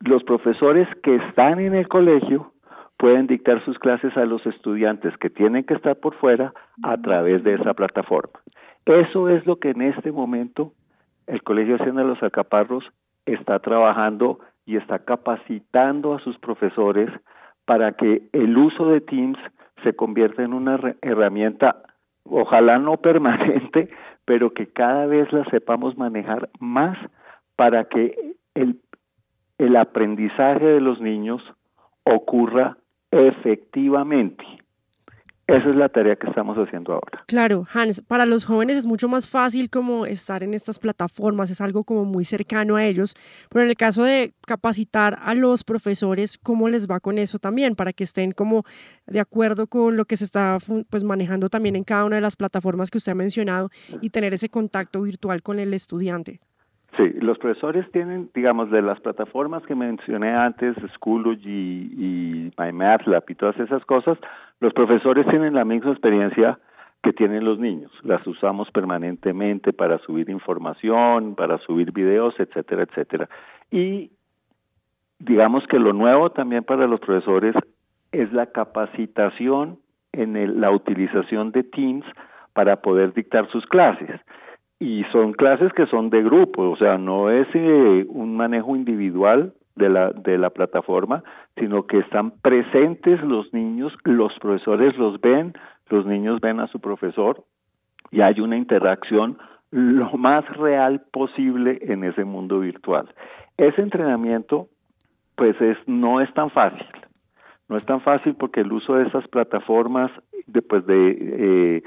los 0.00 0.24
profesores 0.24 0.88
que 1.02 1.16
están 1.16 1.60
en 1.60 1.74
el 1.74 1.86
colegio 1.86 2.54
pueden 2.96 3.26
dictar 3.26 3.64
sus 3.64 3.78
clases 3.78 4.16
a 4.16 4.24
los 4.24 4.44
estudiantes 4.46 5.16
que 5.18 5.30
tienen 5.30 5.64
que 5.64 5.74
estar 5.74 5.96
por 5.96 6.14
fuera 6.14 6.52
a 6.82 6.96
través 6.96 7.44
de 7.44 7.54
esa 7.54 7.74
plataforma. 7.74 8.40
Eso 8.86 9.28
es 9.28 9.44
lo 9.46 9.56
que 9.56 9.70
en 9.70 9.82
este 9.82 10.12
momento 10.12 10.72
el 11.26 11.42
Colegio 11.42 11.76
Hacienda 11.76 12.02
de 12.02 12.08
los 12.08 12.22
Acaparros 12.22 12.84
está 13.26 13.58
trabajando 13.58 14.38
y 14.64 14.76
está 14.76 15.00
capacitando 15.00 16.14
a 16.14 16.20
sus 16.20 16.38
profesores 16.38 17.10
para 17.64 17.92
que 17.92 18.22
el 18.32 18.56
uso 18.56 18.88
de 18.88 19.00
Teams 19.00 19.38
se 19.82 19.94
convierta 19.94 20.42
en 20.42 20.54
una 20.54 20.78
herramienta, 21.02 21.82
ojalá 22.24 22.78
no 22.78 22.96
permanente, 23.02 23.90
pero 24.24 24.54
que 24.54 24.68
cada 24.68 25.06
vez 25.06 25.32
la 25.32 25.44
sepamos 25.46 25.98
manejar 25.98 26.48
más 26.58 26.96
para 27.56 27.84
que 27.84 28.36
el, 28.54 28.80
el 29.58 29.76
aprendizaje 29.76 30.64
de 30.64 30.80
los 30.80 31.00
niños 31.00 31.42
ocurra 32.04 32.76
efectivamente. 33.10 34.44
Esa 35.48 35.70
es 35.70 35.76
la 35.76 35.88
tarea 35.88 36.16
que 36.16 36.26
estamos 36.26 36.56
haciendo 36.56 36.94
ahora. 36.94 37.22
Claro, 37.28 37.66
Hans, 37.72 38.00
para 38.00 38.26
los 38.26 38.44
jóvenes 38.44 38.78
es 38.78 38.86
mucho 38.86 39.08
más 39.08 39.28
fácil 39.28 39.70
como 39.70 40.04
estar 40.04 40.42
en 40.42 40.54
estas 40.54 40.80
plataformas, 40.80 41.50
es 41.50 41.60
algo 41.60 41.84
como 41.84 42.04
muy 42.04 42.24
cercano 42.24 42.74
a 42.74 42.84
ellos, 42.84 43.14
pero 43.48 43.62
en 43.62 43.70
el 43.70 43.76
caso 43.76 44.02
de 44.02 44.34
capacitar 44.44 45.16
a 45.20 45.34
los 45.36 45.62
profesores, 45.62 46.36
¿cómo 46.36 46.68
les 46.68 46.88
va 46.88 46.98
con 46.98 47.16
eso 47.16 47.38
también? 47.38 47.76
Para 47.76 47.92
que 47.92 48.02
estén 48.02 48.32
como 48.32 48.64
de 49.06 49.20
acuerdo 49.20 49.68
con 49.68 49.96
lo 49.96 50.04
que 50.04 50.16
se 50.16 50.24
está 50.24 50.58
pues 50.90 51.04
manejando 51.04 51.48
también 51.48 51.76
en 51.76 51.84
cada 51.84 52.06
una 52.06 52.16
de 52.16 52.22
las 52.22 52.34
plataformas 52.34 52.90
que 52.90 52.98
usted 52.98 53.12
ha 53.12 53.14
mencionado 53.14 53.70
y 54.00 54.10
tener 54.10 54.34
ese 54.34 54.48
contacto 54.48 55.02
virtual 55.02 55.42
con 55.42 55.60
el 55.60 55.74
estudiante. 55.74 56.40
Sí, 56.96 57.12
los 57.20 57.38
profesores 57.38 57.90
tienen, 57.92 58.30
digamos, 58.34 58.70
de 58.70 58.80
las 58.80 58.98
plataformas 59.00 59.62
que 59.66 59.74
mencioné 59.74 60.34
antes, 60.34 60.74
Schoology 60.94 61.42
y, 61.46 62.46
y 62.46 62.52
MyMathLab 62.56 63.24
y 63.28 63.34
todas 63.34 63.58
esas 63.58 63.84
cosas, 63.84 64.16
los 64.60 64.72
profesores 64.72 65.26
tienen 65.28 65.54
la 65.54 65.64
misma 65.64 65.90
experiencia 65.90 66.58
que 67.02 67.12
tienen 67.12 67.44
los 67.44 67.58
niños. 67.58 67.92
Las 68.02 68.26
usamos 68.26 68.70
permanentemente 68.70 69.72
para 69.74 69.98
subir 69.98 70.30
información, 70.30 71.34
para 71.34 71.58
subir 71.58 71.92
videos, 71.92 72.34
etcétera, 72.38 72.84
etcétera. 72.84 73.28
Y 73.70 74.10
digamos 75.18 75.66
que 75.66 75.78
lo 75.78 75.92
nuevo 75.92 76.30
también 76.30 76.64
para 76.64 76.86
los 76.86 77.00
profesores 77.00 77.54
es 78.12 78.32
la 78.32 78.46
capacitación 78.46 79.78
en 80.12 80.60
la 80.60 80.70
utilización 80.70 81.52
de 81.52 81.62
Teams 81.62 82.06
para 82.54 82.76
poder 82.76 83.12
dictar 83.12 83.48
sus 83.50 83.66
clases 83.66 84.18
y 84.78 85.04
son 85.12 85.32
clases 85.32 85.72
que 85.72 85.86
son 85.86 86.10
de 86.10 86.22
grupo, 86.22 86.70
o 86.70 86.76
sea, 86.76 86.98
no 86.98 87.30
es 87.30 87.48
eh, 87.54 88.06
un 88.08 88.36
manejo 88.36 88.76
individual 88.76 89.54
de 89.74 89.88
la, 89.88 90.10
de 90.10 90.38
la 90.38 90.50
plataforma, 90.50 91.22
sino 91.56 91.86
que 91.86 91.98
están 91.98 92.32
presentes 92.42 93.22
los 93.22 93.52
niños, 93.52 93.92
los 94.04 94.32
profesores 94.38 94.96
los 94.98 95.20
ven, 95.20 95.54
los 95.88 96.04
niños 96.06 96.40
ven 96.40 96.60
a 96.60 96.66
su 96.68 96.80
profesor 96.80 97.44
y 98.10 98.20
hay 98.22 98.40
una 98.40 98.56
interacción 98.56 99.38
lo 99.70 100.10
más 100.12 100.48
real 100.56 101.02
posible 101.12 101.78
en 101.82 102.04
ese 102.04 102.24
mundo 102.24 102.60
virtual. 102.60 103.08
Ese 103.56 103.82
entrenamiento, 103.82 104.68
pues 105.34 105.60
es, 105.60 105.76
no 105.86 106.20
es 106.20 106.32
tan 106.34 106.50
fácil. 106.50 106.86
No 107.68 107.76
es 107.76 107.84
tan 107.84 108.00
fácil 108.00 108.34
porque 108.36 108.60
el 108.60 108.72
uso 108.72 108.94
de 108.94 109.06
esas 109.08 109.26
plataformas, 109.28 110.10
después 110.46 110.86
de 110.86 111.16
eh, 111.18 111.82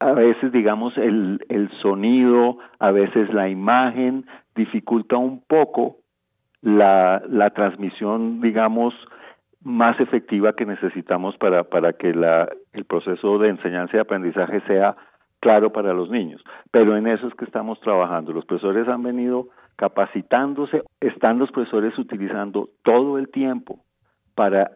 a 0.00 0.12
veces, 0.12 0.52
digamos, 0.52 0.96
el, 0.96 1.44
el 1.48 1.70
sonido, 1.82 2.58
a 2.78 2.90
veces 2.90 3.32
la 3.32 3.48
imagen 3.48 4.26
dificulta 4.54 5.16
un 5.16 5.42
poco 5.42 5.96
la, 6.62 7.22
la 7.28 7.50
transmisión, 7.50 8.40
digamos, 8.40 8.94
más 9.62 9.98
efectiva 10.00 10.52
que 10.54 10.66
necesitamos 10.66 11.36
para, 11.36 11.64
para 11.64 11.92
que 11.94 12.14
la, 12.14 12.48
el 12.72 12.84
proceso 12.84 13.38
de 13.38 13.48
enseñanza 13.48 13.96
y 13.96 14.00
aprendizaje 14.00 14.60
sea 14.62 14.96
claro 15.40 15.72
para 15.72 15.92
los 15.92 16.10
niños. 16.10 16.42
Pero 16.70 16.96
en 16.96 17.06
eso 17.06 17.26
es 17.26 17.34
que 17.34 17.44
estamos 17.44 17.80
trabajando. 17.80 18.32
Los 18.32 18.44
profesores 18.44 18.88
han 18.88 19.02
venido 19.02 19.48
capacitándose, 19.76 20.82
están 21.00 21.38
los 21.38 21.50
profesores 21.50 21.96
utilizando 21.98 22.68
todo 22.82 23.18
el 23.18 23.28
tiempo 23.28 23.80
para 24.34 24.72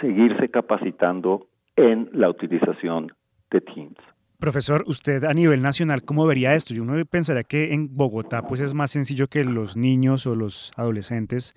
seguirse 0.00 0.50
capacitando 0.50 1.46
en 1.76 2.08
la 2.12 2.28
utilización 2.28 3.12
de 3.50 3.60
Teams. 3.60 4.15
Profesor, 4.38 4.84
usted 4.86 5.24
a 5.24 5.32
nivel 5.32 5.62
nacional, 5.62 6.02
¿cómo 6.02 6.26
vería 6.26 6.54
esto? 6.54 6.74
Yo 6.74 6.82
uno 6.82 7.02
pensaría 7.06 7.42
que 7.42 7.72
en 7.72 7.96
Bogotá 7.96 8.42
pues 8.42 8.60
es 8.60 8.74
más 8.74 8.90
sencillo 8.90 9.28
que 9.28 9.44
los 9.44 9.76
niños 9.76 10.26
o 10.26 10.34
los 10.34 10.72
adolescentes 10.76 11.54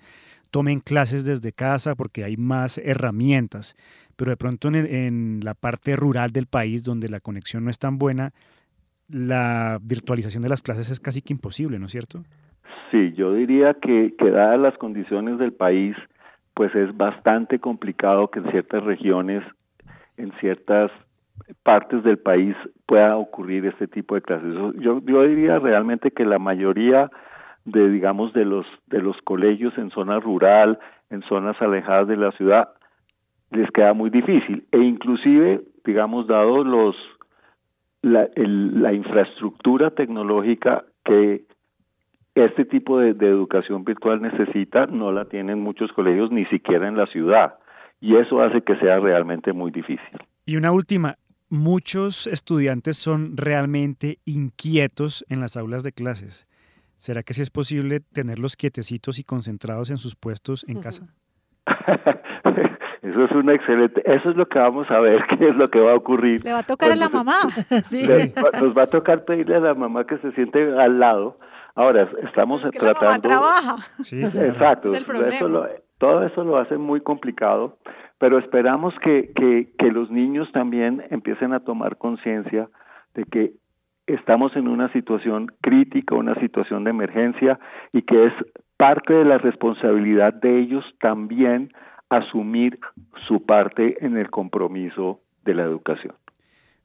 tomen 0.50 0.80
clases 0.80 1.24
desde 1.24 1.52
casa 1.52 1.94
porque 1.94 2.24
hay 2.24 2.36
más 2.36 2.78
herramientas, 2.78 3.76
pero 4.16 4.30
de 4.30 4.36
pronto 4.36 4.68
en, 4.68 4.74
en 4.76 5.40
la 5.42 5.54
parte 5.54 5.94
rural 5.94 6.30
del 6.30 6.46
país 6.46 6.82
donde 6.82 7.08
la 7.08 7.20
conexión 7.20 7.64
no 7.64 7.70
es 7.70 7.78
tan 7.78 7.98
buena, 7.98 8.32
la 9.08 9.78
virtualización 9.82 10.42
de 10.42 10.48
las 10.48 10.62
clases 10.62 10.90
es 10.90 11.00
casi 11.00 11.20
que 11.20 11.32
imposible, 11.32 11.78
¿no 11.78 11.86
es 11.86 11.92
cierto? 11.92 12.22
Sí, 12.90 13.12
yo 13.12 13.34
diría 13.34 13.74
que, 13.74 14.14
que 14.18 14.30
dadas 14.30 14.58
las 14.58 14.76
condiciones 14.78 15.38
del 15.38 15.52
país, 15.52 15.96
pues 16.54 16.74
es 16.74 16.96
bastante 16.96 17.58
complicado 17.58 18.30
que 18.30 18.40
en 18.40 18.50
ciertas 18.50 18.82
regiones, 18.84 19.44
en 20.16 20.32
ciertas 20.40 20.90
partes 21.62 22.02
del 22.02 22.18
país 22.18 22.56
pueda 22.86 23.16
ocurrir 23.16 23.66
este 23.66 23.86
tipo 23.86 24.14
de 24.14 24.22
clases. 24.22 24.52
Yo, 24.80 25.00
yo 25.00 25.22
diría 25.22 25.58
realmente 25.58 26.10
que 26.10 26.24
la 26.24 26.38
mayoría 26.38 27.10
de 27.64 27.88
digamos 27.90 28.32
de 28.32 28.44
los 28.44 28.66
de 28.86 29.00
los 29.00 29.16
colegios 29.22 29.76
en 29.76 29.90
zona 29.90 30.18
rural, 30.18 30.78
en 31.10 31.22
zonas 31.22 31.60
alejadas 31.60 32.08
de 32.08 32.16
la 32.16 32.32
ciudad 32.32 32.70
les 33.50 33.70
queda 33.70 33.92
muy 33.92 34.10
difícil 34.10 34.64
e 34.72 34.78
inclusive 34.78 35.62
digamos 35.84 36.26
dados 36.26 36.66
los 36.66 36.96
la, 38.02 38.28
la 38.34 38.92
infraestructura 38.92 39.90
tecnológica 39.90 40.84
que 41.04 41.44
este 42.34 42.64
tipo 42.64 42.98
de 42.98 43.10
educación 43.28 43.84
virtual 43.84 44.22
necesita, 44.22 44.86
no 44.86 45.12
la 45.12 45.26
tienen 45.26 45.60
muchos 45.60 45.92
colegios, 45.92 46.30
ni 46.30 46.46
siquiera 46.46 46.88
en 46.88 46.96
la 46.96 47.06
ciudad. 47.06 47.54
Y 48.00 48.16
eso 48.16 48.40
hace 48.40 48.62
que 48.62 48.76
sea 48.76 48.98
realmente 48.98 49.52
muy 49.52 49.70
difícil. 49.70 50.18
Y 50.46 50.56
una 50.56 50.72
última, 50.72 51.16
muchos 51.50 52.26
estudiantes 52.26 52.96
son 52.96 53.36
realmente 53.36 54.18
inquietos 54.24 55.24
en 55.28 55.40
las 55.40 55.56
aulas 55.56 55.82
de 55.82 55.92
clases. 55.92 56.46
¿Será 56.96 57.22
que 57.22 57.34
sí 57.34 57.42
es 57.42 57.50
posible 57.50 58.00
tenerlos 58.00 58.56
quietecitos 58.56 59.18
y 59.18 59.24
concentrados 59.24 59.90
en 59.90 59.96
sus 59.96 60.14
puestos 60.16 60.64
en 60.68 60.80
casa? 60.80 61.06
Eso 63.02 63.24
es 63.24 63.30
una 63.32 63.54
excelente, 63.54 64.02
eso 64.04 64.30
es 64.30 64.36
lo 64.36 64.46
que 64.46 64.58
vamos 64.58 64.88
a 64.90 65.00
ver, 65.00 65.22
qué 65.38 65.48
es 65.48 65.56
lo 65.56 65.66
que 65.68 65.80
va 65.80 65.92
a 65.92 65.96
ocurrir. 65.96 66.44
Le 66.44 66.52
va 66.52 66.58
a 66.60 66.62
tocar 66.62 66.92
a 66.92 66.96
la 66.96 67.08
mamá. 67.08 67.38
se- 67.84 68.06
le- 68.06 68.32
nos 68.60 68.76
va 68.76 68.82
a 68.82 68.86
tocar 68.86 69.24
pedirle 69.24 69.56
a 69.56 69.60
la 69.60 69.74
mamá 69.74 70.04
que 70.06 70.18
se 70.18 70.30
siente 70.32 70.62
al 70.78 71.00
lado. 71.00 71.38
Ahora, 71.74 72.08
estamos 72.26 72.60
Que 72.70 72.78
la 72.78 72.92
mamá 72.92 72.98
tratando... 73.00 73.28
trabaja. 73.30 73.76
Exacto, 74.12 74.92
Es 74.92 74.98
el 74.98 75.04
problema. 75.06 75.34
eso 75.34 75.48
lo- 75.48 75.66
todo 75.98 76.24
eso 76.24 76.44
lo 76.44 76.58
hace 76.58 76.76
muy 76.76 77.00
complicado, 77.00 77.78
pero 78.20 78.38
esperamos 78.38 78.92
que, 79.02 79.32
que, 79.78 79.90
los 79.90 80.10
niños 80.10 80.52
también 80.52 81.02
empiecen 81.10 81.54
a 81.54 81.60
tomar 81.60 81.96
conciencia 81.96 82.68
de 83.14 83.24
que 83.24 83.52
estamos 84.06 84.54
en 84.56 84.68
una 84.68 84.92
situación 84.92 85.50
crítica, 85.62 86.14
una 86.14 86.34
situación 86.34 86.84
de 86.84 86.90
emergencia 86.90 87.58
y 87.94 88.02
que 88.02 88.26
es 88.26 88.32
parte 88.76 89.14
de 89.14 89.24
la 89.24 89.38
responsabilidad 89.38 90.34
de 90.34 90.60
ellos 90.60 90.84
también 91.00 91.72
asumir 92.10 92.78
su 93.26 93.46
parte 93.46 94.04
en 94.04 94.18
el 94.18 94.28
compromiso 94.28 95.20
de 95.46 95.54
la 95.54 95.62
educación. 95.62 96.14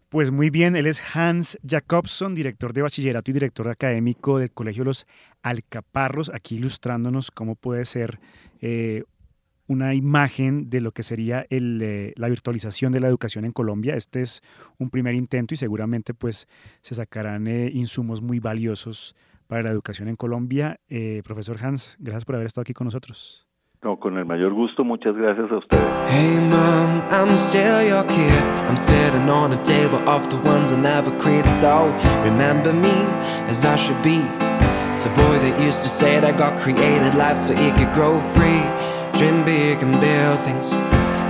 Pues 0.07 0.31
muy 0.31 0.49
bien, 0.49 0.77
él 0.77 0.87
es 0.87 1.01
Hans 1.17 1.59
Jacobson, 1.67 2.33
director 2.33 2.71
de 2.71 2.83
bachillerato 2.83 3.31
y 3.31 3.33
director 3.33 3.67
académico 3.67 4.39
del 4.39 4.51
Colegio 4.51 4.85
Los 4.85 5.05
Alcaparros, 5.43 6.31
aquí 6.33 6.55
ilustrándonos 6.55 7.29
cómo 7.29 7.55
puede 7.55 7.83
ser 7.83 8.19
eh, 8.61 9.03
una 9.67 9.93
imagen 9.93 10.69
de 10.69 10.81
lo 10.81 10.91
que 10.91 11.03
sería 11.03 11.45
el, 11.49 11.81
eh, 11.81 12.13
la 12.15 12.29
virtualización 12.29 12.91
de 12.91 12.99
la 12.99 13.07
educación 13.07 13.45
en 13.45 13.51
Colombia. 13.51 13.95
Este 13.95 14.21
es 14.21 14.41
un 14.77 14.89
primer 14.89 15.15
intento 15.15 15.53
y 15.53 15.57
seguramente 15.57 16.13
pues 16.13 16.47
se 16.81 16.95
sacarán 16.95 17.47
eh, 17.47 17.69
insumos 17.73 18.21
muy 18.21 18.39
valiosos 18.39 19.15
para 19.47 19.63
la 19.63 19.71
educación 19.71 20.07
en 20.07 20.15
Colombia. 20.15 20.79
Eh, 20.89 21.21
profesor 21.23 21.57
Hans, 21.61 21.97
gracias 21.99 22.25
por 22.25 22.35
haber 22.35 22.47
estado 22.47 22.63
aquí 22.63 22.73
con 22.73 22.85
nosotros. 22.85 23.47
No, 23.83 23.99
con 23.99 24.17
el 24.17 24.25
mayor 24.25 24.53
gusto, 24.53 24.83
muchas 24.83 25.15
gracias 25.15 25.51
a 25.51 25.57
ustedes. 25.57 25.83
Hey 26.09 26.39
mom, 26.49 27.03
I'm 27.11 27.35
still 27.35 27.87
your 27.87 28.03
kid. 28.07 28.43
I'm 28.67 28.77
sitting 28.77 29.29
on 29.29 29.53
a 29.53 29.61
table 29.63 29.99
of 30.09 30.27
the 30.29 30.37
ones 30.37 30.73
I 30.73 30.77
never 30.77 31.11
quit. 31.11 31.45
So 31.61 31.93
remember 32.23 32.73
me 32.73 33.05
as 33.47 33.63
I 33.63 33.75
should 33.77 34.01
be. 34.01 34.21
The 35.03 35.11
boy 35.11 35.37
that 35.37 35.61
used 35.61 35.83
to 35.83 35.89
say 35.89 36.19
that 36.19 36.35
God 36.35 36.57
created 36.57 37.13
life 37.13 37.37
so 37.37 37.53
it 37.53 37.75
could 37.77 37.91
grow 37.93 38.17
free. 38.17 38.94
Dream 39.17 39.45
big 39.45 39.81
and 39.81 39.99
build 40.01 40.39
things. 40.41 40.71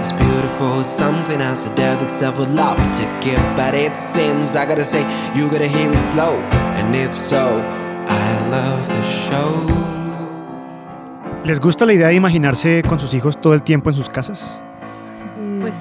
As 0.02 0.12
beautiful 0.14 0.80
as 0.80 0.88
something 0.88 1.40
else 1.40 1.68
a 1.68 1.76
dare 1.76 1.96
that's 1.98 2.22
ever 2.22 2.46
loved 2.46 2.94
to 3.00 3.06
give. 3.22 3.42
But 3.56 3.76
it 3.76 3.96
seems 3.98 4.56
I 4.56 4.66
gotta 4.66 4.84
say, 4.84 5.02
you 5.36 5.50
gotta 5.50 5.68
hear 5.68 5.92
it 5.92 6.04
slow. 6.04 6.36
And 6.78 6.96
if 6.96 7.16
so, 7.16 7.62
I 8.08 8.50
love 8.50 8.88
the 8.88 9.04
show. 9.04 9.86
¿Les 11.46 11.60
gusta 11.60 11.86
la 11.86 11.94
idea 11.94 12.08
de 12.08 12.16
imaginarse 12.16 12.82
con 12.88 12.98
sus 12.98 13.14
hijos 13.14 13.40
todo 13.40 13.54
el 13.54 13.62
tiempo 13.62 13.92
en 13.92 13.96
sus 13.96 14.10
casas? 14.10 14.62
Pues 15.62 15.76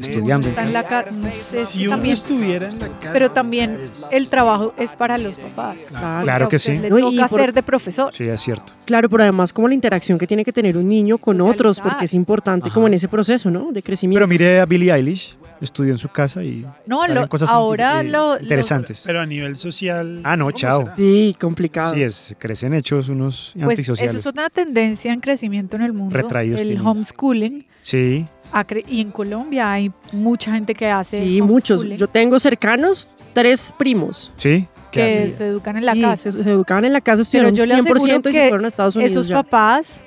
Estudiando. 0.00 0.48
está 0.48 0.62
en 0.62 0.72
la 0.72 0.82
ca- 0.84 1.00
es 1.02 1.68
Si 1.68 1.86
uno 1.86 1.96
también- 1.96 2.14
estuviera 2.14 2.68
en 2.68 2.78
la 2.78 2.88
casa, 2.88 3.12
Pero 3.12 3.30
también 3.30 3.78
el 4.12 4.28
trabajo 4.28 4.74
es 4.76 4.92
para 4.94 5.18
los 5.18 5.36
papás. 5.36 5.76
Claro 6.22 6.48
que 6.48 6.58
sí. 6.58 6.78
Le 6.78 6.90
No, 6.90 6.98
toca 7.10 7.28
por- 7.28 7.40
ser 7.40 7.52
de 7.52 7.62
profesor. 7.62 8.12
Sí, 8.14 8.24
es 8.24 8.40
cierto. 8.40 8.72
Claro, 8.86 9.08
pero 9.08 9.22
además 9.22 9.52
como 9.52 9.68
la 9.68 9.74
interacción 9.74 10.18
que 10.18 10.26
tiene 10.26 10.44
que 10.44 10.52
tener 10.52 10.76
un 10.76 10.86
niño 10.86 11.18
con 11.18 11.40
otros, 11.40 11.80
porque 11.80 12.04
es 12.06 12.14
importante 12.14 12.70
como 12.70 12.86
en 12.86 12.94
ese 12.94 13.08
proceso, 13.08 13.50
¿no? 13.50 13.70
De 13.72 13.82
crecimiento. 13.82 14.18
Pero 14.18 14.28
mire 14.28 14.60
a 14.60 14.66
Billie 14.66 14.92
Eilish, 14.92 15.36
estudió 15.60 15.92
en 15.92 15.98
su 15.98 16.08
casa 16.08 16.42
y 16.42 16.64
No, 16.86 17.06
lo- 17.06 17.28
cosas 17.28 17.50
ahora 17.50 18.00
eh, 18.00 18.04
lo- 18.04 18.34
lo- 18.36 18.40
interesantes. 18.42 19.02
Pero 19.06 19.20
a 19.20 19.26
nivel 19.26 19.56
social. 19.56 20.20
Ah, 20.24 20.36
no, 20.36 20.46
¿cómo 20.46 20.56
chao. 20.56 20.82
será? 20.82 20.96
Sí, 20.96 21.36
complicado. 21.40 21.94
Sí, 21.94 22.02
es, 22.02 22.36
crecen 22.38 22.74
hechos 22.74 23.08
unos 23.08 23.50
Pues 23.54 23.62
esa 23.62 23.70
antisociales. 23.70 24.14
es 24.16 24.26
una 24.26 24.50
tendencia 24.50 25.12
en 25.12 25.20
crecimiento 25.20 25.76
en 25.76 25.82
el 25.82 25.92
mundo. 25.92 26.14
Retraídos 26.16 26.60
el 26.62 26.68
tienen. 26.68 26.86
homeschooling. 26.86 27.66
Sí, 27.80 28.26
y 28.88 29.00
en 29.00 29.10
Colombia 29.10 29.72
hay 29.72 29.90
mucha 30.12 30.52
gente 30.52 30.74
que 30.74 30.88
hace 30.88 31.22
Sí, 31.22 31.42
muchos. 31.42 31.84
Yo 31.96 32.08
tengo 32.08 32.38
cercanos 32.38 33.08
tres 33.32 33.72
primos. 33.76 34.32
sí. 34.36 34.66
¿Qué 34.90 35.00
que 35.02 35.06
hace? 35.06 35.30
se 35.30 35.46
educan 35.46 35.76
en 35.76 35.86
la 35.86 35.92
Sí, 35.92 36.00
casa. 36.00 36.32
Se, 36.32 36.42
se 36.42 36.50
educaban 36.50 36.84
en 36.84 36.92
la 36.92 37.00
casa, 37.00 37.22
Pero 37.30 37.48
estuvieron 37.48 37.54
yo 37.54 37.64
le 37.64 37.76
100% 37.76 37.78
aseguro 37.80 38.18
y 38.30 38.32
se 38.32 38.40
que 38.40 38.48
fueron 38.48 38.64
a 38.64 38.68
Estados 38.68 38.96
Unidos 38.96 39.12
esos 39.12 39.28
ya. 39.28 39.36
papás 39.44 40.00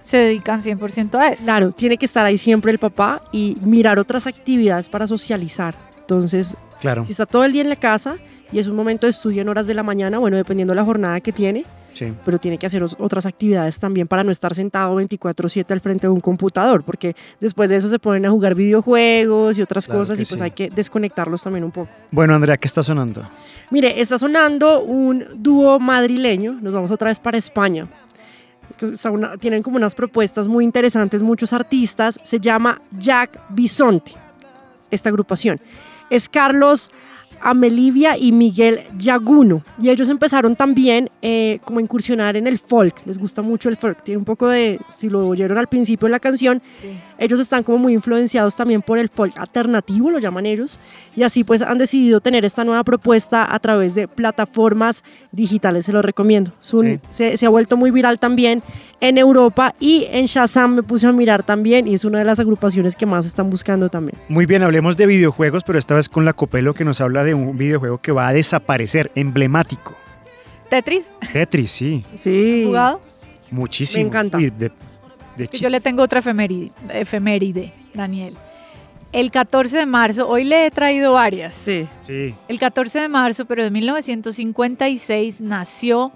se 0.00 0.16
dedican 0.16 0.62
100% 0.62 1.14
a 1.18 1.28
eso. 1.28 1.42
Claro, 1.42 1.72
tiene 1.72 1.98
que 1.98 2.06
estar 2.06 2.24
ahí 2.24 2.38
siempre 2.38 2.72
el 2.72 2.78
papá 2.78 3.22
y 3.32 3.58
mirar 3.60 3.98
otras 3.98 4.26
actividades 4.26 4.88
para 4.88 5.06
socializar. 5.06 5.74
Entonces, 5.98 6.56
Claro. 6.80 7.04
si 7.04 7.10
está 7.10 7.26
todo 7.26 7.44
el 7.44 7.52
día 7.52 7.60
en 7.60 7.68
la 7.68 7.76
casa 7.76 8.16
y 8.50 8.58
es 8.58 8.66
un 8.66 8.76
momento 8.76 9.06
de 9.06 9.10
estudio 9.10 9.42
en 9.42 9.48
horas 9.50 9.66
de 9.66 9.74
la 9.74 9.82
mañana, 9.82 10.18
bueno, 10.18 10.38
dependiendo 10.38 10.70
de 10.72 10.76
la 10.76 10.84
jornada 10.86 11.20
que 11.20 11.32
tiene, 11.32 11.66
Sí. 11.92 12.12
pero 12.24 12.38
tiene 12.38 12.56
que 12.58 12.66
hacer 12.66 12.82
otras 12.82 13.26
actividades 13.26 13.78
también 13.80 14.06
para 14.08 14.22
no 14.24 14.30
estar 14.30 14.54
sentado 14.54 14.96
24/7 14.96 15.72
al 15.72 15.80
frente 15.80 16.06
de 16.06 16.12
un 16.12 16.20
computador, 16.20 16.82
porque 16.82 17.14
después 17.40 17.68
de 17.68 17.76
eso 17.76 17.88
se 17.88 17.98
ponen 17.98 18.24
a 18.26 18.30
jugar 18.30 18.54
videojuegos 18.54 19.58
y 19.58 19.62
otras 19.62 19.86
Claro 19.86 20.00
cosas 20.00 20.18
y 20.20 20.24
pues 20.24 20.38
sí. 20.38 20.42
hay 20.44 20.50
que 20.52 20.70
desconectarlos 20.70 21.42
también 21.42 21.64
un 21.64 21.70
poco. 21.72 21.90
Bueno, 22.10 22.34
Andrea, 22.34 22.56
¿qué 22.56 22.66
está 22.68 22.82
sonando? 22.82 23.22
Mire, 23.70 24.00
está 24.00 24.18
sonando 24.18 24.82
un 24.82 25.24
dúo 25.36 25.78
madrileño, 25.78 26.58
nos 26.60 26.72
vamos 26.72 26.90
otra 26.90 27.08
vez 27.08 27.18
para 27.18 27.38
España. 27.38 27.86
una- 29.10 29.36
tienen 29.36 29.62
como 29.62 29.76
unas 29.76 29.94
propuestas 29.94 30.46
muy 30.46 30.64
interesantes, 30.64 31.22
muchos 31.22 31.52
artistas, 31.52 32.20
se 32.22 32.38
llama 32.38 32.80
Jack 32.98 33.40
Bisonte, 33.50 34.12
esta 34.90 35.08
agrupación. 35.08 35.60
Es 36.08 36.28
Carlos 36.28 36.90
Amelivia 37.40 38.16
y 38.18 38.32
Miguel 38.32 38.80
Yaguno. 38.98 39.62
Y 39.80 39.88
ellos 39.90 40.08
empezaron 40.08 40.56
también 40.56 41.10
eh, 41.22 41.58
como 41.64 41.78
a 41.78 41.82
incursionar 41.82 42.36
en 42.36 42.46
el 42.46 42.58
folk. 42.58 42.94
Les 43.06 43.18
gusta 43.18 43.42
mucho 43.42 43.68
el 43.68 43.76
folk. 43.76 44.02
Tiene 44.02 44.18
un 44.18 44.24
poco 44.24 44.48
de, 44.48 44.80
si 44.88 45.08
lo 45.08 45.26
oyeron 45.28 45.58
al 45.58 45.68
principio 45.68 46.06
de 46.06 46.12
la 46.12 46.20
canción, 46.20 46.62
ellos 47.18 47.40
están 47.40 47.62
como 47.62 47.78
muy 47.78 47.92
influenciados 47.94 48.56
también 48.56 48.82
por 48.82 48.98
el 48.98 49.08
folk 49.08 49.36
alternativo, 49.38 50.10
lo 50.10 50.18
llaman 50.18 50.46
ellos. 50.46 50.78
Y 51.16 51.22
así 51.22 51.44
pues 51.44 51.62
han 51.62 51.78
decidido 51.78 52.20
tener 52.20 52.44
esta 52.44 52.64
nueva 52.64 52.84
propuesta 52.84 53.54
a 53.54 53.58
través 53.58 53.94
de 53.94 54.08
plataformas 54.08 55.04
digitales. 55.32 55.84
Se 55.86 55.92
lo 55.92 56.02
recomiendo. 56.02 56.52
Es 56.60 56.74
un- 56.74 56.80
Sí. 56.80 56.98
se, 57.10 57.36
se 57.36 57.46
ha 57.46 57.50
vuelto 57.50 57.76
muy 57.76 57.90
viral 57.90 58.18
también 58.18 58.62
en 59.00 59.16
Europa 59.18 59.74
y 59.80 60.06
en 60.10 60.26
Shazam 60.26 60.74
me 60.74 60.82
puse 60.82 61.06
a 61.06 61.12
mirar 61.12 61.42
también 61.42 61.88
y 61.88 61.94
es 61.94 62.04
una 62.04 62.18
de 62.18 62.24
las 62.24 62.38
agrupaciones 62.40 62.94
que 62.96 63.06
más 63.06 63.24
están 63.26 63.48
buscando 63.50 63.88
también. 63.88 64.18
Muy 64.28 64.46
bien, 64.46 64.62
hablemos 64.62 64.96
de 64.96 65.06
videojuegos, 65.06 65.64
pero 65.64 65.78
esta 65.78 65.94
vez 65.94 66.08
con 66.08 66.24
la 66.24 66.32
Copelo 66.34 66.74
que 66.74 66.84
nos 66.84 67.00
habla 67.00 67.24
de 67.24 67.34
un 67.34 67.56
videojuego 67.56 67.98
que 67.98 68.12
va 68.12 68.28
a 68.28 68.32
desaparecer, 68.32 69.10
emblemático. 69.14 69.94
Tetris, 70.68 71.12
Tetris, 71.32 71.70
sí, 71.70 72.04
Sí. 72.16 72.64
jugado. 72.66 73.00
muchísimo. 73.50 74.02
Me 74.04 74.08
encanta. 74.08 74.36
Uy, 74.38 74.50
de, 74.50 74.70
de 75.36 75.44
Es 75.44 75.50
que 75.50 75.58
chi- 75.58 75.62
yo 75.64 75.70
le 75.70 75.80
tengo 75.80 76.02
otra 76.02 76.20
efeméride, 76.20 76.70
efeméride, 76.92 77.72
Daniel. 77.94 78.34
El 79.12 79.32
14 79.32 79.76
de 79.76 79.86
marzo, 79.86 80.28
hoy 80.28 80.44
le 80.44 80.66
he 80.66 80.70
traído 80.70 81.14
varias. 81.14 81.54
Sí. 81.54 81.88
Sí, 82.02 82.32
El 82.46 82.60
14 82.60 83.00
de 83.00 83.08
marzo, 83.08 83.44
pero 83.46 83.64
de 83.64 83.70
1956, 83.72 85.40
nació 85.40 86.12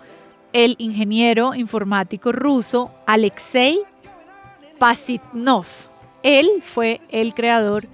el 0.54 0.76
ingeniero 0.78 1.54
informático 1.54 2.32
ruso 2.32 2.90
Alexei 3.06 3.78
Pasitnov. 4.78 5.66
Él 6.22 6.48
fue 6.62 7.00
el 7.10 7.34
creador 7.34 7.86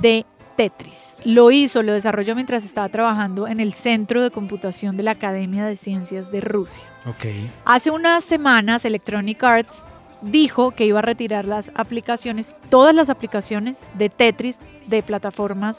de 0.00 0.26
Tetris. 0.56 1.16
Lo 1.24 1.50
hizo, 1.50 1.82
lo 1.82 1.92
desarrolló 1.92 2.34
mientras 2.34 2.64
estaba 2.64 2.88
trabajando 2.88 3.46
en 3.46 3.60
el 3.60 3.74
Centro 3.74 4.22
de 4.22 4.30
Computación 4.30 4.96
de 4.96 5.02
la 5.02 5.12
Academia 5.12 5.66
de 5.66 5.76
Ciencias 5.76 6.32
de 6.32 6.40
Rusia. 6.40 6.82
ok. 7.06 7.26
Hace 7.64 7.90
unas 7.90 8.24
semanas 8.24 8.84
Electronic 8.84 9.44
Arts 9.44 9.82
dijo 10.22 10.70
que 10.70 10.86
iba 10.86 11.00
a 11.00 11.02
retirar 11.02 11.44
las 11.44 11.70
aplicaciones, 11.74 12.56
todas 12.70 12.94
las 12.94 13.10
aplicaciones 13.10 13.76
de 13.94 14.08
Tetris 14.08 14.56
de 14.86 15.02
plataformas 15.02 15.76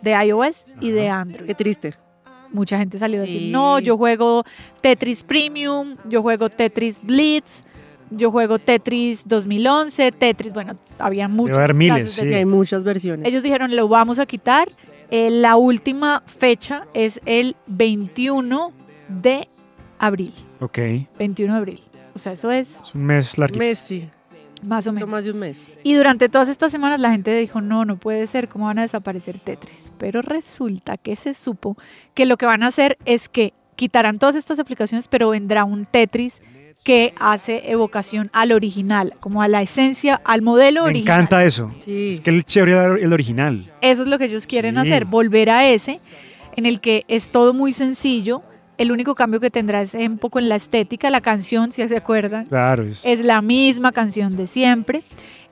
de 0.00 0.12
iOS 0.12 0.72
y 0.80 0.90
de 0.90 1.10
Android. 1.10 1.46
Qué 1.46 1.54
triste. 1.54 2.03
Mucha 2.54 2.78
gente 2.78 2.98
salió 2.98 3.18
a 3.18 3.22
decir, 3.22 3.40
Sí. 3.40 3.50
no, 3.50 3.78
yo 3.80 3.98
juego 3.98 4.44
Tetris 4.80 5.24
Premium, 5.24 5.96
yo 6.08 6.22
juego 6.22 6.48
Tetris 6.48 7.00
Blitz, 7.02 7.62
yo 8.10 8.30
juego 8.30 8.58
Tetris 8.58 9.22
2011, 9.26 10.12
Tetris, 10.12 10.52
bueno, 10.54 10.76
había 10.98 11.26
muchas. 11.28 11.58
haber 11.58 11.74
miles, 11.74 12.12
sí. 12.12 12.22
Sí, 12.22 12.32
hay 12.32 12.44
muchas 12.44 12.84
versiones. 12.84 13.26
ellos 13.26 13.42
dijeron, 13.42 13.74
lo 13.74 13.88
vamos 13.88 14.18
a 14.18 14.26
quitar. 14.26 14.68
Eh, 15.10 15.30
la 15.30 15.56
última 15.56 16.22
fecha 16.24 16.86
es 16.94 17.20
el 17.26 17.56
21 17.66 18.72
de 19.08 19.48
abril. 19.98 20.32
Ok, 20.60 20.78
es 20.78 21.16
21 21.18 21.52
de 21.54 21.58
abril. 21.58 21.80
O 22.14 22.18
sea, 22.18 22.32
eso 22.32 22.50
es 22.52 22.78
un 22.94 23.02
mes 23.02 23.36
largo. 23.36 23.58
Messi. 23.58 24.08
Más 24.64 24.86
o 24.86 24.92
menos. 24.92 25.08
más 25.08 25.24
de 25.24 25.30
un 25.32 25.38
mes. 25.38 25.66
Y 25.82 25.94
durante 25.94 26.28
todas 26.28 26.48
estas 26.48 26.72
semanas 26.72 27.00
la 27.00 27.10
gente 27.10 27.34
dijo, 27.36 27.60
no, 27.60 27.84
no 27.84 27.96
puede 27.96 28.26
ser, 28.26 28.48
¿cómo 28.48 28.66
van 28.66 28.78
a 28.78 28.82
desaparecer 28.82 29.38
Tetris? 29.38 29.92
Pero 29.98 30.22
resulta 30.22 30.96
que 30.96 31.16
se 31.16 31.34
supo 31.34 31.76
que 32.14 32.26
lo 32.26 32.36
que 32.36 32.46
van 32.46 32.62
a 32.62 32.68
hacer 32.68 32.98
es 33.04 33.28
que 33.28 33.52
quitarán 33.76 34.18
todas 34.18 34.36
estas 34.36 34.58
aplicaciones, 34.58 35.08
pero 35.08 35.30
vendrá 35.30 35.64
un 35.64 35.84
Tetris 35.86 36.40
que 36.84 37.14
hace 37.18 37.70
evocación 37.70 38.28
al 38.34 38.52
original, 38.52 39.14
como 39.20 39.40
a 39.40 39.48
la 39.48 39.62
esencia, 39.62 40.20
al 40.24 40.42
modelo 40.42 40.82
Me 40.82 40.90
original. 40.90 41.16
encanta 41.20 41.42
eso. 41.44 41.72
Es 41.86 42.20
que 42.20 42.28
el 42.30 42.44
chévere 42.44 43.02
el 43.02 43.12
original. 43.12 43.70
Eso 43.80 44.02
es 44.02 44.08
lo 44.08 44.18
que 44.18 44.26
ellos 44.26 44.46
quieren 44.46 44.74
Sí. 44.74 44.80
hacer, 44.82 45.06
volver 45.06 45.48
a 45.48 45.66
ese, 45.68 45.98
en 46.56 46.66
el 46.66 46.80
que 46.80 47.04
es 47.08 47.30
todo 47.30 47.54
muy 47.54 47.72
sencillo. 47.72 48.42
El 48.78 48.90
único 48.90 49.14
cambio 49.14 49.38
que 49.40 49.50
tendrá 49.50 49.82
es 49.82 49.94
un 49.94 50.18
poco 50.18 50.38
en 50.38 50.48
la 50.48 50.56
estética, 50.56 51.08
la 51.10 51.20
canción, 51.20 51.70
si 51.72 51.86
se 51.86 51.96
acuerdan. 51.96 52.46
Claro, 52.46 52.82
es- 52.84 53.06
Es 53.06 53.24
la 53.24 53.40
misma 53.40 53.92
canción 53.92 54.36
de 54.36 54.46
siempre. 54.46 55.02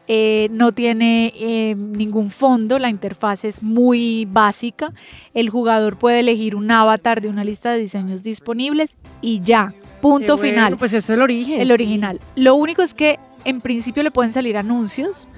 Eh, 0.09 0.49
no 0.51 0.73
tiene 0.73 1.33
eh, 1.37 1.75
ningún 1.77 2.31
fondo, 2.33 2.79
la 2.81 2.91
interfaz 2.91 3.45
es 3.45 3.63
muy 3.63 4.27
básica. 4.31 4.93
El 5.33 5.49
jugador 5.49 5.97
puede 5.97 6.21
elegir 6.21 6.57
un 6.57 6.69
avatar 6.71 7.21
de 7.21 7.29
una 7.29 7.45
lista 7.45 7.71
de 7.73 7.79
diseños 7.79 8.25
disponibles 8.25 8.91
y 9.21 9.41
ya, 9.43 9.73
punto 10.01 10.37
bueno, 10.37 10.51
final. 10.53 10.77
pues 10.77 10.93
ese 10.93 10.99
es 11.13 11.17
el 11.17 11.23
origen. 11.23 11.61
El 11.61 11.69
sí. 11.69 11.73
original. 11.73 12.19
Lo 12.35 12.57
único 12.57 12.83
es 12.83 12.95
que 12.95 13.21
en 13.45 13.61
principio 13.61 14.03
le 14.03 14.11
pueden 14.11 14.33
salir 14.33 14.57
anuncios, 14.57 15.29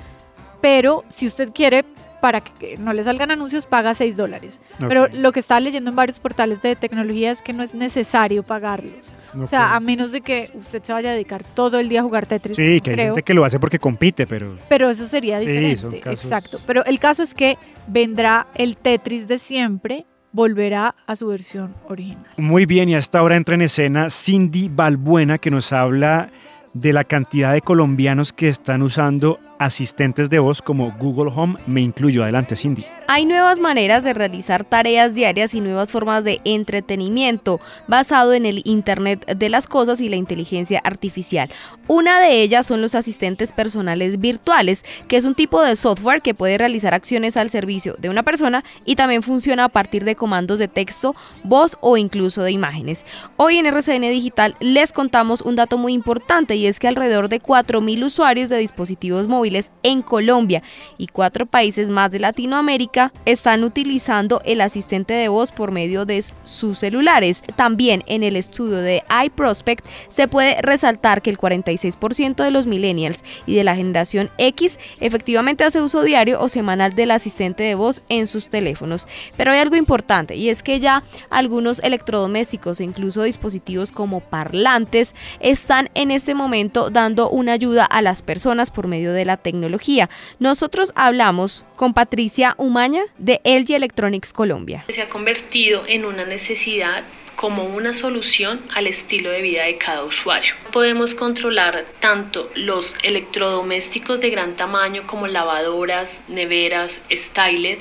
pero 0.63 1.05
si 1.09 1.27
usted 1.27 1.51
quiere 1.53 1.85
para 2.25 2.41
que 2.41 2.79
no 2.79 2.95
le 2.95 3.05
salgan 3.05 3.31
anuncios, 3.33 3.67
paga 3.67 3.93
6 3.93 4.17
dólares. 4.17 4.59
Pero 4.89 5.09
lo 5.09 5.31
que 5.31 5.41
estaba 5.41 5.61
leyendo 5.61 5.91
en 5.91 5.97
varios 5.97 6.19
portales 6.19 6.63
de 6.63 6.75
tecnología 6.75 7.31
es 7.31 7.43
que 7.43 7.53
no 7.53 7.63
es 7.63 7.75
necesario 7.75 8.43
pagarlos. 8.43 9.11
O 9.39 9.47
sea, 9.47 9.75
a 9.77 9.81
menos 9.81 10.11
de 10.11 10.23
que 10.23 10.51
usted 10.55 10.83
se 10.83 10.95
vaya 10.95 11.11
a 11.11 11.13
dedicar 11.13 11.45
todo 11.45 11.79
el 11.79 11.91
día 11.91 12.01
a 12.01 12.03
jugar 12.03 12.25
Tetris. 12.25 12.57
Sí, 12.57 12.81
que 12.81 12.91
hay 12.93 12.97
creo. 12.97 13.07
gente 13.15 13.25
que 13.25 13.35
lo 13.35 13.45
hace 13.45 13.61
porque 13.61 13.79
compite, 13.79 14.27
pero 14.27 14.55
Pero 14.71 14.89
eso 14.89 15.07
sería 15.07 15.39
Sí, 15.39 15.45
diferente. 15.47 15.77
son 15.77 16.01
casos- 16.01 16.25
Exacto. 16.25 16.61
Pero 16.67 16.83
el 16.87 16.99
caso 16.99 17.23
es 17.23 17.35
que 17.35 17.59
vendrá 17.89 18.47
el 18.55 18.79
Tetris 18.79 19.29
de 19.29 19.37
siempre, 19.37 20.07
volverá 20.33 20.95
a 21.07 21.17
su 21.17 21.27
versión 21.27 21.75
original. 21.91 22.25
muy 22.39 22.65
bien. 22.65 22.89
Y 22.89 22.95
hasta 22.95 23.19
ahora 23.19 23.37
entra 23.37 23.55
en 23.55 23.61
escena 23.61 24.09
Cindy 24.09 24.71
Balbuena, 24.75 25.37
que 25.37 25.51
nos 25.51 25.75
habla 25.75 26.31
de 26.73 26.95
la 26.95 27.05
cantidad 27.05 27.53
de 27.53 27.61
colombianos 27.61 28.33
que 28.33 28.49
están 28.49 28.81
usando 28.81 29.39
asistentes 29.59 30.31
de 30.31 30.39
voz 30.39 30.63
como 30.63 30.93
Google 30.99 31.33
Home. 31.35 31.57
Me 31.67 31.81
incluyo. 31.81 32.23
Adelante, 32.23 32.57
Cindy. 32.57 32.85
Hay 33.07 33.27
nuevas 33.27 33.59
maneras 33.59 34.03
de 34.03 34.15
realizar 34.15 34.65
tareas 34.65 35.15
diarias 35.15 35.55
y 35.55 35.61
nuevas 35.61 35.93
formas 35.93 36.25
de 36.25 36.41
entretenimiento 36.45 37.61
basado 37.87 38.33
en 38.33 38.47
el 38.47 38.63
Internet 38.65 39.25
de 39.27 39.49
las 39.49 39.67
Cosas 39.67 40.01
y 40.01 40.09
la 40.09 40.17
inteligencia 40.17 40.81
artificial. 40.83 41.51
Una 41.87 42.21
de 42.21 42.43
ellas 42.43 42.67
son 42.67 42.81
los 42.81 42.95
asistentes 42.95 43.53
personales 43.53 44.19
virtuales, 44.19 44.85
que 45.07 45.17
es 45.17 45.25
un 45.25 45.35
tipo 45.35 45.63
de 45.63 45.77
software 45.77 46.23
que 46.23 46.35
puede 46.35 46.59
realizar 46.59 46.95
acciones 46.95 47.37
al 47.37 47.51
servicio 47.51 47.95
de 47.99 48.09
una 48.09 48.23
persona 48.23 48.65
y 48.85 48.97
también 48.97 49.23
funciona 49.23 49.65
a 49.65 49.69
partir 49.69 50.05
de 50.05 50.17
comandos 50.17 50.59
de 50.59 50.69
texto, 50.69 51.15
voz 51.43 51.77
o 51.81 51.97
incluso 51.97 52.43
de 52.43 52.53
imágenes. 52.53 53.05
Hoy 53.37 53.59
en 53.59 53.67
RCN 53.67 54.03
Digital 54.03 54.57
les 54.61 54.93
contamos 54.93 55.43
un 55.43 55.57
dato 55.57 55.77
muy 55.77 55.93
importante 55.93 56.57
y 56.57 56.67
es 56.67 56.81
que 56.81 56.89
alrededor 56.89 57.29
de 57.29 57.41
4.000 57.41 58.05
usuarios 58.05 58.49
de 58.49 58.59
dispositivos 58.59 59.29
móviles 59.29 59.44
en 59.83 60.03
Colombia 60.03 60.63
y 60.97 61.09
cuatro 61.09 61.47
países 61.47 61.91
más 61.91 62.11
de 62.11 62.19
Latinoamérica 62.19 63.13
están 63.27 63.63
utilizando 63.63 64.41
el 64.45 64.61
asistente 64.61 65.13
de 65.13 65.29
voz 65.29 65.53
por 65.53 65.71
medio 65.71 66.07
de 66.07 66.25
sus 66.43 66.79
celulares. 66.79 67.43
También 67.57 68.03
en 68.07 68.23
el 68.23 68.37
estudio 68.37 68.79
de 68.79 69.03
iProspect 69.25 69.85
se 70.09 70.29
puede 70.29 70.61
resaltar 70.63 71.21
que 71.21 71.31
el 71.31 71.39
46% 71.39 72.43
de 72.43 72.51
los 72.51 72.67
millennials 72.67 73.23
y 73.47 73.55
de 73.55 73.65
la 73.65 73.77
generación 73.77 74.31
X 74.39 74.79
efectivamente 75.01 75.65
hace 75.65 75.83
uso 75.83 76.03
diario 76.03 76.41
o 76.41 76.49
semanal 76.49 76.95
del 76.95 77.11
asistente 77.11 77.65
de 77.65 77.75
voz 77.75 78.03
en 78.09 78.27
sus 78.27 78.49
teléfonos. 78.49 79.07
Pero 79.37 79.53
hay 79.53 79.59
algo 79.59 79.77
importante 79.77 80.37
y 80.37 80.49
es 80.49 80.63
que 80.63 80.81
ya 80.81 81.03
algunos 81.29 81.81
electrodomésticos 81.81 82.81
e 82.81 82.85
incluso 82.85 83.23
dispositivos 83.23 83.93
como 83.93 84.21
parlantes 84.21 85.15
están 85.41 85.91
en 85.95 86.11
este 86.11 86.35
momento 86.35 86.91
dando 86.91 87.29
una 87.29 87.53
ayuda 87.53 87.85
a 87.85 88.01
las 88.03 88.23
personas 88.23 88.71
por 88.71 88.87
medio 88.87 89.13
de 89.13 89.25
la 89.25 89.34
tecnología. 89.37 90.09
Nosotros 90.39 90.93
hablamos 90.95 91.65
con 91.77 91.95
Patricia 91.95 92.55
Umaña 92.59 93.03
de 93.19 93.41
LG 93.45 93.75
Electronics 93.75 94.33
Colombia. 94.33 94.85
se 94.89 95.03
ha 95.03 95.09
convertido 95.09 95.85
en 95.87 96.05
una 96.05 96.25
necesidad 96.25 97.05
como 97.37 97.65
una 97.65 97.95
solución 97.95 98.63
al 98.75 98.87
estilo 98.87 99.31
de 99.31 99.43
vida 99.43 99.65
de 99.65 99.77
cada 99.77 100.05
usuario. 100.05 100.55
Podemos 100.73 101.15
controlar 101.15 101.85
tanto 102.01 102.51
los 102.55 102.97
electrodomésticos 103.03 104.21
de 104.21 104.31
gran 104.31 104.57
tamaño 104.57 105.07
como 105.07 105.27
lavadoras, 105.27 106.21
neveras, 106.29 107.03
styler 107.11 107.79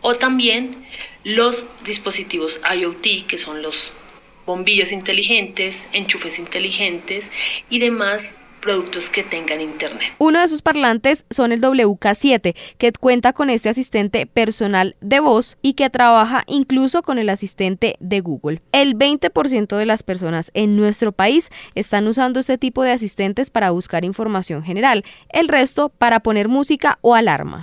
o 0.00 0.14
también 0.14 0.84
los 1.24 1.66
dispositivos 1.84 2.60
IoT 2.72 3.26
que 3.26 3.38
son 3.38 3.62
los 3.62 3.92
bombillos 4.44 4.92
inteligentes, 4.92 5.88
enchufes 5.92 6.38
inteligentes 6.38 7.30
y 7.68 7.80
demás 7.80 8.38
productos 8.66 9.10
que 9.10 9.22
tengan 9.22 9.60
internet. 9.60 10.14
Uno 10.18 10.40
de 10.40 10.48
sus 10.48 10.60
parlantes 10.60 11.24
son 11.30 11.52
el 11.52 11.60
WK7, 11.60 12.56
que 12.78 12.92
cuenta 12.92 13.32
con 13.32 13.48
este 13.48 13.68
asistente 13.68 14.26
personal 14.26 14.96
de 15.00 15.20
voz 15.20 15.56
y 15.62 15.74
que 15.74 15.88
trabaja 15.88 16.42
incluso 16.48 17.02
con 17.02 17.18
el 17.18 17.28
asistente 17.28 17.94
de 18.00 18.20
Google. 18.20 18.62
El 18.72 18.98
20% 18.98 19.76
de 19.76 19.86
las 19.86 20.02
personas 20.02 20.50
en 20.52 20.74
nuestro 20.74 21.12
país 21.12 21.50
están 21.76 22.08
usando 22.08 22.40
este 22.40 22.58
tipo 22.58 22.82
de 22.82 22.90
asistentes 22.90 23.50
para 23.50 23.70
buscar 23.70 24.04
información 24.04 24.64
general, 24.64 25.04
el 25.28 25.46
resto 25.46 25.88
para 25.88 26.18
poner 26.18 26.48
música 26.48 26.98
o 27.02 27.14
alarma. 27.14 27.62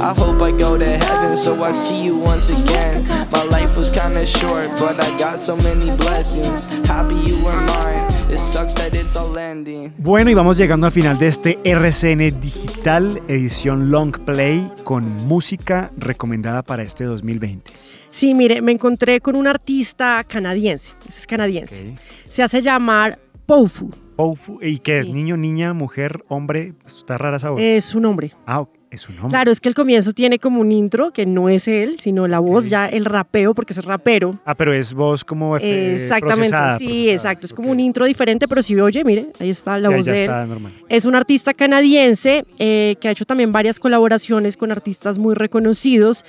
I 0.00 0.14
hope 0.16 0.42
I 0.42 0.52
go 0.52 0.78
to 0.78 0.84
heaven, 0.84 1.36
so 1.36 1.64
I 1.64 1.72
see 1.72 2.04
you 2.04 2.16
once 2.16 2.50
again. 2.50 3.04
My 3.32 3.44
life 3.50 3.76
was 3.76 3.90
kinda 3.90 4.24
short, 4.24 4.68
but 4.78 4.98
I 5.00 5.10
got 5.18 5.38
so 5.38 5.56
many 5.56 5.90
blessings. 5.96 6.68
Happy 6.88 7.16
you 7.26 7.36
were 7.44 7.60
mine, 7.66 8.06
it 8.32 8.38
sucks 8.38 8.74
that 8.74 8.94
it's 8.94 9.16
all 9.16 9.36
ending. 9.36 9.92
Bueno, 9.98 10.30
y 10.30 10.34
vamos 10.34 10.56
llegando 10.56 10.86
al 10.86 10.92
final 10.92 11.18
de 11.18 11.28
este 11.28 11.58
RCN 11.64 12.40
Digital, 12.40 13.20
edición 13.28 13.90
Long 13.90 14.16
Play, 14.24 14.70
con 14.84 15.04
música 15.26 15.90
recomendada 15.96 16.62
para 16.62 16.82
este 16.82 17.04
2020. 17.04 17.72
Sí, 18.10 18.34
mire, 18.34 18.62
me 18.62 18.72
encontré 18.72 19.20
con 19.20 19.36
un 19.36 19.46
artista 19.46 20.24
canadiense. 20.24 20.92
Ese 21.08 21.20
es 21.20 21.26
canadiense. 21.26 21.94
Se 22.28 22.42
hace 22.42 22.62
llamar 22.62 23.18
Poufu. 23.46 23.90
Poufu, 24.16 24.58
¿y 24.62 24.78
qué 24.78 25.00
es? 25.00 25.08
¿Niño, 25.08 25.36
niña, 25.36 25.74
mujer, 25.74 26.24
hombre? 26.28 26.74
Está 26.86 27.18
rara 27.18 27.36
esa 27.36 27.50
voz. 27.50 27.60
Es 27.60 27.94
un 27.94 28.04
hombre. 28.06 28.32
Ah, 28.46 28.60
ok, 28.60 28.70
es 28.90 29.08
un 29.08 29.16
hombre. 29.16 29.30
Claro, 29.30 29.50
es 29.50 29.60
que 29.60 29.68
el 29.68 29.74
comienzo 29.74 30.12
tiene 30.12 30.38
como 30.38 30.60
un 30.60 30.72
intro 30.72 31.10
que 31.10 31.26
no 31.26 31.48
es 31.48 31.68
él, 31.68 31.98
sino 32.00 32.26
la 32.26 32.38
voz, 32.38 32.68
ya 32.68 32.86
el 32.86 33.04
rapeo, 33.04 33.54
porque 33.54 33.72
es 33.72 33.84
rapero. 33.84 34.38
Ah, 34.44 34.54
pero 34.54 34.72
es 34.74 34.92
voz 34.92 35.24
como 35.24 35.56
eh, 35.58 35.94
Exactamente, 35.94 36.36
procesada, 36.50 36.78
sí, 36.78 36.84
procesada. 36.86 37.12
exacto. 37.12 37.46
Es 37.46 37.52
como 37.52 37.70
un 37.70 37.80
intro 37.80 38.06
diferente, 38.06 38.48
pero 38.48 38.62
si 38.62 38.78
oye, 38.80 39.04
mire, 39.04 39.26
ahí 39.40 39.50
está 39.50 39.78
la 39.78 39.88
Sí, 39.88 39.94
voz 39.94 40.06
de 40.06 40.12
él. 40.12 40.18
está 40.22 40.46
normal. 40.46 40.72
Es 40.88 41.04
un 41.04 41.14
artista 41.14 41.54
canadiense 41.54 42.44
eh, 42.58 42.96
que 43.00 43.08
ha 43.08 43.10
hecho 43.10 43.24
también 43.24 43.52
varias 43.52 43.78
colaboraciones 43.78 44.56
con 44.56 44.72
artistas 44.72 45.18
muy 45.18 45.34
reconocidos 45.34 46.24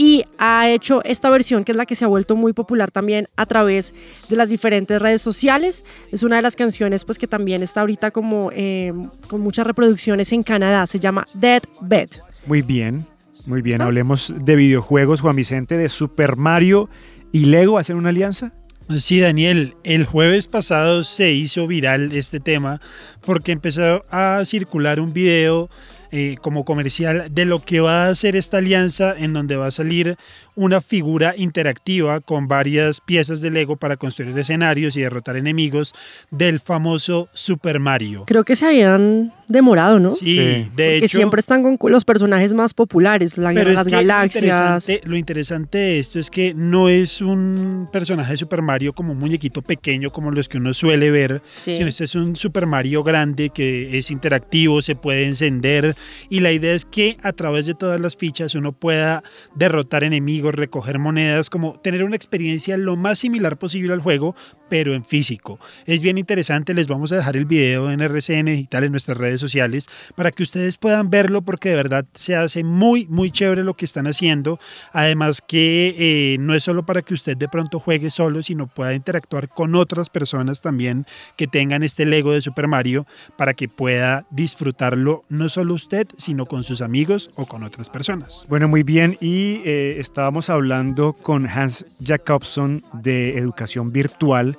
y 0.00 0.24
ha 0.38 0.70
hecho 0.70 1.04
esta 1.04 1.28
versión 1.28 1.62
que 1.62 1.72
es 1.72 1.76
la 1.76 1.84
que 1.84 1.94
se 1.94 2.06
ha 2.06 2.08
vuelto 2.08 2.34
muy 2.34 2.54
popular 2.54 2.90
también 2.90 3.28
a 3.36 3.44
través 3.44 3.92
de 4.30 4.36
las 4.36 4.48
diferentes 4.48 5.00
redes 5.00 5.20
sociales. 5.20 5.84
Es 6.10 6.22
una 6.22 6.36
de 6.36 6.42
las 6.42 6.56
canciones 6.56 7.04
pues 7.04 7.18
que 7.18 7.26
también 7.26 7.62
está 7.62 7.82
ahorita 7.82 8.10
como 8.10 8.50
eh, 8.54 8.94
con 9.28 9.42
muchas 9.42 9.66
reproducciones 9.66 10.32
en 10.32 10.42
Canadá. 10.42 10.86
Se 10.86 10.98
llama 10.98 11.26
Dead 11.34 11.62
Bed. 11.82 12.08
Muy 12.46 12.62
bien, 12.62 13.06
muy 13.44 13.60
bien. 13.60 13.82
Hablemos 13.82 14.32
de 14.40 14.56
videojuegos, 14.56 15.20
Juan 15.20 15.36
Vicente, 15.36 15.76
de 15.76 15.90
Super 15.90 16.36
Mario 16.36 16.88
y 17.30 17.44
Lego. 17.44 17.76
¿Hacen 17.76 17.96
una 17.96 18.08
alianza? 18.08 18.54
Sí, 19.00 19.20
Daniel, 19.20 19.74
el 19.84 20.06
jueves 20.06 20.46
pasado 20.46 21.04
se 21.04 21.32
hizo 21.32 21.66
viral 21.66 22.12
este 22.12 22.40
tema 22.40 22.80
porque 23.20 23.52
empezó 23.52 24.06
a 24.10 24.46
circular 24.46 24.98
un 24.98 25.12
video 25.12 25.68
eh, 26.12 26.36
como 26.40 26.64
comercial 26.64 27.28
de 27.32 27.44
lo 27.44 27.60
que 27.60 27.80
va 27.80 28.06
a 28.06 28.10
hacer 28.10 28.36
esta 28.36 28.58
alianza 28.58 29.14
en 29.16 29.32
donde 29.32 29.56
va 29.56 29.68
a 29.68 29.70
salir 29.70 30.16
una 30.60 30.80
figura 30.82 31.34
interactiva 31.36 32.20
con 32.20 32.46
varias 32.46 33.00
piezas 33.00 33.40
de 33.40 33.50
Lego 33.50 33.76
para 33.76 33.96
construir 33.96 34.38
escenarios 34.38 34.94
y 34.96 35.00
derrotar 35.00 35.36
enemigos 35.36 35.94
del 36.30 36.60
famoso 36.60 37.28
Super 37.32 37.80
Mario. 37.80 38.24
Creo 38.26 38.44
que 38.44 38.54
se 38.56 38.66
habían 38.66 39.32
demorado, 39.48 39.98
¿no? 39.98 40.14
Sí, 40.14 40.36
de 40.36 40.66
Porque 40.76 40.96
hecho. 40.98 41.18
siempre 41.18 41.40
están 41.40 41.76
con 41.76 41.90
los 41.90 42.04
personajes 42.04 42.52
más 42.54 42.72
populares, 42.74 43.36
la 43.38 43.52
Pero 43.52 43.64
de 43.64 43.70
es 43.70 43.76
las 43.78 43.84
que 43.86 43.90
lo 43.90 43.96
Galaxias. 43.96 44.42
interesante, 44.44 45.00
lo 45.08 45.16
interesante 45.16 45.78
de 45.78 45.98
esto 45.98 46.18
es 46.20 46.30
que 46.30 46.52
no 46.54 46.88
es 46.88 47.20
un 47.20 47.88
personaje 47.92 48.32
de 48.32 48.36
Super 48.36 48.62
Mario 48.62 48.92
como 48.92 49.12
un 49.12 49.18
muñequito 49.18 49.62
pequeño 49.62 50.10
como 50.10 50.30
los 50.30 50.48
que 50.48 50.58
uno 50.58 50.72
suele 50.74 51.10
ver, 51.10 51.42
Sí. 51.56 51.74
sino 51.74 51.88
este 51.88 52.04
es 52.04 52.14
un 52.14 52.36
Super 52.36 52.66
Mario 52.66 53.02
grande 53.02 53.48
que 53.50 53.96
es 53.98 54.10
interactivo, 54.10 54.82
se 54.82 54.94
puede 54.94 55.24
encender 55.26 55.96
y 56.28 56.40
la 56.40 56.52
idea 56.52 56.74
es 56.74 56.84
que 56.84 57.16
a 57.22 57.32
través 57.32 57.66
de 57.66 57.74
todas 57.74 58.00
las 58.00 58.14
fichas 58.16 58.54
uno 58.54 58.72
pueda 58.72 59.24
derrotar 59.56 60.04
enemigos, 60.04 60.49
recoger 60.52 60.98
monedas, 60.98 61.50
como 61.50 61.74
tener 61.80 62.04
una 62.04 62.16
experiencia 62.16 62.76
lo 62.76 62.96
más 62.96 63.18
similar 63.18 63.58
posible 63.58 63.92
al 63.92 64.00
juego, 64.00 64.34
pero 64.70 64.94
en 64.94 65.04
físico. 65.04 65.58
Es 65.84 66.00
bien 66.00 66.16
interesante, 66.16 66.72
les 66.72 66.88
vamos 66.88 67.12
a 67.12 67.16
dejar 67.16 67.36
el 67.36 67.44
video 67.44 67.90
en 67.90 68.00
RCN 68.00 68.46
Digital 68.46 68.84
en 68.84 68.92
nuestras 68.92 69.18
redes 69.18 69.40
sociales 69.40 69.88
para 70.14 70.30
que 70.30 70.42
ustedes 70.42 70.78
puedan 70.78 71.10
verlo 71.10 71.42
porque 71.42 71.68
de 71.68 71.74
verdad 71.74 72.06
se 72.14 72.36
hace 72.36 72.64
muy, 72.64 73.06
muy 73.08 73.30
chévere 73.30 73.64
lo 73.64 73.74
que 73.74 73.84
están 73.84 74.06
haciendo. 74.06 74.58
Además 74.92 75.42
que 75.42 75.94
eh, 75.98 76.36
no 76.38 76.54
es 76.54 76.64
solo 76.64 76.86
para 76.86 77.02
que 77.02 77.12
usted 77.12 77.36
de 77.36 77.48
pronto 77.48 77.80
juegue 77.80 78.10
solo, 78.10 78.42
sino 78.42 78.68
pueda 78.68 78.94
interactuar 78.94 79.48
con 79.48 79.74
otras 79.74 80.08
personas 80.08 80.62
también 80.62 81.04
que 81.36 81.46
tengan 81.46 81.82
este 81.82 82.06
Lego 82.06 82.32
de 82.32 82.40
Super 82.40 82.68
Mario 82.68 83.06
para 83.36 83.54
que 83.54 83.68
pueda 83.68 84.24
disfrutarlo 84.30 85.24
no 85.28 85.48
solo 85.48 85.74
usted, 85.74 86.06
sino 86.16 86.46
con 86.46 86.62
sus 86.62 86.80
amigos 86.80 87.30
o 87.34 87.46
con 87.46 87.64
otras 87.64 87.90
personas. 87.90 88.46
Bueno, 88.48 88.68
muy 88.68 88.84
bien. 88.84 89.18
Y 89.20 89.62
eh, 89.64 89.96
estábamos 89.98 90.48
hablando 90.48 91.12
con 91.12 91.48
Hans 91.48 91.84
Jacobson 92.00 92.82
de 92.92 93.36
educación 93.36 93.90
virtual. 93.90 94.56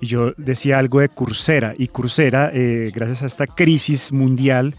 Y 0.00 0.06
yo 0.06 0.32
decía 0.36 0.78
algo 0.78 1.00
de 1.00 1.08
Coursera. 1.08 1.74
Y 1.76 1.88
Coursera, 1.88 2.50
eh, 2.52 2.90
gracias 2.94 3.22
a 3.22 3.26
esta 3.26 3.46
crisis 3.46 4.12
mundial, 4.12 4.74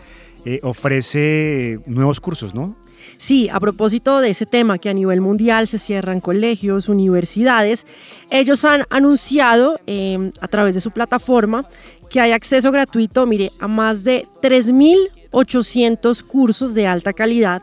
eh, 0.46 0.60
ofrece 0.64 1.80
nuevos 1.86 2.20
cursos, 2.20 2.54
¿no? 2.54 2.76
Sí, 3.18 3.50
a 3.50 3.60
propósito 3.60 4.20
de 4.20 4.30
ese 4.32 4.46
tema 4.46 4.78
que 4.78 4.90
a 4.90 4.94
nivel 4.94 5.22
mundial 5.22 5.68
se 5.68 5.80
cierran 5.80 6.20
colegios, 6.20 6.90
universidades, 6.90 7.86
ellos 8.30 8.66
han 8.66 8.86
anunciado 8.90 9.80
eh, 9.88 10.32
a 10.42 10.48
través 10.48 10.76
de 10.76 10.82
su 10.82 10.92
plataforma 10.92 11.66
que 12.10 12.20
hay 12.20 12.32
acceso 12.32 12.72
gratuito, 12.72 13.26
mire, 13.26 13.52
a 13.60 13.68
más 13.68 14.04
de 14.04 14.28
3.800 14.42 16.24
cursos 16.24 16.74
de 16.74 16.86
alta 16.88 17.14
calidad 17.14 17.62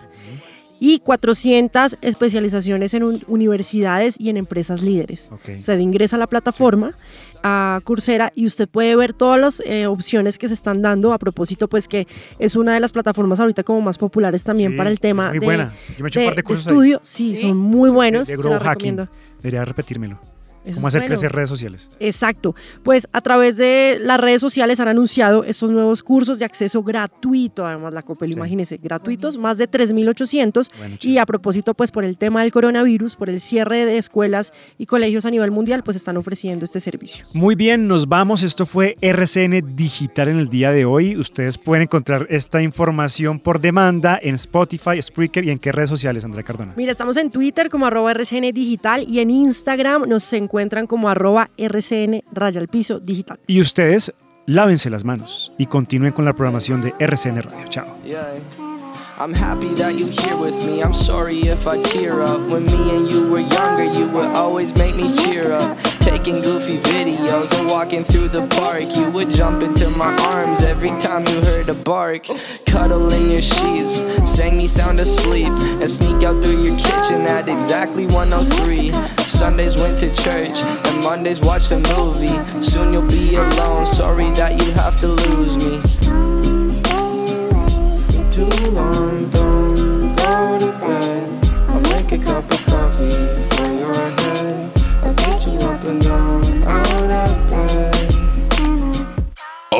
y 0.80 0.98
400 1.00 1.98
especializaciones 2.00 2.94
en 2.94 3.02
un- 3.04 3.22
universidades 3.28 4.18
y 4.18 4.30
en 4.30 4.36
empresas 4.38 4.82
líderes. 4.82 5.28
Usted 5.58 5.78
ingresa 5.78 6.16
a 6.16 6.18
la 6.18 6.26
plataforma, 6.26 6.94
a 7.42 7.80
Coursera, 7.84 8.32
y 8.34 8.46
usted 8.46 8.68
puede 8.68 8.96
ver 8.96 9.12
todas 9.12 9.38
las 9.40 9.62
eh, 9.66 9.86
opciones 9.86 10.38
que 10.38 10.48
se 10.48 10.54
están 10.54 10.82
dando. 10.82 11.12
A 11.12 11.18
propósito, 11.18 11.68
pues 11.68 11.86
que 11.86 12.06
es 12.38 12.56
una 12.56 12.74
de 12.74 12.80
las 12.80 12.92
plataformas 12.92 13.38
ahorita 13.40 13.62
como 13.62 13.80
más 13.82 13.98
populares 13.98 14.42
también 14.42 14.72
Sí, 14.72 14.76
para 14.78 14.90
el 14.90 14.98
tema 15.00 15.24
es 15.26 15.30
muy 15.30 15.38
de, 15.40 15.44
buena. 15.46 15.72
Yo 15.96 16.04
me 16.04 16.06
he 16.06 16.08
hecho 16.08 16.18
un 16.20 16.24
de- 16.26 16.32
par 16.42 16.44
de 16.44 16.54
estudio. 16.54 17.00
Sí, 17.04 17.36
son 17.36 17.56
muy 17.56 17.90
buenos. 17.90 18.28
De 18.28 18.36
se 18.36 18.58
recomiendo. 18.58 19.08
Debería 19.38 19.64
repetírmelo. 19.64 20.18
Eso 20.64 20.76
¿Cómo 20.76 20.88
hacer 20.88 21.02
bueno. 21.02 21.14
crecer 21.14 21.32
redes 21.32 21.48
sociales? 21.48 21.88
Exacto. 22.00 22.54
Pues 22.82 23.08
a 23.12 23.20
través 23.20 23.56
de 23.56 23.98
las 24.00 24.20
redes 24.20 24.40
sociales 24.40 24.78
han 24.80 24.88
anunciado 24.88 25.44
estos 25.44 25.70
nuevos 25.70 26.02
cursos 26.02 26.38
de 26.38 26.44
acceso 26.44 26.82
gratuito, 26.82 27.66
además 27.66 27.94
la 27.94 28.02
Copel, 28.02 28.32
imagínense, 28.32 28.76
gratuitos, 28.76 29.36
más 29.36 29.58
de 29.58 29.70
3.800. 29.70 30.70
Bueno, 30.78 30.96
y 31.00 31.18
a 31.18 31.26
propósito, 31.26 31.74
pues 31.74 31.90
por 31.90 32.04
el 32.04 32.18
tema 32.18 32.42
del 32.42 32.52
coronavirus, 32.52 33.16
por 33.16 33.30
el 33.30 33.40
cierre 33.40 33.86
de 33.86 33.98
escuelas 33.98 34.52
y 34.76 34.86
colegios 34.86 35.26
a 35.26 35.30
nivel 35.30 35.50
mundial, 35.50 35.82
pues 35.82 35.96
están 35.96 36.16
ofreciendo 36.16 36.64
este 36.64 36.80
servicio. 36.80 37.26
Muy 37.32 37.54
bien, 37.54 37.88
nos 37.88 38.06
vamos. 38.08 38.42
Esto 38.42 38.66
fue 38.66 38.96
RCN 39.00 39.74
Digital 39.74 40.28
en 40.28 40.38
el 40.38 40.48
día 40.48 40.72
de 40.72 40.84
hoy. 40.84 41.16
Ustedes 41.16 41.58
pueden 41.58 41.82
encontrar 41.82 42.26
esta 42.30 42.62
información 42.62 43.40
por 43.40 43.60
demanda 43.60 44.18
en 44.22 44.34
Spotify, 44.34 45.00
Spreaker 45.00 45.44
y 45.44 45.50
en 45.50 45.58
qué 45.58 45.72
redes 45.72 45.90
sociales, 45.90 46.24
Andrea 46.24 46.44
Cardona. 46.44 46.74
Mira, 46.76 46.92
estamos 46.92 47.16
en 47.16 47.30
Twitter 47.30 47.70
como 47.70 47.86
arroba 47.86 48.12
RCN 48.12 48.52
Digital 48.52 49.04
y 49.08 49.20
en 49.20 49.30
Instagram 49.30 50.08
nos 50.08 50.22
encuentran 50.50 50.88
como 50.88 51.08
arroba 51.08 51.48
RCN 51.56 52.24
Raya 52.32 52.60
al 52.60 52.66
Piso 52.66 52.98
Digital. 52.98 53.38
Y 53.46 53.60
ustedes, 53.60 54.12
lávense 54.46 54.90
las 54.90 55.04
manos 55.04 55.52
y 55.58 55.66
continúen 55.66 56.12
con 56.12 56.24
la 56.24 56.32
programación 56.32 56.80
de 56.80 56.92
RCN 56.98 57.42
Radio. 57.42 57.68
Chao. 57.68 57.86
I'm 59.20 59.32
happy 59.32 59.72
that 59.76 59.92
you 59.92 60.06
here 60.06 60.34
with 60.40 60.66
me. 60.66 60.82
I'm 60.82 60.94
sorry 60.94 61.40
if 61.42 61.68
I 61.68 61.80
tear 61.82 62.22
up. 62.22 62.40
When 62.48 62.64
me 62.64 62.96
and 62.96 63.08
you 63.08 63.30
were 63.30 63.42
younger, 63.42 63.84
you 63.96 64.08
would 64.08 64.34
always 64.34 64.74
make 64.76 64.96
me 64.96 65.14
cheer 65.14 65.52
up. 65.52 65.99
Taking 66.10 66.42
goofy 66.42 66.78
videos 66.78 67.56
and 67.56 67.70
walking 67.70 68.02
through 68.02 68.30
the 68.30 68.44
park. 68.48 68.82
You 68.96 69.08
would 69.12 69.30
jump 69.30 69.62
into 69.62 69.88
my 69.90 70.12
arms 70.34 70.60
every 70.64 70.90
time 70.98 71.24
you 71.28 71.36
heard 71.36 71.68
a 71.68 71.74
bark. 71.84 72.26
Cuddle 72.66 73.12
in 73.12 73.30
your 73.30 73.40
sheets, 73.40 74.02
sang 74.28 74.58
me 74.58 74.66
sound 74.66 74.98
asleep, 74.98 75.46
and 75.46 75.88
sneak 75.88 76.24
out 76.24 76.42
through 76.42 76.62
your 76.64 76.76
kitchen 76.76 77.20
at 77.30 77.48
exactly 77.48 78.06
103. 78.06 78.90
Sundays 79.22 79.76
went 79.76 79.98
to 80.00 80.08
church, 80.16 80.58
and 80.86 81.04
Mondays 81.04 81.40
watched 81.42 81.70
a 81.70 81.78
movie. 81.94 82.36
Soon 82.60 82.92
you'll 82.92 83.06
be 83.06 83.36
alone. 83.36 83.86
Sorry 83.86 84.30
that 84.32 84.60
you 84.60 84.72
have 84.72 84.98
to 84.98 85.06
lose 85.06 85.56
me. 85.62 85.78
too 88.32 88.70
long, 88.72 89.30
don't 89.30 90.16
go 90.16 90.58
to 90.58 90.72
bed. 90.80 91.46
I'll 91.70 91.80
make 91.80 92.10
a 92.10 92.18
cup 92.18 92.50
of 92.50 92.66
coffee 92.66 93.29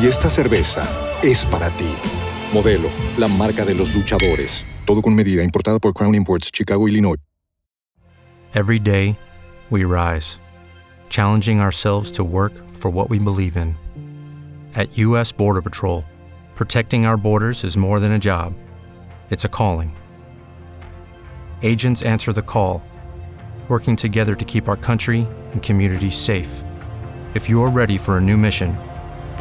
y 0.00 0.06
esta 0.06 0.28
cerveza 0.28 0.84
es 1.22 1.46
para 1.46 1.70
ti. 1.70 1.94
Modelo, 2.52 2.90
la 3.16 3.28
marca 3.28 3.64
de 3.64 3.74
los 3.74 3.94
luchadores. 3.94 4.64
Todo 4.86 5.02
con 5.02 5.14
medida, 5.14 5.42
importada 5.42 5.78
por 5.78 5.92
Crown 5.92 6.14
Imports, 6.14 6.50
Chicago, 6.52 6.86
Illinois. 6.86 7.16
Every 8.54 8.78
day, 8.78 9.16
we 9.70 9.84
rise, 9.84 10.38
challenging 11.08 11.60
ourselves 11.60 12.12
to 12.12 12.22
work 12.22 12.52
for 12.70 12.90
what 12.90 13.10
we 13.10 13.18
believe 13.18 13.56
in. 13.56 13.76
At 14.76 14.96
U.S. 14.98 15.32
Border 15.32 15.62
Patrol, 15.62 16.04
protecting 16.54 17.06
our 17.06 17.16
borders 17.16 17.64
is 17.64 17.76
more 17.76 17.98
than 17.98 18.12
a 18.12 18.18
job, 18.18 18.54
it's 19.30 19.44
a 19.44 19.48
calling. 19.48 19.96
Agents 21.62 22.02
answer 22.02 22.32
the 22.32 22.42
call, 22.42 22.82
working 23.68 23.96
together 23.96 24.34
to 24.36 24.44
keep 24.44 24.68
our 24.68 24.76
country 24.76 25.26
and 25.52 25.62
communities 25.62 26.14
safe. 26.14 26.62
If 27.34 27.48
you're 27.48 27.70
ready 27.70 27.98
for 27.98 28.18
a 28.18 28.20
new 28.20 28.36
mission, 28.36 28.76